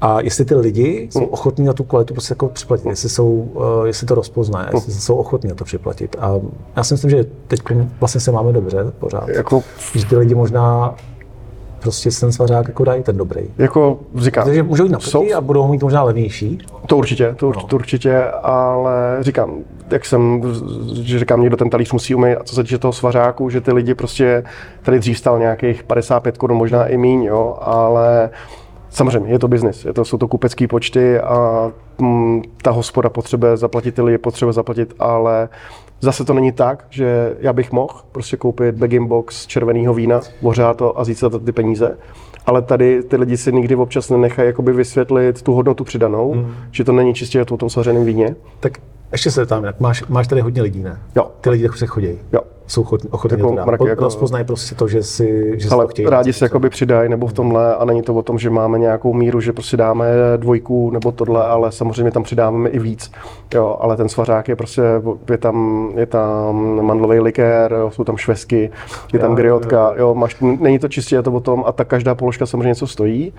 A 0.00 0.20
jestli 0.20 0.44
ty 0.44 0.54
lidi 0.54 1.08
jsou 1.10 1.24
ochotní 1.24 1.64
na 1.64 1.72
tu 1.72 1.84
kvalitu 1.84 2.14
prostě 2.14 2.32
jako 2.32 2.48
připlatit, 2.48 2.86
jestli, 2.86 3.08
jsou, 3.08 3.30
uh, 3.30 3.86
jestli 3.86 4.06
to 4.06 4.14
rozpozná, 4.14 4.68
jestli 4.74 4.92
jsou 4.92 5.14
ochotní 5.14 5.48
na 5.48 5.54
to 5.54 5.64
připlatit. 5.64 6.16
A 6.20 6.40
já 6.76 6.84
si 6.84 6.94
myslím, 6.94 7.10
že 7.10 7.26
teď 7.46 7.60
vlastně 8.00 8.20
se 8.20 8.32
máme 8.32 8.52
dobře 8.52 8.92
pořád. 8.98 9.28
Jako... 9.28 9.62
Že 9.94 10.06
ty 10.06 10.16
lidi 10.16 10.34
možná 10.34 10.94
prostě 11.80 12.10
ten 12.20 12.32
svařák 12.32 12.68
jako 12.68 12.84
dají 12.84 13.02
ten 13.02 13.16
dobrý. 13.16 13.42
Jako 13.58 13.98
říkám. 14.16 14.44
Takže 14.44 14.62
můžou 14.62 14.84
jít 14.84 14.92
na 14.92 15.00
jsou... 15.00 15.34
a 15.36 15.40
budou 15.40 15.68
mít 15.68 15.82
možná 15.82 16.02
levnější. 16.02 16.58
To 16.86 16.96
určitě, 16.96 17.34
to, 17.36 17.52
no. 17.56 17.62
to 17.62 17.76
určitě, 17.76 18.24
ale 18.42 19.16
říkám, 19.20 19.54
jak 19.90 20.04
jsem, 20.04 20.42
že 21.02 21.18
říkám, 21.18 21.40
někdo 21.40 21.56
ten 21.56 21.70
talíř 21.70 21.92
musí 21.92 22.14
umýt, 22.14 22.36
a 22.36 22.44
co 22.44 22.54
se 22.54 22.62
týče 22.62 22.78
toho 22.78 22.92
svařáku, 22.92 23.50
že 23.50 23.60
ty 23.60 23.72
lidi 23.72 23.94
prostě, 23.94 24.44
tady 24.82 24.98
dřív 24.98 25.18
stal 25.18 25.38
nějakých 25.38 25.82
55 25.82 26.38
korun, 26.38 26.58
možná 26.58 26.86
i 26.86 26.96
míň, 26.96 27.22
jo, 27.22 27.58
ale 27.60 28.30
Samozřejmě, 28.96 29.30
je 29.30 29.38
to 29.38 29.48
biznis, 29.48 29.84
je 29.84 29.92
to, 29.92 30.04
jsou 30.04 30.18
to 30.18 30.28
kupecké 30.28 30.68
počty 30.68 31.20
a 31.20 31.70
mm, 31.98 32.42
ta 32.62 32.70
hospoda 32.70 33.08
potřebuje 33.08 33.56
zaplatit, 33.56 33.98
lidi 33.98 34.18
potřebuje 34.18 34.52
zaplatit, 34.52 34.94
ale 34.98 35.48
zase 36.00 36.24
to 36.24 36.34
není 36.34 36.52
tak, 36.52 36.86
že 36.90 37.36
já 37.40 37.52
bych 37.52 37.72
mohl 37.72 37.94
prostě 38.12 38.36
koupit 38.36 38.74
bag 38.74 38.98
box 38.98 39.46
červeného 39.46 39.94
vína, 39.94 40.20
pořád 40.40 40.76
to 40.76 40.98
a 40.98 41.04
získat 41.04 41.32
ty 41.44 41.52
peníze. 41.52 41.98
Ale 42.46 42.62
tady 42.62 43.02
ty 43.02 43.16
lidi 43.16 43.36
si 43.36 43.52
nikdy 43.52 43.76
občas 43.76 44.10
nenechají 44.10 44.46
jakoby 44.46 44.72
vysvětlit 44.72 45.42
tu 45.42 45.52
hodnotu 45.52 45.84
přidanou, 45.84 46.34
mm. 46.34 46.54
že 46.70 46.84
to 46.84 46.92
není 46.92 47.14
čistě 47.14 47.42
o 47.42 47.56
tom 47.56 47.70
svařeném 47.70 48.04
víně. 48.04 48.36
Tak 48.60 48.78
ještě 49.12 49.30
se 49.30 49.46
tam, 49.46 49.64
máš, 49.80 50.04
máš 50.08 50.28
tady 50.28 50.40
hodně 50.40 50.62
lidí, 50.62 50.82
ne? 50.82 51.00
Jo. 51.16 51.30
Ty 51.40 51.50
lidi 51.50 51.68
tak 51.68 51.76
se 51.76 51.86
chodí. 51.86 52.18
Jo 52.32 52.40
jsou 52.66 52.82
ochotní, 52.82 53.10
jako, 53.12 53.28
to 53.28 53.54
dát. 53.54 53.68
Jako, 53.88 54.04
rozpoznají 54.04 54.44
prostě 54.44 54.74
to, 54.74 54.88
že 54.88 55.02
si, 55.02 55.54
že 55.56 55.68
ale 55.68 55.84
si 55.84 55.86
to 55.86 55.90
chtějí. 55.90 56.08
rádi 56.08 56.32
se 56.32 56.44
jakoby 56.44 56.70
přidají 56.70 57.08
nebo 57.08 57.26
v 57.26 57.32
tomhle 57.32 57.76
a 57.76 57.84
není 57.84 58.02
to 58.02 58.14
o 58.14 58.22
tom, 58.22 58.38
že 58.38 58.50
máme 58.50 58.78
nějakou 58.78 59.14
míru, 59.14 59.40
že 59.40 59.52
prostě 59.52 59.76
dáme 59.76 60.06
dvojku 60.36 60.90
nebo 60.90 61.12
tohle, 61.12 61.44
ale 61.44 61.72
samozřejmě 61.72 62.10
tam 62.10 62.22
přidáváme 62.22 62.68
i 62.68 62.78
víc. 62.78 63.12
Jo, 63.54 63.76
ale 63.80 63.96
ten 63.96 64.08
svařák 64.08 64.48
je 64.48 64.56
prostě, 64.56 64.82
je 65.30 65.38
tam, 65.38 65.90
je 65.96 66.06
tam 66.06 66.80
mandlový 66.80 67.20
likér, 67.20 67.72
jo, 67.72 67.90
jsou 67.90 68.04
tam 68.04 68.16
švesky, 68.16 68.70
je 69.12 69.18
tam 69.18 69.34
griotka, 69.34 69.94
jo, 69.96 70.14
máš, 70.14 70.36
není 70.40 70.78
to 70.78 70.88
čistě 70.88 71.22
to 71.22 71.32
o 71.32 71.40
tom 71.40 71.64
a 71.66 71.72
ta 71.72 71.84
každá 71.84 72.14
položka 72.14 72.46
samozřejmě 72.46 72.68
něco 72.68 72.86
stojí, 72.86 73.32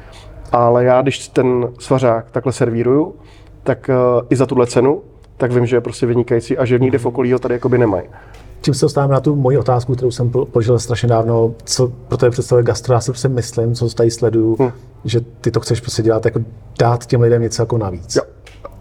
ale 0.51 0.84
já 0.84 1.01
když 1.01 1.27
ten 1.27 1.69
svařák 1.80 2.32
takhle 2.32 2.53
servíruju, 2.53 3.15
tak 3.63 3.89
uh, 3.89 4.25
i 4.30 4.36
za 4.36 4.45
tuhle 4.45 4.67
cenu, 4.67 5.01
tak 5.38 5.52
vím, 5.52 5.65
že 5.65 5.76
je 5.76 5.82
prostě 5.82 6.06
vynikající 6.06 6.58
a 6.58 6.65
že 6.65 6.80
nikde 6.80 6.97
v 6.97 7.06
okolí 7.06 7.34
ho 7.34 7.39
tady 7.39 7.54
jakoby 7.54 7.78
nemají 7.78 8.04
čím 8.62 8.73
se 8.73 8.86
dostáváme 8.86 9.13
na 9.13 9.19
tu 9.19 9.36
moji 9.36 9.58
otázku, 9.58 9.95
kterou 9.95 10.12
jsem 10.12 10.30
položil 10.30 10.80
strašně 10.80 11.10
dávno, 11.10 11.54
co 11.63 11.91
pro 12.08 12.17
tebe 12.17 12.30
představuje 12.30 12.63
gastro, 12.63 12.93
já 12.93 13.02
si 13.02 13.30
myslím, 13.30 13.76
co 13.76 13.89
tady 13.89 14.12
sleduju, 14.12 14.56
hmm. 14.60 14.71
že 15.06 15.21
ty 15.41 15.52
to 15.52 15.60
chceš 15.60 15.82
prostě 15.82 16.04
dělat, 16.04 16.26
jako 16.26 16.39
dát 16.80 17.06
těm 17.06 17.21
lidem 17.21 17.41
něco 17.41 17.62
jako 17.62 17.78
navíc. 17.78 18.15
Jo. 18.15 18.23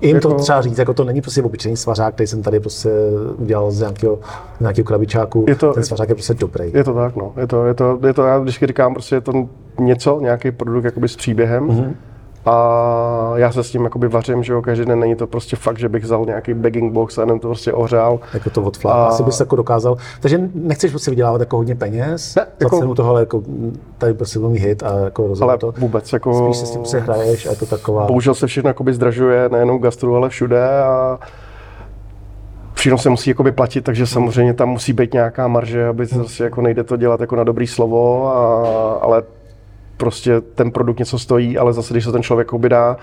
Jim 0.00 0.16
jako... 0.16 0.28
to 0.28 0.34
třeba 0.34 0.62
říct, 0.62 0.78
jako 0.78 0.94
to 0.94 1.04
není 1.04 1.20
prostě 1.20 1.42
obyčejný 1.42 1.76
svařák, 1.76 2.14
který 2.14 2.26
jsem 2.26 2.42
tady 2.42 2.60
prostě 2.60 2.90
udělal 3.38 3.70
z 3.70 3.80
nějakého, 3.80 4.18
z 4.56 4.60
nějakého 4.60 4.84
krabičáku. 4.84 5.44
Je 5.48 5.54
to, 5.54 5.72
ten 5.72 5.84
svařák 5.84 6.08
je 6.08 6.14
prostě 6.14 6.34
dobrý. 6.34 6.70
Je 6.74 6.84
to 6.84 6.94
tak, 6.94 7.16
no. 7.16 7.32
Je 7.36 7.46
to, 7.46 7.66
je 7.66 7.74
to, 7.74 7.98
je 8.06 8.14
to 8.14 8.22
já 8.22 8.38
vždycky 8.38 8.66
říkám, 8.66 8.94
prostě 8.94 9.14
je 9.14 9.20
to 9.20 9.48
něco, 9.80 10.20
nějaký 10.20 10.50
produkt 10.50 10.84
jakoby 10.84 11.08
s 11.08 11.16
příběhem. 11.16 11.68
Mm-hmm 11.68 11.94
a 12.46 13.32
já 13.34 13.52
se 13.52 13.64
s 13.64 13.70
tím 13.70 13.84
jakoby 13.84 14.08
vařím, 14.08 14.42
že 14.42 14.52
jo, 14.52 14.62
každý 14.62 14.84
den 14.84 15.00
není 15.00 15.16
to 15.16 15.26
prostě 15.26 15.56
fakt, 15.56 15.78
že 15.78 15.88
bych 15.88 16.04
vzal 16.04 16.24
nějaký 16.26 16.54
bagging 16.54 16.92
box 16.92 17.18
a 17.18 17.20
jenom 17.20 17.40
to 17.40 17.48
prostě 17.48 17.72
ohřál. 17.72 18.20
Jako 18.34 18.50
to 18.50 18.62
odflá, 18.62 18.92
a... 18.92 19.06
asi 19.06 19.22
bys 19.22 19.40
jako 19.40 19.56
dokázal. 19.56 19.96
Takže 20.20 20.40
nechceš 20.54 20.90
prostě 20.90 21.10
vydělávat 21.10 21.40
jako 21.40 21.56
hodně 21.56 21.74
peněz 21.74 22.34
ne, 22.34 22.46
jako... 22.60 22.76
za 22.76 22.80
cenu 22.80 22.94
toho, 22.94 23.10
ale 23.10 23.20
jako 23.20 23.42
tady 23.98 24.14
prostě 24.14 24.38
velmi 24.38 24.58
hit 24.58 24.82
a 24.82 24.98
jako 24.98 25.34
ale 25.40 25.58
to. 25.58 25.72
vůbec 25.78 26.12
jako... 26.12 26.44
Spíš 26.44 26.56
se 26.56 26.66
s 26.66 26.70
tím 26.70 26.84
se 26.84 27.00
hraješ 27.00 27.46
a 27.46 27.50
je 27.50 27.56
to 27.56 27.66
taková... 27.66 28.06
Bohužel 28.06 28.34
se 28.34 28.46
všechno 28.46 28.70
jakoby 28.70 28.94
zdražuje, 28.94 29.48
nejenom 29.48 29.78
gastru, 29.78 30.16
ale 30.16 30.28
všude 30.28 30.68
a 30.68 31.18
všechno 32.74 32.98
se 32.98 33.10
musí 33.10 33.30
jakoby 33.30 33.52
platit, 33.52 33.84
takže 33.84 34.06
samozřejmě 34.06 34.54
tam 34.54 34.68
musí 34.68 34.92
být 34.92 35.12
nějaká 35.12 35.48
marže, 35.48 35.88
aby 35.88 36.06
se 36.06 36.18
zase 36.18 36.44
jako 36.44 36.62
nejde 36.62 36.84
to 36.84 36.96
dělat 36.96 37.20
jako 37.20 37.36
na 37.36 37.44
dobrý 37.44 37.66
slovo, 37.66 38.28
a, 38.28 38.98
ale 39.02 39.22
prostě 39.96 40.40
ten 40.40 40.70
produkt 40.70 40.98
něco 40.98 41.18
stojí, 41.18 41.58
ale 41.58 41.72
zase, 41.72 41.94
když 41.94 42.04
se 42.04 42.12
ten 42.12 42.22
člověk 42.22 42.48
dá, 42.68 42.96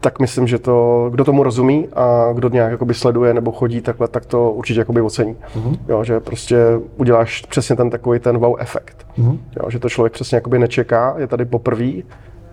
tak 0.00 0.18
myslím, 0.18 0.46
že 0.46 0.58
to, 0.58 1.08
kdo 1.10 1.24
tomu 1.24 1.42
rozumí 1.42 1.88
a 1.88 2.32
kdo 2.34 2.48
nějak 2.48 2.70
jakoby 2.70 2.94
sleduje 2.94 3.34
nebo 3.34 3.52
chodí 3.52 3.80
takhle, 3.80 4.08
tak 4.08 4.26
to 4.26 4.50
určitě 4.50 4.80
jakoby 4.80 5.00
ocení. 5.00 5.36
Mm-hmm. 5.56 5.78
Jo, 5.88 6.04
že 6.04 6.20
prostě 6.20 6.56
uděláš 6.96 7.42
přesně 7.48 7.76
ten 7.76 7.90
takový 7.90 8.18
ten 8.18 8.38
wow 8.38 8.56
efekt. 8.58 9.06
Mm-hmm. 9.18 9.38
Jo, 9.62 9.70
že 9.70 9.78
to 9.78 9.88
člověk 9.88 10.12
přesně 10.12 10.36
jakoby 10.36 10.58
nečeká, 10.58 11.14
je 11.18 11.26
tady 11.26 11.44
poprvé 11.44 11.92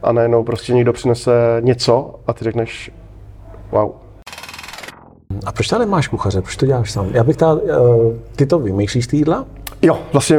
a 0.03 0.11
najednou 0.11 0.43
prostě 0.43 0.73
někdo 0.73 0.93
přinese 0.93 1.31
něco 1.59 2.15
a 2.27 2.33
ty 2.33 2.43
řekneš 2.43 2.91
wow. 3.71 3.91
A 5.45 5.51
proč 5.51 5.67
tady 5.67 5.85
máš 5.85 6.07
kuchaře? 6.07 6.41
Proč 6.41 6.55
to 6.55 6.65
děláš 6.65 6.91
sám? 6.91 7.07
Já 7.11 7.23
bych 7.23 7.37
ta, 7.37 7.57
eh, 7.69 7.73
ty 8.35 8.45
to 8.45 8.59
vymýšlíš 8.59 9.07
ty 9.07 9.17
jídla? 9.17 9.45
Jo, 9.81 9.99
vlastně, 10.13 10.37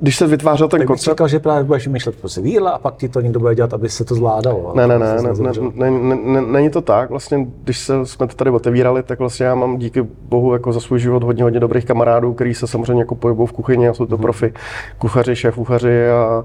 když 0.00 0.16
se 0.16 0.26
vytvářel 0.26 0.68
ten 0.68 0.86
koncept... 0.86 1.14
říkal, 1.14 1.28
že 1.28 1.38
právě 1.38 1.64
budeš 1.64 1.86
vymýšlet 1.86 2.16
prostě 2.16 2.40
jídla 2.40 2.70
a 2.70 2.78
pak 2.78 2.96
ti 2.96 3.08
to 3.08 3.20
někdo 3.20 3.40
bude 3.40 3.54
dělat, 3.54 3.74
aby 3.74 3.88
se 3.88 4.04
to 4.04 4.14
zvládalo. 4.14 4.72
Ne, 4.76 4.86
ne, 4.86 4.98
ne, 4.98 5.22
ne, 5.22 5.32
ne, 5.74 5.90
ne, 5.90 6.16
ne, 6.16 6.40
není 6.40 6.70
to 6.70 6.80
tak. 6.80 7.10
Vlastně, 7.10 7.46
když 7.64 7.78
se, 7.78 8.06
jsme 8.06 8.26
to 8.26 8.34
tady 8.34 8.50
otevírali, 8.50 9.02
tak 9.02 9.18
vlastně 9.18 9.46
já 9.46 9.54
mám 9.54 9.78
díky 9.78 10.02
bohu 10.28 10.52
jako 10.52 10.72
za 10.72 10.80
svůj 10.80 10.98
život 10.98 11.22
hodně, 11.22 11.42
hodně 11.42 11.60
dobrých 11.60 11.84
kamarádů, 11.84 12.34
kteří 12.34 12.54
se 12.54 12.66
samozřejmě 12.66 13.02
jako 13.02 13.14
pojebou 13.14 13.46
v 13.46 13.52
kuchyni 13.52 13.88
a 13.88 13.94
jsou 13.94 14.06
to 14.06 14.16
mhm. 14.16 14.22
profi 14.22 14.52
kuchaři, 14.98 15.36
šéf 15.36 15.54
kuchaři 15.54 16.08
a 16.08 16.44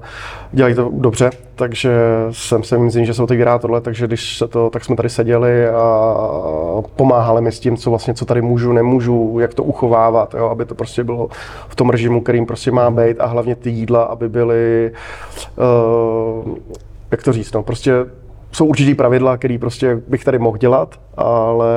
dělají 0.52 0.74
to 0.74 0.90
dobře. 0.92 1.30
Takže 1.60 1.92
jsem 2.30 2.62
se 2.62 2.78
myslím, 2.78 3.04
že 3.04 3.14
se 3.14 3.22
otevírá 3.22 3.58
tohle, 3.58 3.80
takže 3.80 4.06
když 4.06 4.38
se 4.38 4.48
to, 4.48 4.70
tak 4.70 4.84
jsme 4.84 4.96
tady 4.96 5.08
seděli 5.08 5.68
a 5.68 6.82
pomáhali 6.96 7.42
mi 7.42 7.52
s 7.52 7.60
tím, 7.60 7.76
co 7.76 7.90
vlastně, 7.90 8.14
co 8.14 8.24
tady 8.24 8.42
můžu, 8.42 8.72
nemůžu, 8.72 9.38
jak 9.40 9.54
to 9.54 9.62
uchovávat, 9.62 10.34
jo, 10.34 10.48
aby 10.48 10.64
to 10.64 10.74
prostě 10.74 11.04
bylo 11.04 11.28
v 11.68 11.76
tom 11.76 11.90
režimu, 11.90 12.20
kterým 12.20 12.46
prostě 12.46 12.70
má 12.70 12.90
být 12.90 13.20
a 13.20 13.26
hlavně 13.26 13.56
ty 13.56 13.70
jídla, 13.70 14.02
aby 14.02 14.28
byly, 14.28 14.92
uh, 16.46 16.54
jak 17.10 17.22
to 17.22 17.32
říct, 17.32 17.52
no, 17.52 17.62
prostě 17.62 17.94
jsou 18.52 18.66
určitý 18.66 18.94
pravidla, 18.94 19.36
které 19.36 19.58
prostě 19.60 20.02
bych 20.08 20.24
tady 20.24 20.38
mohl 20.38 20.58
dělat, 20.58 21.00
ale 21.16 21.68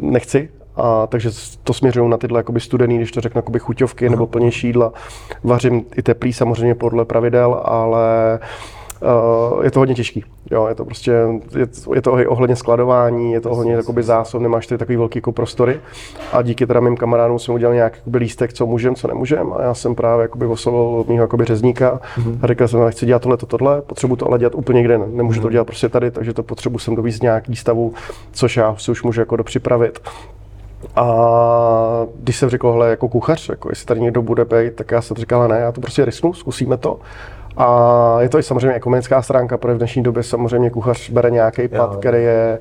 nechci, 0.00 0.48
a 0.76 1.06
takže 1.06 1.30
to 1.64 1.72
směřuju 1.72 2.08
na 2.08 2.16
tyhle 2.16 2.38
jakoby 2.38 2.60
studený, 2.60 2.96
když 2.96 3.12
to 3.12 3.20
řeknu, 3.20 3.38
jakoby 3.38 3.58
chuťovky 3.58 4.10
nebo 4.10 4.26
plnější 4.26 4.66
jídla. 4.66 4.92
Vařím 5.44 5.84
i 5.96 6.02
teplý 6.02 6.32
samozřejmě 6.32 6.74
podle 6.74 7.04
pravidel, 7.04 7.60
ale 7.64 8.38
Uh, 8.42 8.81
je 9.62 9.70
to 9.70 9.78
hodně 9.78 9.94
těžký. 9.94 10.24
Jo, 10.50 10.66
je 10.66 10.74
to 10.74 10.84
prostě, 10.84 11.12
je, 11.58 11.66
je 11.94 12.02
to 12.02 12.12
ohledně 12.28 12.56
skladování, 12.56 13.32
je 13.32 13.40
to 13.40 13.50
ohledně 13.50 13.72
jakoby 13.72 14.02
zásob, 14.02 14.42
nemáš 14.42 14.66
tady 14.66 14.78
takový 14.78 14.96
velký 14.96 15.18
jako 15.18 15.32
prostory. 15.32 15.80
A 16.32 16.42
díky 16.42 16.66
teda 16.66 16.80
mým 16.80 16.96
kamarádům 16.96 17.38
jsem 17.38 17.54
udělal 17.54 17.74
nějaký 17.74 17.96
jakoby, 17.98 18.18
lístek, 18.18 18.52
co 18.52 18.66
můžem, 18.66 18.94
co 18.94 19.08
nemůžem. 19.08 19.52
A 19.52 19.62
já 19.62 19.74
jsem 19.74 19.94
právě 19.94 20.22
jakoby 20.22 20.46
oslovil 20.46 21.04
mýho 21.08 21.24
jakoby 21.24 21.44
řezníka 21.44 22.00
mm-hmm. 22.16 22.38
a 22.42 22.46
řekl 22.46 22.68
jsem, 22.68 22.90
chci 22.90 23.06
dělat 23.06 23.22
tohle, 23.22 23.36
to, 23.36 23.46
tohle, 23.46 23.82
potřebuji 23.82 24.16
to 24.16 24.26
ale 24.26 24.38
dělat 24.38 24.54
úplně 24.54 24.76
někde, 24.76 24.98
nemůžu 24.98 25.38
mm-hmm. 25.38 25.42
to 25.42 25.48
mhm. 25.48 25.52
dělat 25.52 25.64
prostě 25.64 25.88
tady, 25.88 26.10
takže 26.10 26.32
to 26.32 26.42
potřebuji 26.42 26.78
sem 26.78 26.94
dovízt 26.94 27.22
nějaký 27.22 27.56
stavu, 27.56 27.94
což 28.32 28.56
já 28.56 28.76
si 28.76 28.90
už 28.90 29.02
můžu 29.02 29.20
jako 29.20 29.36
dopřipravit. 29.36 29.98
A 30.96 32.06
když 32.20 32.36
jsem 32.36 32.48
řekl, 32.48 32.72
hele, 32.72 32.90
jako 32.90 33.08
kuchař, 33.08 33.48
jako 33.48 33.68
jestli 33.68 33.86
tady 33.86 34.00
někdo 34.00 34.22
bude 34.22 34.44
být, 34.44 34.74
tak 34.74 34.90
já 34.90 35.02
jsem 35.02 35.16
říkal, 35.16 35.48
ne, 35.48 35.58
já 35.58 35.72
to 35.72 35.80
prostě 35.80 36.04
rysnu, 36.04 36.32
zkusíme 36.32 36.76
to. 36.76 37.00
A 37.56 38.16
je 38.20 38.28
to 38.28 38.38
i 38.38 38.42
samozřejmě 38.42 38.74
ekonomická 38.74 39.22
stránka, 39.22 39.58
protože 39.58 39.74
v 39.74 39.78
dnešní 39.78 40.02
době 40.02 40.22
samozřejmě 40.22 40.70
kuchař 40.70 41.10
bere 41.10 41.30
nějaký 41.30 41.68
plat, 41.68 41.96
který 41.96 42.22
je 42.22 42.58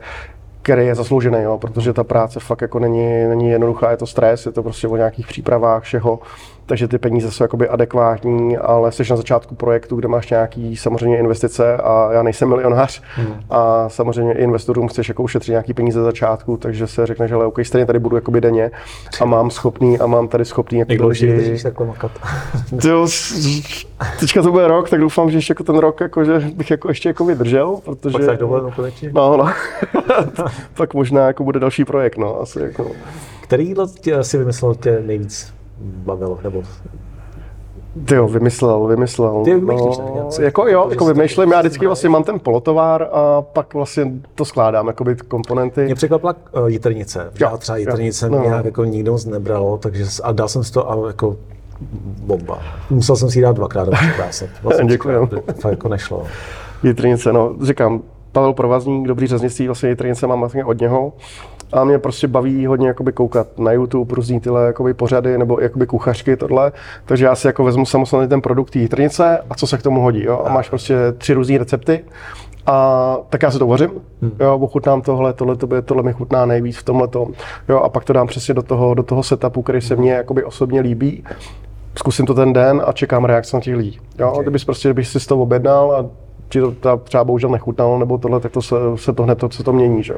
který 0.64 0.86
je 0.86 0.96
zasloužený, 0.96 1.42
jo, 1.42 1.58
protože 1.58 1.94
ta 1.94 2.04
práce 2.04 2.40
fakt 2.40 2.62
jako 2.62 2.80
není, 2.80 3.28
není 3.28 3.50
jednoduchá, 3.50 3.92
je 3.92 3.98
to 3.98 4.06
stres, 4.06 4.46
je 4.46 4.52
to 4.52 4.64
prostě 4.64 4.88
o 4.88 4.96
nějakých 4.96 5.28
přípravách 5.28 5.84
všeho 5.84 6.20
takže 6.72 6.88
ty 6.88 6.98
peníze 6.98 7.32
jsou 7.32 7.44
jakoby 7.44 7.70
adekvátní, 7.70 8.58
ale 8.58 8.92
jsi 8.92 9.04
na 9.10 9.16
začátku 9.16 9.56
projektu, 9.56 9.96
kde 9.96 10.08
máš 10.08 10.30
nějaký 10.30 10.78
samozřejmě 10.78 11.18
investice 11.18 11.78
a 11.78 12.10
já 12.14 12.24
nejsem 12.24 12.50
milionář 12.50 13.02
hmm. 13.16 13.34
a 13.50 13.90
samozřejmě 13.90 14.34
i 14.34 14.44
investorům 14.44 14.88
chceš 14.88 15.08
jako 15.08 15.24
ušetřit 15.24 15.52
nějaký 15.52 15.74
peníze 15.74 16.00
za 16.00 16.06
začátku, 16.06 16.58
takže 16.58 16.88
se 16.88 17.06
řekne, 17.06 17.28
že 17.28 17.36
ale 17.36 17.46
OK, 17.46 17.60
stejně 17.64 17.86
tady 17.86 18.00
budu 18.00 18.16
jakoby 18.16 18.42
denně 18.42 18.72
a 19.22 19.26
mám 19.26 19.52
schopný 19.52 20.00
a 20.00 20.06
mám 20.06 20.28
tady 20.28 20.46
schopný 20.46 20.80
jako 20.80 20.92
Jak 20.92 21.02
lidi. 21.02 21.60
takhle 21.64 21.88
makat? 21.88 22.12
teďka 24.20 24.42
to 24.42 24.52
bude 24.52 24.68
rok, 24.68 24.90
tak 24.90 25.00
doufám, 25.00 25.32
že 25.32 25.38
ještě 25.38 25.52
jako 25.52 25.64
ten 25.64 25.78
rok, 25.78 26.02
jako, 26.02 26.26
že 26.26 26.40
bych 26.56 26.72
jako 26.72 26.88
ještě 26.88 27.10
jako 27.10 27.26
vydržel, 27.26 27.80
protože... 27.86 28.26
Pak 28.26 28.40
dovolenou 28.40 28.72
konečně? 28.76 29.12
No, 29.14 29.38
no. 29.38 29.50
pak 30.74 30.94
možná 30.94 31.28
jako 31.28 31.44
bude 31.44 31.60
další 31.60 31.86
projekt, 31.86 32.18
no, 32.18 32.42
asi 32.42 32.60
jako. 32.60 32.92
Který 33.42 33.68
jídlo 33.68 33.88
si 34.22 34.38
vymyslel 34.38 34.76
tě 34.76 35.04
nejvíc? 35.06 35.61
Bavilo, 35.82 36.40
nebo 36.44 36.64
ty 38.06 38.16
jo, 38.16 38.28
vymyslel, 38.28 38.88
vymyslel. 38.88 39.42
Ty 39.44 39.54
vymýšlíš 39.54 39.98
no, 39.98 40.30
jako 40.40 40.68
jo, 40.68 40.88
jako 40.90 41.06
vymýšlím, 41.06 41.52
já 41.52 41.60
vždycky 41.60 41.88
vlastně 41.88 42.10
mám 42.10 42.24
ten 42.24 42.40
polotovár 42.40 43.08
a 43.12 43.42
pak 43.42 43.74
vlastně 43.74 44.12
to 44.36 44.46
skládám, 44.46 44.88
jako 44.88 45.04
by 45.04 45.16
komponenty. 45.16 45.86
Mě 45.86 45.96
překvapila 45.96 46.36
uh, 46.52 46.68
jitrnice, 46.68 47.32
jo, 47.40 47.58
třeba 47.58 47.78
jitrnice 47.78 48.26
jo, 48.26 48.32
no. 48.32 48.44
nějak 48.44 48.66
jako 48.66 48.86
nikdo 48.86 49.12
moc 49.12 49.26
nebralo, 49.26 49.78
takže 49.78 50.06
a 50.24 50.32
dal 50.32 50.48
jsem 50.48 50.64
si 50.64 50.72
to 50.72 50.92
a 50.92 51.08
jako 51.08 51.36
bomba. 52.26 52.60
Musel 52.90 53.16
jsem 53.16 53.30
si 53.30 53.40
ji 53.40 53.44
dát 53.44 53.56
dvakrát 53.56 53.86
do 53.86 53.92
Vlastně 54.64 54.86
Děkuji. 54.86 55.30
To 55.62 55.70
jako 55.70 55.88
nešlo. 55.88 56.24
Jitrnice, 56.84 57.34
no, 57.34 57.56
říkám, 57.62 58.02
Pavel 58.32 58.54
Provazník, 58.54 59.08
dobrý 59.08 59.28
řeznictví, 59.28 59.66
vlastně 59.66 59.90
jitrnice 59.90 60.28
mám 60.28 60.40
vlastně 60.40 60.66
od 60.66 60.80
něho. 60.80 61.14
A 61.74 61.84
mě 61.84 62.00
prostě 62.00 62.28
baví 62.28 62.66
hodně 62.66 62.88
jakoby 62.88 63.12
koukat 63.12 63.60
na 63.60 63.72
YouTube 63.72 64.16
různý 64.16 64.40
tyhle 64.40 64.66
jakoby 64.66 64.94
pořady 64.94 65.38
nebo 65.38 65.60
jakoby 65.62 65.88
kuchařky 65.88 66.38
tohle. 66.38 66.72
Takže 67.06 67.26
já 67.26 67.36
si 67.36 67.48
jako 67.48 67.64
vezmu 67.64 67.86
samozřejmě 67.86 68.28
ten 68.28 68.42
produkt 68.42 68.76
jitrnice 68.76 69.40
a 69.50 69.56
co 69.56 69.68
se 69.68 69.78
k 69.78 69.82
tomu 69.82 70.02
hodí. 70.02 70.24
Jo? 70.24 70.44
A 70.46 70.54
máš 70.54 70.70
prostě 70.70 70.96
tři 71.18 71.34
různé 71.34 71.58
recepty. 71.58 72.04
A 72.66 73.18
tak 73.30 73.44
já 73.44 73.52
se 73.52 73.60
to 73.60 73.68
vařím, 73.68 73.90
hmm. 74.22 74.32
jo, 74.40 74.58
ochutnám 74.58 75.02
tohle, 75.02 75.34
tohle, 75.34 75.56
tohle, 75.56 75.82
tohle 75.82 76.04
mi 76.04 76.14
chutná 76.14 76.46
nejvíc 76.46 76.78
v 76.78 76.84
tomhle 76.84 77.08
jo, 77.70 77.78
a 77.78 77.90
pak 77.90 78.04
to 78.04 78.14
dám 78.14 78.28
přesně 78.28 78.54
do 78.54 78.62
toho, 78.62 78.94
do 78.94 79.04
toho 79.04 79.24
setupu, 79.24 79.62
který 79.62 79.82
se 79.82 79.96
mně 79.96 80.12
jakoby 80.12 80.44
osobně 80.44 80.82
líbí. 80.82 81.24
Zkusím 81.96 82.26
to 82.26 82.34
ten 82.34 82.54
den 82.54 82.82
a 82.86 82.92
čekám 82.92 83.26
reakce 83.26 83.58
na 83.58 83.62
těch 83.62 83.76
lidí. 83.76 84.00
Jo, 84.20 84.32
okay. 84.32 84.44
kdybys 84.44 84.66
prostě, 84.66 84.90
kdybych 84.90 85.08
si 85.08 85.28
to 85.28 85.40
objednal 85.40 85.92
a 85.92 86.06
ti 86.52 86.62
to 86.62 86.98
třeba 86.98 87.24
bohužel 87.24 87.50
nechutnalo, 87.50 88.00
nebo 88.00 88.18
tohle, 88.18 88.40
tak 88.40 88.52
to 88.52 88.62
se, 88.62 88.76
se 88.96 89.14
to 89.14 89.24
hned 89.24 89.38
to, 89.38 89.50
se 89.50 89.64
to 89.64 89.74
mění. 89.74 90.04
Že? 90.04 90.14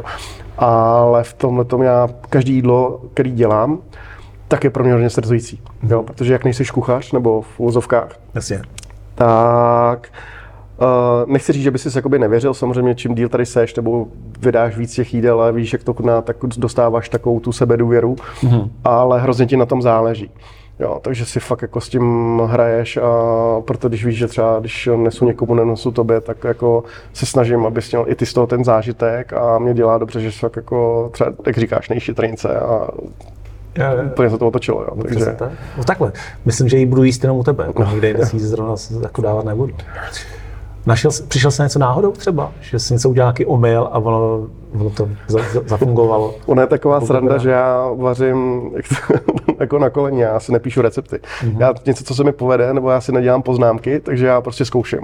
Ale 0.57 1.23
v 1.23 1.33
tomhle 1.33 1.65
tom 1.65 1.81
já 1.81 2.09
každý 2.29 2.53
jídlo, 2.53 3.01
který 3.13 3.31
dělám, 3.31 3.79
tak 4.47 4.63
je 4.63 4.69
pro 4.69 4.83
mě 4.83 4.93
hodně 4.93 5.09
stresující. 5.09 5.59
Mm-hmm. 5.59 5.91
Jo? 5.91 6.03
Protože 6.03 6.33
jak 6.33 6.43
nejsi 6.43 6.65
kuchař, 6.65 7.11
nebo 7.11 7.41
v 7.41 7.59
úzovkách, 7.59 8.09
Jasně. 8.35 8.61
tak 9.15 10.07
Uh, 10.77 11.31
nechci 11.31 11.53
říct, 11.53 11.63
že 11.63 11.71
by 11.71 11.79
si 11.79 11.97
jakoby 11.97 12.19
nevěřil, 12.19 12.53
samozřejmě 12.53 12.95
čím 12.95 13.15
díl 13.15 13.29
tady 13.29 13.45
seš, 13.45 13.75
nebo 13.75 14.07
vydáš 14.39 14.77
víc 14.77 14.93
těch 14.93 15.13
jídel 15.13 15.41
a 15.41 15.51
víš, 15.51 15.73
jak 15.73 15.83
to 15.83 15.93
chutná, 15.93 16.21
tak 16.21 16.37
dostáváš 16.57 17.09
takovou 17.09 17.39
tu 17.39 17.51
sebedůvěru, 17.51 18.15
mm-hmm. 18.15 18.69
ale 18.83 19.21
hrozně 19.21 19.45
ti 19.45 19.57
na 19.57 19.65
tom 19.65 19.81
záleží. 19.81 20.31
Jo, 20.79 20.99
takže 21.01 21.25
si 21.25 21.39
fakt 21.39 21.61
jako 21.61 21.81
s 21.81 21.89
tím 21.89 22.39
hraješ 22.45 22.97
a 22.97 23.09
proto 23.61 23.87
když 23.87 24.05
víš, 24.05 24.17
že 24.17 24.27
třeba 24.27 24.59
když 24.59 24.89
nesu 24.95 25.25
někomu, 25.25 25.55
nenosu 25.55 25.91
tobě, 25.91 26.21
tak 26.21 26.43
jako 26.43 26.83
se 27.13 27.25
snažím, 27.25 27.65
abys 27.65 27.91
měl 27.91 28.05
i 28.07 28.15
ty 28.15 28.25
z 28.25 28.33
toho 28.33 28.47
ten 28.47 28.63
zážitek 28.63 29.33
a 29.33 29.59
mě 29.59 29.73
dělá 29.73 29.97
dobře, 29.97 30.19
že 30.19 30.31
fakt 30.31 30.55
jako 30.55 31.09
třeba, 31.13 31.31
jak 31.45 31.57
říkáš, 31.57 31.89
nejší 31.89 32.13
trince 32.13 32.59
a 32.59 32.87
já, 33.75 33.93
já. 33.93 34.03
úplně 34.03 34.29
se 34.29 34.37
to 34.37 34.47
otočilo. 34.47 34.81
Jo. 34.81 34.89
No, 34.95 35.03
takže... 35.03 35.25
tak. 35.25 35.51
no 35.77 35.83
takhle, 35.83 36.11
myslím, 36.45 36.69
že 36.69 36.77
ji 36.77 36.85
budu 36.85 37.03
jíst 37.03 37.23
jenom 37.23 37.37
u 37.37 37.43
tebe, 37.43 37.63
jako 37.67 37.83
nikde 37.83 38.07
jinde 38.07 38.25
si 38.25 38.39
zrovna 38.39 38.75
jako 39.01 39.21
dávat 39.21 39.45
nebudu. 39.45 39.73
Našel, 40.85 41.11
přišel 41.27 41.51
se 41.51 41.63
něco 41.63 41.79
náhodou 41.79 42.11
třeba, 42.11 42.51
že 42.61 42.79
jsi 42.79 42.93
něco 42.93 43.09
udělal 43.09 43.27
nějaký 43.27 43.45
omyl 43.45 43.89
a 43.91 43.99
ono 43.99 44.47
ono 44.79 44.89
to 44.89 45.09
za, 45.27 45.39
za, 45.53 45.61
zafungovalo. 45.65 46.35
Ona 46.45 46.61
je 46.61 46.67
taková 46.67 47.01
sranda, 47.01 47.37
že 47.37 47.49
já 47.49 47.87
vařím 47.95 48.71
jako 49.59 49.79
na 49.79 49.89
koleni, 49.89 50.21
já 50.21 50.39
si 50.39 50.51
nepíšu 50.51 50.81
recepty. 50.81 51.15
Mm-hmm. 51.15 51.59
Já 51.59 51.73
něco, 51.85 52.03
co 52.03 52.15
se 52.15 52.23
mi 52.23 52.31
povede, 52.31 52.73
nebo 52.73 52.89
já 52.89 53.01
si 53.01 53.11
nedělám 53.11 53.41
poznámky, 53.41 53.99
takže 53.99 54.25
já 54.25 54.41
prostě 54.41 54.65
zkouším. 54.65 54.99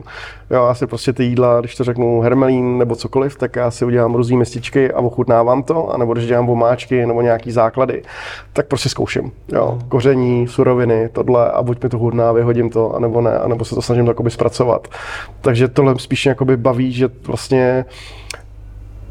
Jo, 0.52 0.66
já 0.68 0.74
si 0.74 0.88
prostě 0.88 1.14
ty 1.14 1.24
jídla, 1.24 1.60
když 1.60 1.76
to 1.76 1.84
řeknu 1.84 2.22
hermelín 2.22 2.78
nebo 2.78 2.96
cokoliv, 2.96 3.38
tak 3.38 3.56
já 3.56 3.72
si 3.72 3.86
udělám 3.86 4.16
různé 4.16 4.38
mističky 4.38 4.92
a 4.92 5.00
ochutnávám 5.00 5.64
to, 5.64 5.94
anebo 5.94 6.14
když 6.14 6.28
dělám 6.28 6.48
vomáčky 6.48 7.06
nebo 7.06 7.22
nějaký 7.22 7.52
základy, 7.52 8.04
tak 8.54 8.68
prostě 8.68 8.90
zkouším. 8.90 9.32
Jo, 9.48 9.72
mm. 9.82 9.90
koření, 9.90 10.48
suroviny, 10.48 11.10
tohle 11.14 11.52
a 11.52 11.64
buď 11.64 11.84
mi 11.84 11.90
to 11.90 11.98
hudná, 11.98 12.32
vyhodím 12.32 12.70
to, 12.70 12.96
anebo 12.96 13.22
ne, 13.22 13.40
anebo 13.40 13.66
se 13.66 13.76
to 13.76 13.82
snažím 13.82 14.06
takoby 14.06 14.32
zpracovat. 14.32 14.88
Takže 15.42 15.68
tohle 15.68 16.00
spíš 16.00 16.26
jakoby 16.26 16.58
baví, 16.58 16.92
že 16.92 17.10
vlastně 17.28 17.86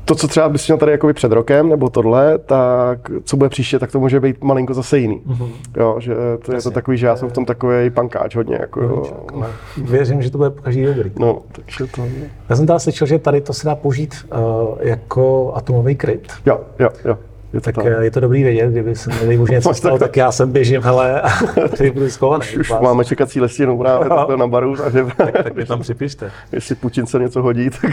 to, 0.08 0.14
co 0.14 0.28
třeba 0.28 0.48
bys 0.48 0.68
měl 0.68 0.78
tady 0.78 0.92
jakoby 0.92 1.12
před 1.12 1.32
rokem, 1.32 1.68
nebo 1.68 1.90
tohle, 1.90 2.38
tak 2.38 3.10
co 3.24 3.36
bude 3.36 3.50
příště, 3.50 3.78
tak 3.78 3.92
to 3.92 4.00
může 4.00 4.20
být 4.20 4.44
malinko 4.44 4.74
zase 4.74 4.98
jiný. 4.98 5.22
Mm-hmm. 5.26 5.50
Jo, 5.76 5.96
že 5.98 6.14
to 6.44 6.54
je 6.54 6.62
to 6.62 6.70
takový, 6.70 6.96
že 6.96 7.06
já 7.06 7.16
jsem 7.16 7.28
v 7.28 7.32
tom 7.32 7.44
takový 7.44 7.90
pankáč 7.90 8.36
hodně. 8.36 8.58
Jako, 8.60 8.80
jo. 8.80 9.02
No. 9.34 9.46
Věřím, 9.76 10.22
že 10.22 10.30
to 10.30 10.38
bude 10.38 10.50
každý 10.62 10.84
dobrý. 10.84 11.12
No, 11.18 11.42
takže 11.52 11.86
to... 11.86 12.06
Já 12.48 12.56
jsem 12.56 12.66
tady 12.66 12.80
slyšel, 12.80 13.06
že 13.06 13.18
tady 13.18 13.40
to 13.40 13.52
se 13.52 13.66
dá 13.66 13.74
použít 13.74 14.14
uh, 14.32 14.38
jako 14.80 15.52
atomový 15.54 15.96
kryt. 15.96 16.32
Jo, 16.46 16.60
jo, 16.78 16.88
jo. 17.04 17.18
Je 17.52 17.60
to 17.60 17.64
tak, 17.64 17.74
tak 17.74 17.84
je 18.00 18.10
to 18.10 18.20
dobrý 18.20 18.42
vědět, 18.42 18.70
kdyby 18.70 18.96
se 18.96 19.10
měli 19.10 19.38
už 19.38 19.50
něco 19.56 19.74
stalo, 19.74 19.98
tak 19.98 20.16
já 20.16 20.32
jsem 20.32 20.52
běžím, 20.52 20.82
hele, 20.82 21.20
a 21.64 21.68
tady 21.76 21.90
budu 21.90 22.10
schovaný. 22.10 22.42
Už, 22.42 22.56
už 22.56 22.70
máme 22.70 23.04
čekací 23.04 23.40
listinu 23.40 23.78
právě 23.78 24.36
na 24.36 24.46
baru, 24.46 24.76
takže... 24.76 25.06
tak, 25.16 25.32
tak 25.32 25.54
mě 25.54 25.66
tam 25.66 25.80
připište. 25.80 26.30
Jestli 26.52 26.74
Putin 26.74 27.06
se 27.06 27.18
něco 27.18 27.42
hodí, 27.42 27.70
tak... 27.70 27.90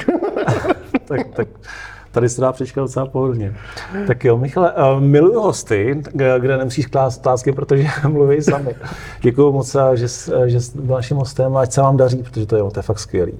tak, 1.08 1.28
tak 1.36 1.48
tady 2.16 2.30
se 2.30 2.42
dá 2.42 2.52
přečkat 2.52 2.82
docela 2.82 3.06
pohodlně. 3.06 3.56
Tak 4.08 4.26
jo, 4.26 4.38
Michale, 4.38 4.74
uh, 4.74 5.02
miluji 5.02 5.36
hosty, 5.36 6.02
kde 6.40 6.58
nemusíš 6.58 6.86
klást 6.86 7.18
otázky, 7.18 7.52
protože 7.52 7.88
mluví 8.08 8.42
sami. 8.42 8.76
Děkuji 9.22 9.52
moc, 9.52 9.76
že, 9.94 10.08
že 10.46 10.62
jste 10.62 10.82
byl 10.82 10.96
naším 10.96 11.18
hostem 11.18 11.58
a 11.58 11.62
ať 11.62 11.72
se 11.72 11.82
vám 11.82 11.98
daří, 11.98 12.24
protože 12.24 12.46
to 12.46 12.56
je, 12.56 12.64
to 12.64 12.80
je 12.80 12.84
fakt 12.84 13.00
skvělý. 13.00 13.34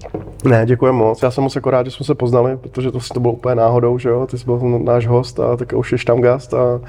Ne, 0.44 0.66
děkuji 0.66 0.94
moc. 0.94 1.24
Já 1.24 1.32
jsem 1.32 1.44
moc 1.44 1.56
jako 1.56 1.70
rád, 1.70 1.86
že 1.86 1.92
jsme 1.92 2.06
se 2.06 2.16
poznali, 2.16 2.58
protože 2.58 2.92
to, 2.92 3.00
to 3.14 3.20
bylo 3.20 3.34
úplně 3.34 3.56
náhodou, 3.56 3.98
že 3.98 4.10
jo? 4.10 4.28
Ty 4.28 4.38
jsi 4.38 4.46
byl 4.46 4.80
náš 4.84 5.08
host 5.08 5.40
a 5.40 5.58
tak 5.58 5.74
už 5.76 5.90
jsi 5.90 6.06
tam 6.06 6.22
gast 6.22 6.54
a 6.54 6.82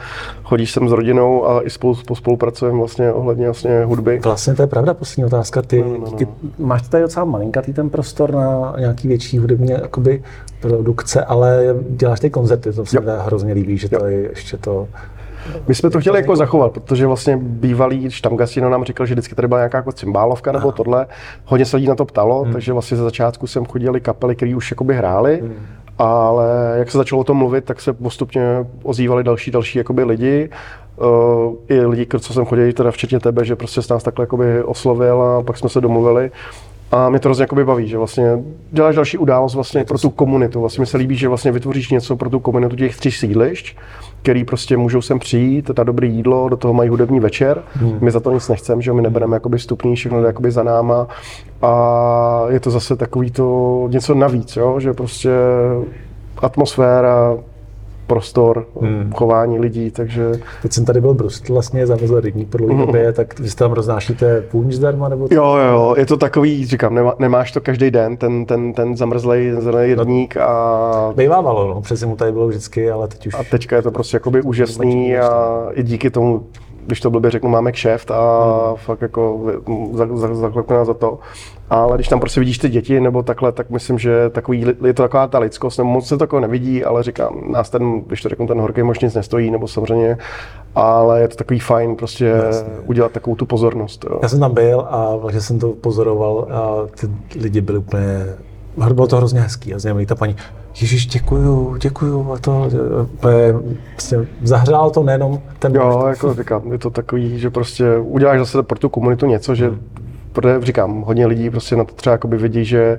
chodíš 0.45 0.73
sem 0.73 0.89
s 0.89 0.93
rodinou 0.93 1.49
a 1.49 1.63
i 1.63 1.71
spolu, 1.71 1.95
spolupracujeme 1.95 2.79
vlastně 2.79 3.13
ohledně 3.13 3.45
vlastně 3.45 3.85
hudby. 3.85 4.21
Vlastně 4.25 4.55
to 4.55 4.63
je 4.63 4.67
pravda, 4.67 4.95
poslední 4.95 5.25
otázka. 5.25 5.63
Ty, 5.63 5.83
no, 5.83 5.89
no, 5.89 5.99
no. 5.99 6.11
ty 6.11 6.29
máš 6.59 6.89
tady 6.89 7.03
docela 7.03 7.25
malinkatý 7.25 7.73
ten 7.73 7.91
prostor 7.91 8.35
na 8.35 8.75
nějaký 8.79 9.09
větší 9.09 9.39
hudební 9.39 9.71
jakoby, 9.71 10.23
produkce, 10.61 11.25
ale 11.25 11.76
děláš 11.89 12.21
ty 12.21 12.31
koncerty, 12.31 12.73
to 12.73 12.87
se 12.87 13.01
mi 13.01 13.07
hrozně 13.19 13.53
líbí, 13.53 13.79
že 13.79 13.89
to 13.89 14.07
je 14.07 14.29
ještě 14.29 14.57
to... 14.57 14.89
My 15.69 15.75
jsme 15.75 15.91
to 15.91 16.01
chtěli 16.01 16.19
jako 16.19 16.37
zachovat, 16.37 16.73
protože 16.73 17.07
vlastně 17.07 17.37
bývalý 17.37 18.11
Štamgasino 18.11 18.71
nám 18.71 18.85
říkal, 18.85 19.07
že 19.07 19.15
vždycky 19.15 19.35
tady 19.35 19.49
byla 19.49 19.61
nějaká 19.61 19.79
jako 19.79 19.93
cymbálovka 19.93 20.53
nebo 20.53 20.73
tohle. 20.73 21.07
Hodně 21.45 21.65
se 21.65 21.77
lidí 21.77 21.89
na 21.89 21.95
to 21.95 22.05
ptalo, 22.05 22.43
hmm. 22.43 22.53
takže 22.53 22.73
vlastně 22.73 22.97
ze 22.97 23.03
začátku 23.03 23.47
jsem 23.47 23.65
chodili 23.65 24.01
kapely, 24.01 24.37
které 24.37 24.57
už 24.57 24.71
jakoby 24.71 24.95
hráli. 24.95 25.41
Hmm. 25.43 25.55
Ale 25.99 26.75
jak 26.79 26.91
se 26.91 26.99
začalo 26.99 27.21
o 27.21 27.25
tom 27.25 27.37
mluvit, 27.37 27.65
tak 27.65 27.81
se 27.81 27.93
postupně 27.93 28.67
ozývali 28.83 29.25
další, 29.25 29.51
další 29.51 29.79
jakoby 29.79 30.05
lidi. 30.05 30.51
Uh, 30.97 31.55
I 31.69 31.81
lidi, 31.81 32.07
co 32.19 32.33
jsem 32.33 32.45
chodil, 32.45 32.73
teda 32.73 32.91
včetně 32.91 33.21
tebe, 33.21 33.45
že 33.45 33.57
prostě 33.57 33.83
s 33.83 33.89
nás 33.89 34.03
takhle 34.03 34.23
jakoby 34.23 34.63
oslovil 34.63 35.23
a 35.23 35.43
pak 35.43 35.57
jsme 35.57 35.69
se 35.69 35.81
domluvili 35.81 36.31
A 36.93 37.09
mě 37.09 37.19
to 37.19 37.29
hrozně 37.29 37.43
jakoby 37.43 37.65
baví, 37.65 37.89
že 37.89 37.99
vlastně 37.99 38.39
děláš 38.73 38.95
další 38.95 39.19
událost 39.19 39.55
vlastně 39.55 39.85
pro 39.85 39.99
tu 39.99 40.11
komunitu. 40.11 40.61
Vlastně 40.61 40.83
mi 40.83 40.87
se 40.87 40.97
líbí, 40.97 41.17
že 41.17 41.29
vlastně 41.29 41.53
vytvoříš 41.53 41.91
něco 41.91 42.17
pro 42.17 42.31
tu 42.31 42.41
komunitu 42.41 42.77
těch 42.77 42.97
tří 42.97 43.11
sídlišť, 43.11 43.77
který 44.23 44.45
prostě 44.45 44.77
můžou 44.77 45.03
sem 45.03 45.19
přijít, 45.19 45.71
na 45.79 45.85
dobré 45.85 46.07
jídlo, 46.07 46.49
do 46.49 46.57
toho 46.57 46.75
mají 46.75 46.89
hudební 46.89 47.21
večer. 47.21 47.63
Hmm. 47.75 47.99
My 48.01 48.11
za 48.11 48.21
to 48.21 48.33
nic 48.33 48.49
nechceme, 48.49 48.83
že 48.83 48.93
my 48.93 49.03
nebereme 49.03 49.37
jakoby 49.37 49.59
vstupný, 49.59 49.97
všechno 49.97 50.21
jde 50.21 50.27
jakoby 50.27 50.51
za 50.51 50.63
náma. 50.63 51.07
A 51.63 52.45
je 52.49 52.61
to 52.61 52.71
zase 52.71 52.97
takový 52.97 53.31
to 53.31 53.89
něco 53.91 54.15
navíc, 54.15 54.57
jo? 54.57 54.81
že 54.81 54.93
prostě 54.93 55.31
atmosféra, 56.39 57.37
prostor, 58.07 58.67
hmm. 58.81 59.13
chování 59.15 59.59
lidí, 59.59 59.91
takže... 59.91 60.33
Teď 60.63 60.73
jsem 60.73 60.85
tady 60.85 61.01
byl 61.01 61.15
Brust, 61.15 61.49
vlastně 61.49 61.87
zavezl 61.87 62.21
rybník 62.21 62.49
po 62.49 62.59
dlouhé 62.59 62.75
hmm. 62.75 62.87
době, 62.87 63.13
tak 63.13 63.41
vy 63.41 63.51
tam 63.51 63.73
roznášíte 63.73 64.41
půň 64.41 64.73
zdarma? 64.73 65.09
Nebo 65.09 65.29
jo, 65.31 65.45
jo, 65.45 65.73
jo, 65.73 65.95
je 65.99 66.07
to 66.07 66.17
takový, 66.17 66.67
říkám, 66.67 66.95
nemá, 66.95 67.15
nemáš 67.19 67.53
to 67.53 67.61
každý 67.61 67.91
den, 67.91 68.17
ten, 68.17 68.47
ten, 68.47 68.73
ten 68.73 68.97
zamrzlej 68.97 69.53
zelený 69.59 69.95
no, 69.95 70.03
rybník 70.03 70.37
a... 70.37 71.13
Bývávalo, 71.17 71.75
no, 71.75 71.81
přes 71.81 72.05
mu 72.05 72.17
tady 72.17 72.33
bylo 72.33 72.49
vždycky, 72.49 72.91
ale 72.91 73.09
teď 73.09 73.27
už... 73.27 73.35
A 73.35 73.45
teďka 73.51 73.77
je 73.77 73.83
to 73.83 73.91
prostě 73.91 74.17
jakoby 74.17 74.43
úžasný 74.43 75.17
a 75.17 75.63
i 75.73 75.83
díky 75.83 76.11
tomu 76.11 76.47
když 76.87 77.01
to 77.01 77.11
blbě 77.11 77.31
řeknu, 77.31 77.49
máme 77.49 77.73
kšeft 77.73 78.11
a 78.11 78.53
hmm. 78.67 78.77
fakt 78.77 79.03
jako 79.03 79.41
zaklepne 80.33 80.85
za 80.85 80.95
to. 80.95 81.19
Ale 81.71 81.97
když 81.97 82.09
tam 82.09 82.21
prostě 82.21 82.41
vidíš 82.41 82.59
ty 82.59 82.69
děti 82.69 83.01
nebo 83.01 83.23
takhle, 83.23 83.53
tak 83.53 83.71
myslím, 83.71 83.99
že 83.99 84.31
takový, 84.31 84.67
je 84.85 84.95
to 84.95 85.03
taková 85.03 85.27
ta 85.27 85.39
lidskost, 85.39 85.79
nebo 85.79 85.91
moc 85.91 86.09
se 86.09 86.17
to 86.19 86.25
jako 86.25 86.41
nevidí, 86.41 86.85
ale 86.85 87.03
říkám, 87.03 87.41
nás 87.51 87.71
ten, 87.71 88.01
když 88.01 88.23
to 88.23 88.29
řeknu, 88.29 88.47
ten 88.47 88.61
horký 88.61 88.83
mož 88.83 89.01
nic 89.01 89.15
nestojí, 89.15 89.51
nebo 89.51 89.69
samozřejmě, 89.69 90.19
ale 90.75 91.21
je 91.21 91.29
to 91.29 91.37
takový 91.37 91.61
fajn 91.61 91.97
prostě 91.97 92.25
Jasně. 92.25 92.69
udělat 92.87 93.13
takovou 93.13 93.37
tu 93.37 93.47
pozornost. 93.47 94.07
Jo. 94.11 94.19
Já 94.23 94.29
jsem 94.29 94.41
tam 94.41 94.55
byl 94.55 94.87
a 94.91 95.17
vlastně 95.17 95.41
jsem 95.41 95.59
to 95.59 95.73
pozoroval 95.73 96.49
a 96.51 96.87
ty 97.01 97.39
lidi 97.41 97.61
byli 97.61 97.79
úplně 97.79 98.27
bylo 98.95 99.07
to 99.07 99.17
hrozně 99.17 99.41
hezký 99.41 99.75
a 99.75 99.79
zajímavý. 99.79 100.07
Ta 100.07 100.15
paní, 100.15 100.37
Ježíš, 100.81 101.07
děkuju, 101.07 101.77
děkuju 101.77 102.33
a 102.33 102.39
to, 102.39 102.71
prostě 103.93 104.27
zahřálo 104.43 104.91
to 104.91 105.03
nejenom 105.03 105.41
ten 105.59 105.75
Jo, 105.75 106.07
jako 106.09 106.35
říkám, 106.35 106.73
je 106.73 106.79
to 106.79 106.91
takový, 106.91 107.39
že 107.39 107.51
prostě 107.51 107.97
uděláš 107.99 108.39
zase 108.39 108.63
pro 108.63 108.79
tu 108.79 108.89
komunitu 108.89 109.27
něco, 109.27 109.55
že 109.55 109.69
hmm 109.69 109.81
protože 110.37 110.61
říkám, 110.61 111.01
hodně 111.01 111.27
lidí 111.27 111.51
prostě 111.51 111.77
na 111.77 111.85
to 111.85 111.95
třeba 111.95 112.19
vidí, 112.25 112.65
že 112.65 112.99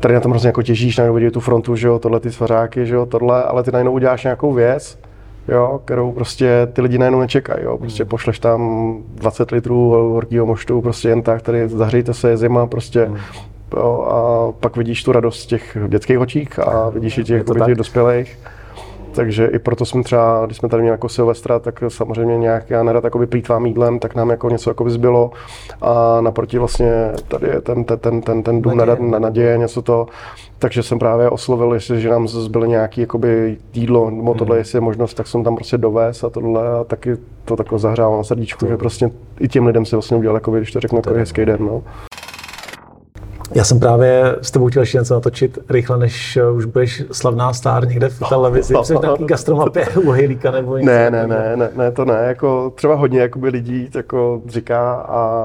tady 0.00 0.14
na 0.14 0.20
tom 0.20 0.30
hrozně 0.30 0.46
jako 0.46 0.62
těžíš, 0.62 0.96
najednou 0.96 1.14
vidí 1.14 1.30
tu 1.30 1.40
frontu, 1.40 1.76
že 1.76 1.86
jo, 1.88 1.98
tohle 1.98 2.20
ty 2.20 2.32
svařáky, 2.32 2.86
že 2.86 2.94
jo, 2.94 3.06
tohle, 3.06 3.42
ale 3.42 3.62
ty 3.62 3.72
najednou 3.72 3.92
uděláš 3.92 4.24
nějakou 4.24 4.52
věc, 4.52 4.98
jo, 5.48 5.80
kterou 5.84 6.12
prostě 6.12 6.68
ty 6.72 6.80
lidi 6.80 6.98
najednou 6.98 7.20
nečekají, 7.20 7.64
jo, 7.64 7.78
prostě 7.78 8.02
hmm. 8.02 8.10
pošleš 8.10 8.38
tam 8.38 8.96
20 9.14 9.50
litrů 9.50 9.90
horkého 9.90 10.46
moštu, 10.46 10.80
prostě 10.80 11.08
jen 11.08 11.22
tak, 11.22 11.42
tady 11.42 11.68
zahřejte 11.68 12.14
se, 12.14 12.30
je 12.30 12.36
zima, 12.36 12.66
prostě, 12.66 13.04
hmm. 13.04 13.18
Jo, 13.76 14.08
a 14.10 14.52
pak 14.60 14.76
vidíš 14.76 15.02
tu 15.02 15.12
radost 15.12 15.46
těch 15.46 15.76
dětských 15.88 16.18
očích 16.18 16.58
a 16.58 16.88
vidíš 16.88 17.18
i 17.18 17.24
těch, 17.24 17.44
těch 17.66 17.74
dospělých. 17.76 18.38
Takže 19.12 19.46
i 19.46 19.58
proto 19.58 19.84
jsme 19.84 20.02
třeba, 20.02 20.46
když 20.46 20.58
jsme 20.58 20.68
tady 20.68 20.82
měli 20.82 20.94
jako 20.94 21.08
Silvestra, 21.08 21.58
tak 21.58 21.82
samozřejmě 21.88 22.38
nějak, 22.38 22.70
já 22.70 22.82
nerad 22.82 23.04
jakoby 23.04 23.26
plýtvám 23.26 23.66
jídlem, 23.66 23.98
tak 23.98 24.14
nám 24.14 24.30
jako 24.30 24.50
něco 24.50 24.70
jako 24.70 24.90
zbylo 24.90 25.30
a 25.82 26.20
naproti 26.20 26.58
vlastně 26.58 27.12
tady 27.28 27.46
je 27.46 27.60
ten, 27.60 27.84
ten, 27.84 27.98
ten, 27.98 28.22
ten, 28.22 28.42
ten 28.42 28.62
dům 28.62 28.76
naděje. 28.76 29.10
na 29.10 29.18
naděje, 29.18 29.58
něco 29.58 29.82
to, 29.82 30.06
takže 30.58 30.82
jsem 30.82 30.98
právě 30.98 31.30
oslovil, 31.30 31.74
jestli, 31.74 32.00
že 32.00 32.08
nám 32.08 32.28
zbylo 32.28 32.64
nějaký 32.64 33.00
jakoby 33.00 33.56
jídlo, 33.74 34.10
nebo 34.10 34.34
tohle, 34.34 34.54
hmm. 34.54 34.58
jestli 34.58 34.76
je 34.76 34.80
možnost, 34.80 35.14
tak 35.14 35.26
jsem 35.26 35.44
tam 35.44 35.54
prostě 35.54 35.78
dovez 35.78 36.24
a 36.24 36.30
tohle 36.30 36.80
a 36.80 36.84
taky 36.84 37.16
to 37.44 37.56
takhle 37.56 37.78
zahrávám 37.78 38.18
na 38.18 38.24
srdíčku, 38.24 38.64
to. 38.64 38.70
že 38.70 38.76
prostě 38.76 39.10
i 39.40 39.48
těm 39.48 39.66
lidem 39.66 39.84
se 39.84 39.96
vlastně 39.96 40.16
udělal, 40.16 40.36
jakoby, 40.36 40.58
když 40.58 40.72
to 40.72 40.80
řeknu, 40.80 40.98
jako 40.98 41.14
hezký 41.14 41.44
den. 41.44 41.58
No. 41.60 41.82
Já 43.54 43.64
jsem 43.64 43.80
právě 43.80 44.36
s 44.42 44.50
tebou 44.50 44.68
chtěl 44.68 44.82
ještě 44.82 44.98
něco 44.98 45.14
natočit 45.14 45.58
rychle, 45.70 45.98
než 45.98 46.36
eh, 46.36 46.50
už 46.50 46.64
budeš 46.64 47.02
slavná 47.12 47.52
stár 47.52 47.88
někde 47.88 48.08
v 48.08 48.22
televizi. 48.28 48.74
Jsi 48.82 48.94
nějaký 49.02 49.24
gastromapě 49.24 49.86
u 50.04 50.10
Hejlíka 50.10 50.50
nebo 50.50 50.76
něco? 50.76 50.86
Ne, 50.86 51.10
ne, 51.10 51.26
ne, 51.26 51.56
ne, 51.56 51.70
ne, 51.76 51.92
to 51.92 52.04
ne. 52.04 52.24
Jako 52.26 52.72
třeba 52.74 52.94
hodně 52.94 53.20
jakoby 53.20 53.48
lidí 53.48 53.90
jako 53.94 54.40
říká 54.48 54.94
a 54.94 55.42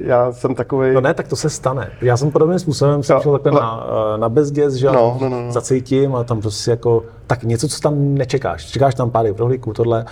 já 0.00 0.32
jsem 0.32 0.54
takový. 0.54 0.94
No 0.94 1.00
ne, 1.00 1.14
tak 1.14 1.28
to 1.28 1.36
se 1.36 1.50
stane. 1.50 1.90
Já 2.02 2.16
jsem 2.16 2.30
podobným 2.30 2.58
způsobem 2.58 3.02
jsem 3.02 3.20
šel 3.20 3.38
takhle 3.38 3.60
na, 3.60 3.86
eh, 4.14 4.18
na 4.18 4.28
bezděz, 4.28 4.74
že 4.74 4.86
no, 4.86 5.18
no, 5.20 5.28
no, 5.28 5.42
no. 5.42 5.52
zacítím 5.52 6.14
a 6.14 6.24
tam 6.24 6.40
prostě 6.40 6.70
jako 6.70 7.02
tak 7.26 7.42
něco, 7.42 7.68
co 7.68 7.80
tam 7.80 8.14
nečekáš. 8.14 8.66
Čekáš 8.66 8.94
tam 8.94 9.10
pár 9.10 9.34
prohlíků, 9.34 9.72
tohle 9.72 10.04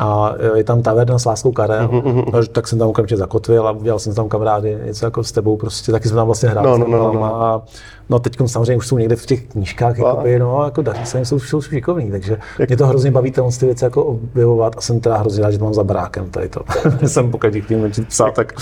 a 0.00 0.34
je 0.54 0.64
tam 0.64 0.82
taverna 0.82 1.18
s 1.18 1.24
láskou 1.24 1.52
Karel, 1.52 1.88
mm-hmm. 1.88 2.32
no, 2.32 2.46
tak 2.46 2.68
jsem 2.68 2.78
tam 2.78 2.88
okamžitě 2.88 3.16
zakotvil 3.16 3.68
a 3.68 3.70
udělal 3.70 3.98
jsem 3.98 4.14
tam 4.14 4.28
kamarády, 4.28 4.78
něco 4.84 5.06
jako 5.06 5.24
s 5.24 5.32
tebou, 5.32 5.56
prostě 5.56 5.92
taky 5.92 6.08
jsme 6.08 6.16
tam 6.16 6.26
vlastně 6.26 6.48
hráli. 6.48 6.66
No, 6.66 6.78
no, 6.78 6.86
no, 6.86 7.12
no. 7.12 7.42
A, 7.42 7.62
no 8.08 8.18
teď 8.18 8.36
samozřejmě 8.46 8.76
už 8.76 8.86
jsou 8.86 8.98
někde 8.98 9.16
v 9.16 9.26
těch 9.26 9.46
knížkách, 9.46 9.98
jakoby, 9.98 10.38
no, 10.38 10.64
jako 10.64 10.82
daří 10.82 11.06
se, 11.06 11.24
jsou, 11.24 11.38
jsou 11.38 11.62
šikovní, 11.62 12.10
takže 12.10 12.38
Jak... 12.58 12.68
mě 12.68 12.76
to 12.76 12.86
hrozně 12.86 13.10
baví 13.10 13.30
tyhle 13.30 13.50
ty 13.60 13.66
věci 13.66 13.84
jako 13.84 14.04
objevovat 14.04 14.74
a 14.78 14.80
jsem 14.80 15.00
teda 15.00 15.16
hrozně 15.16 15.42
rád, 15.42 15.50
že 15.50 15.58
to 15.58 15.64
mám 15.64 15.74
za 15.74 15.84
barákem 15.84 16.30
tady 16.30 16.48
to. 16.48 16.60
jsem 17.06 17.30
pokaždé 17.30 17.60
chtěl 17.60 17.90
psát, 18.08 18.34
tak 18.34 18.52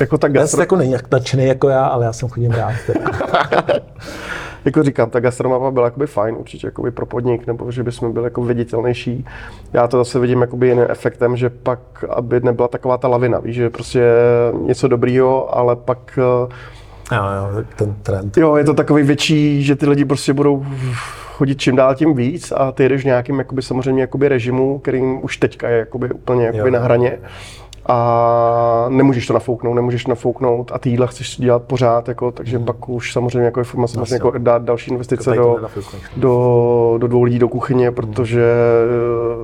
jako 0.00 0.18
tak 0.18 0.32
gastro... 0.32 0.60
jako 0.60 0.76
není 0.76 0.92
jak 0.92 1.10
nadšený 1.10 1.46
jako 1.46 1.68
já, 1.68 1.86
ale 1.86 2.04
já 2.04 2.12
jsem 2.12 2.28
chodím 2.28 2.50
rád. 2.50 2.74
jako 4.64 4.82
říkám, 4.82 5.10
ta 5.10 5.20
gastromapa 5.20 5.70
byla 5.70 5.86
jakoby 5.86 6.06
fajn 6.06 6.36
určitě 6.38 6.66
jakoby 6.66 6.90
pro 6.90 7.06
podnik, 7.06 7.46
nebo 7.46 7.70
že 7.72 7.82
bychom 7.82 8.12
byli 8.12 8.24
jako 8.26 8.42
viditelnější. 8.42 9.26
Já 9.72 9.88
to 9.88 9.96
zase 9.98 10.18
vidím 10.18 10.40
jakoby 10.40 10.68
jiným 10.68 10.86
efektem, 10.88 11.36
že 11.36 11.50
pak, 11.50 11.80
aby 12.10 12.40
nebyla 12.40 12.68
taková 12.68 12.98
ta 12.98 13.08
lavina, 13.08 13.38
víš, 13.38 13.56
že 13.56 13.70
prostě 13.70 14.02
něco 14.62 14.88
dobrýho, 14.88 15.56
ale 15.56 15.76
pak 15.76 16.18
eh, 16.18 16.54
Jo, 17.12 17.22
jo, 17.22 17.64
ten 17.76 17.94
trend. 18.02 18.36
Jo, 18.36 18.56
je 18.56 18.64
to 18.64 18.74
takový 18.74 19.02
větší, 19.02 19.62
že 19.62 19.76
ty 19.76 19.88
lidi 19.88 20.04
prostě 20.04 20.32
budou 20.32 20.66
chodit 21.38 21.60
čím 21.60 21.76
dál 21.76 21.94
tím 21.94 22.14
víc 22.14 22.52
a 22.56 22.72
ty 22.72 22.88
jdeš 22.88 23.04
nějakým 23.04 23.38
jakoby, 23.38 23.62
samozřejmě 23.62 24.02
jakoby 24.02 24.28
režimu, 24.28 24.78
kterým 24.78 25.24
už 25.24 25.36
teďka 25.36 25.68
je 25.68 25.78
jakoby, 25.78 26.10
úplně 26.10 26.46
jakoby 26.46 26.70
na 26.70 26.80
hraně 26.80 27.18
a 27.88 28.86
nemůžeš 28.88 29.26
to 29.26 29.32
nafouknout, 29.32 29.76
nemůžeš 29.76 30.04
to 30.04 30.10
nafouknout 30.10 30.72
a 30.74 30.78
ty 30.78 30.90
jídla 30.90 31.06
chceš 31.06 31.36
dělat 31.36 31.62
pořád, 31.62 32.08
jako, 32.08 32.32
takže 32.32 32.56
hmm. 32.56 32.66
pak 32.66 32.88
už 32.88 33.12
samozřejmě 33.12 33.44
jako 33.44 33.60
je 33.60 33.64
formace 33.64 33.96
vlastně 33.96 34.14
jako 34.14 34.32
dát 34.38 34.62
další 34.62 34.90
investice 34.90 35.34
do, 35.34 35.56
do, 36.16 36.96
do, 36.98 37.06
dvou 37.08 37.22
lidí 37.22 37.38
do 37.38 37.48
kuchyně, 37.48 37.90
protože 37.90 38.52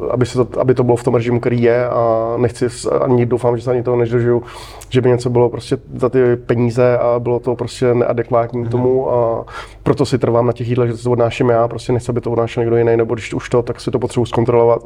hmm. 0.01 0.11
aby, 0.11 0.27
se 0.27 0.45
to, 0.45 0.61
aby 0.61 0.75
to 0.75 0.85
bylo 0.85 0.97
v 0.97 1.05
tom 1.05 1.15
režimu, 1.15 1.41
který 1.41 1.63
je 1.63 1.89
a 1.89 2.35
nechci 2.37 2.67
ani 3.01 3.27
doufám, 3.27 3.57
že 3.57 3.63
se 3.63 3.71
ani 3.71 3.83
toho 3.83 3.97
neždožiju, 3.97 4.43
že 4.89 5.01
by 5.01 5.09
něco 5.09 5.31
bylo 5.31 5.49
prostě 5.49 5.79
za 5.97 6.09
ty 6.09 6.37
peníze 6.37 6.99
a 6.99 7.19
bylo 7.19 7.41
to 7.41 7.57
prostě 7.57 7.95
neadekvátní 7.95 8.61
hmm. 8.61 8.71
tomu 8.71 9.13
a 9.13 9.45
proto 9.83 10.07
si 10.07 10.19
trvám 10.19 10.47
na 10.47 10.53
těch 10.53 10.69
jídlech, 10.69 10.91
že 10.91 11.03
to 11.03 11.11
odnáším 11.11 11.49
já, 11.49 11.69
prostě 11.69 11.93
nechci, 11.93 12.11
aby 12.11 12.21
to 12.21 12.31
odnášel 12.31 12.63
někdo 12.63 12.77
jiný, 12.77 12.97
nebo 12.97 13.15
když 13.15 13.35
už 13.35 13.49
to, 13.49 13.63
tak 13.63 13.81
si 13.81 13.91
to 13.91 13.99
potřebuji 13.99 14.27
zkontrolovat 14.27 14.83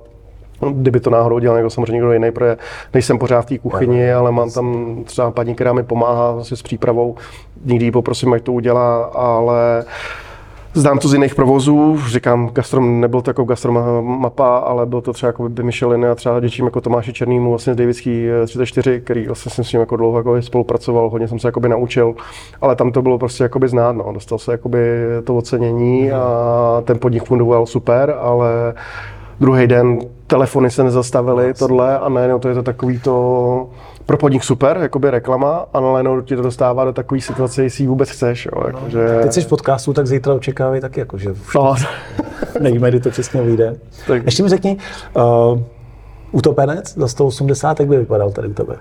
No, 0.63 0.71
kdyby 0.73 1.01
to 1.01 1.11
náhodou 1.11 1.39
dělal 1.39 1.57
někdo 1.57 1.71
samozřejmě 1.71 1.93
někdo 1.93 2.13
jiný, 2.13 2.31
protože 2.31 2.57
nejsem 2.95 3.19
pořád 3.19 3.43
v 3.43 3.47
té 3.47 3.59
kuchyni, 3.59 4.13
ale 4.13 4.33
mám 4.33 4.51
tam 4.51 4.99
třeba 5.05 5.31
paní, 5.31 5.55
která 5.55 5.73
mi 5.73 5.83
pomáhá 5.83 6.33
vlastně 6.33 6.57
s 6.57 6.63
přípravou. 6.63 7.17
Nikdy 7.65 7.85
ji 7.85 7.91
poprosím, 7.91 8.33
ať 8.33 8.43
to 8.43 8.53
udělá, 8.53 9.05
ale 9.05 9.85
Znám 10.75 10.99
to 10.99 11.09
z 11.09 11.15
jiných 11.15 11.35
provozů, 11.35 11.99
říkám, 12.07 12.51
gastrom, 12.53 13.01
nebyl 13.01 13.23
to 13.23 13.31
jako 13.31 13.45
gastromapa, 13.45 14.59
ale 14.59 14.87
byl 14.87 15.01
to 15.01 15.13
třeba 15.13 15.29
jako 15.29 15.49
by 15.49 15.63
Michelin 15.63 16.07
a 16.07 16.15
třeba 16.15 16.41
děčím 16.41 16.65
jako 16.65 16.81
Tomáši 16.81 17.13
Černýmu, 17.13 17.51
vlastně 17.51 17.75
z 17.75 17.77
Davidský 17.77 18.27
34, 18.47 19.01
který 19.01 19.27
vlastně 19.27 19.51
jsem 19.51 19.65
s 19.65 19.73
ním 19.73 19.81
jako 19.81 19.97
dlouho 19.97 20.19
jako 20.19 20.43
spolupracoval, 20.43 21.11
hodně 21.11 21.29
jsem 21.29 21.39
se 21.39 21.49
jakoby 21.49 21.69
naučil, 21.69 22.15
ale 22.61 22.77
tam 22.77 22.93
to 22.93 23.03
bylo 23.03 23.19
prostě 23.19 23.43
jakoby 23.43 23.69
znát, 23.69 23.93
no. 23.93 24.13
dostal 24.13 24.39
se 24.39 24.53
jakoby 24.53 24.79
to 25.25 25.37
ocenění 25.37 26.13
a 26.13 26.83
ten 26.85 26.99
podnik 26.99 27.25
fungoval 27.25 27.67
super, 27.67 28.17
ale 28.21 28.75
druhý 29.41 29.67
den 29.67 29.99
telefony 30.27 30.71
se 30.71 30.85
nezastavily, 30.85 31.55
tohle 31.55 31.99
a 31.99 32.09
najednou 32.09 32.39
to 32.39 32.49
je 32.49 32.55
to 32.55 32.63
takový 32.63 32.99
to 32.99 33.71
pro 34.07 34.17
podnik 34.17 34.45
super, 34.45 34.79
jakoby 34.81 35.11
reklama, 35.11 35.67
a 35.75 35.81
najednou 35.81 36.21
ti 36.21 36.37
to 36.37 36.43
dostává 36.43 36.85
do 36.85 36.93
takové 36.93 37.21
situace, 37.21 37.63
jestli 37.63 37.85
ji 37.85 37.89
vůbec 37.89 38.11
chceš. 38.11 38.47
Jo, 38.47 38.67
jako, 38.67 38.81
no, 38.85 38.91
že... 38.91 39.19
Teď 39.23 39.33
jsi 39.33 39.41
v 39.41 39.47
podcastu, 39.47 39.93
tak 39.93 40.07
zítra 40.07 40.35
očekávají 40.35 40.81
taky, 40.81 41.01
jako, 41.01 41.19
že 41.19 41.35
no. 41.55 41.75
nevíme, 42.61 42.89
kdy 42.89 43.01
to 43.01 43.11
přesně 43.11 43.43
vyjde. 43.43 43.77
Tak. 44.07 44.25
Ještě 44.25 44.43
mi 44.43 44.49
řekni, 44.49 44.77
uh, 45.17 45.61
utopenec 46.33 46.95
za 46.95 47.09
180, 47.09 47.81
jak 47.81 47.89
by 47.89 47.99
vypadal 47.99 48.31
tady 48.31 48.49
u 48.49 48.55
tebe? 48.55 48.77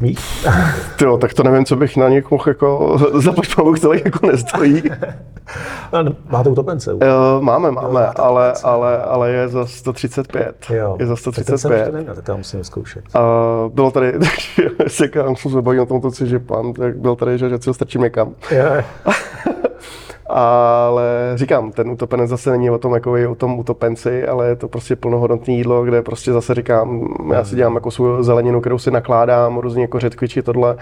Víš? 0.00 0.46
Jo, 1.00 1.16
tak 1.16 1.34
to 1.34 1.42
nevím, 1.42 1.64
co 1.64 1.76
bych 1.76 1.96
na 1.96 2.08
něk 2.08 2.30
mohl 2.30 2.44
jako, 2.46 2.98
zaplať 3.20 3.54
pavu, 3.54 3.72
který 3.72 4.00
jako 4.04 4.26
nestojí. 4.26 4.82
Máte 6.30 6.48
utopence? 6.48 6.94
Uh, 6.94 7.00
máme, 7.40 7.70
máme, 7.70 8.00
jo, 8.00 8.12
ale, 8.16 8.54
ale, 8.62 9.02
ale 9.02 9.30
je 9.30 9.48
za 9.48 9.66
135. 9.66 10.56
Jo. 10.70 10.96
Je 11.00 11.06
za 11.06 11.16
135. 11.16 11.84
Tak 11.84 11.94
neměl, 11.94 12.14
tak 12.14 12.24
to 12.24 12.36
musím 12.36 12.64
zkoušet. 12.64 13.04
Uh, 13.14 13.72
bylo 13.72 13.90
tady, 13.90 14.12
se 14.86 15.08
kam 15.08 15.36
se 15.36 15.62
bavím 15.62 15.82
o 15.82 15.86
tom, 15.86 16.00
že 16.24 16.38
pan, 16.38 16.72
tak 16.72 16.98
byl 16.98 17.16
tady, 17.16 17.38
že, 17.38 17.48
že 17.48 17.58
si 17.58 17.70
ho 17.70 17.74
strčím 17.74 18.00
někam. 18.00 18.34
Jo. 18.50 18.64
Ale 20.32 21.32
říkám, 21.34 21.72
ten 21.72 21.90
utopenec 21.90 22.30
zase 22.30 22.50
není 22.50 22.70
o 22.70 22.78
tom, 22.78 22.94
jako 22.94 23.12
o 23.30 23.34
tom 23.34 23.58
utopenci, 23.58 24.26
ale 24.26 24.48
je 24.48 24.56
to 24.56 24.68
prostě 24.68 24.96
plnohodnotné 24.96 25.54
jídlo, 25.54 25.84
kde 25.84 26.02
prostě 26.02 26.32
zase 26.32 26.54
říkám, 26.54 27.08
já 27.32 27.44
si 27.44 27.56
dělám 27.56 27.74
jako 27.74 27.90
svou 27.90 28.22
zeleninu, 28.22 28.60
kterou 28.60 28.78
si 28.78 28.90
nakládám, 28.90 29.58
různě 29.58 29.82
jako 29.82 30.00
řetkviči, 30.00 30.42
tohle 30.42 30.76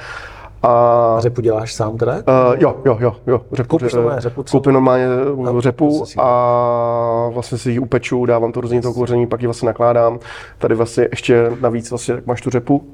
A, 0.62 0.68
a 1.16 1.20
řepu 1.20 1.40
děláš 1.40 1.74
sám 1.74 1.96
teda? 1.96 2.12
Uh, 2.12 2.20
jo, 2.59 2.76
jo, 2.84 2.96
jo, 3.01 3.16
jo. 3.26 3.40
Řepu, 3.53 3.68
Koupíš 3.68 3.94
normálně 3.94 4.20
řepu? 4.20 4.44
Koupím 4.51 4.72
normálně 4.72 5.07
no, 5.36 5.61
řepu 5.61 6.05
a 6.18 7.30
vlastně 7.32 7.59
si 7.59 7.70
ji 7.70 7.78
upeču, 7.78 8.26
dávám 8.26 8.53
to 8.53 8.61
různě 8.61 8.82
to 8.82 8.92
kouření, 8.92 9.26
pak 9.26 9.40
ji 9.40 9.46
vlastně 9.46 9.66
nakládám. 9.66 10.18
Tady 10.59 10.74
vlastně 10.74 11.09
ještě 11.11 11.51
navíc 11.61 11.90
vlastně, 11.90 12.14
jak 12.14 12.26
máš 12.26 12.40
tu 12.40 12.51
řepu, 12.51 12.84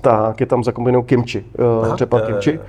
tak 0.00 0.40
je 0.40 0.46
tam 0.46 0.64
zakombinou 0.64 1.02
kimchi, 1.02 1.44
Aha, 1.82 1.96
řepa 1.96 2.18
je, 2.18 2.26
kimchi. 2.26 2.50
Je, 2.50 2.54
je 2.54 2.60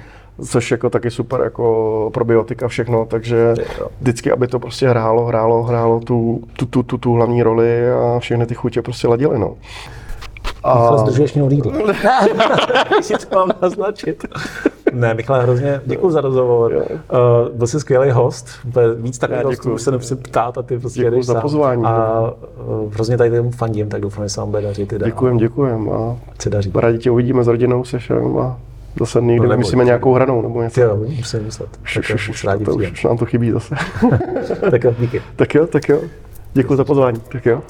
což 0.42 0.72
jako 0.72 0.90
taky 0.90 1.12
super 1.12 1.42
jako 1.42 2.10
probiotika 2.14 2.68
všechno, 2.68 3.06
takže 3.06 3.54
vždycky, 4.02 4.32
aby 4.32 4.48
to 4.48 4.60
prostě 4.60 4.90
hrálo, 4.90 5.26
hrálo, 5.26 5.64
hrálo 5.64 6.00
tu, 6.00 6.42
tu, 6.58 6.66
tu, 6.66 6.84
tu, 6.84 6.98
tu 6.98 7.14
hlavní 7.14 7.44
roli 7.44 7.92
a 7.92 8.20
všechny 8.20 8.46
ty 8.46 8.56
chutě 8.56 8.82
prostě 8.82 9.08
ladily, 9.08 9.40
no. 9.40 9.56
A... 10.64 10.74
Michal, 10.74 10.98
zdržuješ 10.98 11.34
mě 11.34 11.44
Lidl. 11.44 11.74
Jestli 12.96 13.16
to 13.30 13.36
mám 13.36 13.52
naznačit. 13.62 14.26
Ne, 14.94 15.14
Michal, 15.14 15.42
hrozně 15.42 15.82
děkuji 15.86 16.12
za 16.12 16.22
rozhovor. 16.22 16.74
Uh, 16.76 17.58
byl 17.58 17.68
jsi 17.68 17.80
skvělý 17.80 18.12
host, 18.12 18.48
víc 18.96 19.18
takových 19.18 19.46
hostů 19.46 19.78
se 19.78 19.92
nemusím 19.92 20.18
ptát 20.18 20.58
a 20.58 20.62
ty 20.62 20.80
prostě 20.80 21.02
Děkuji 21.02 21.24
za 21.24 21.42
pozvání. 21.42 21.84
A 21.84 22.22
uh, 22.68 22.94
hrozně 22.94 23.18
tady 23.18 23.38
tomu 23.38 23.52
fandím, 23.52 23.90
tak 23.90 24.02
doufám, 24.02 24.26
že 24.26 24.30
se 24.30 24.42
vám 24.42 24.50
bude 24.50 24.62
dařit. 24.62 24.94
Děkujem, 25.06 25.38
děkujem. 25.38 25.90
A 25.90 26.18
se 26.40 26.50
daří. 26.50 26.72
Rádi 26.76 26.98
tě 26.98 27.12
uvidíme 27.12 27.44
s 27.44 27.48
rodinou 27.48 27.84
se 27.84 27.98
všem 27.98 28.38
a 28.38 28.58
zase 29.00 29.22
někdy 29.22 29.48
no, 29.48 29.58
myslíme 29.58 29.86
nějakou 29.86 30.14
hranou 30.14 30.42
nebo 30.42 30.62
něco. 30.62 30.82
Jo, 30.82 30.98
musím 31.18 31.44
myslet. 31.44 31.70
Už, 31.84 32.30
už, 32.30 32.44
rádi 32.44 32.66
už, 32.66 32.92
už 32.92 33.04
nám 33.04 33.18
to 33.18 33.26
chybí 33.26 33.52
zase. 33.52 33.76
tak 34.72 34.84
jo, 34.84 34.96
díky. 35.00 35.22
Tak 35.36 35.56
jo, 35.56 35.68
tak 35.68 35.90
jo. 35.90 36.02
Děkuji 36.54 36.76
za 36.76 36.84
pozvání. 36.84 37.20
Tak 37.32 37.46
jo. 37.46 37.62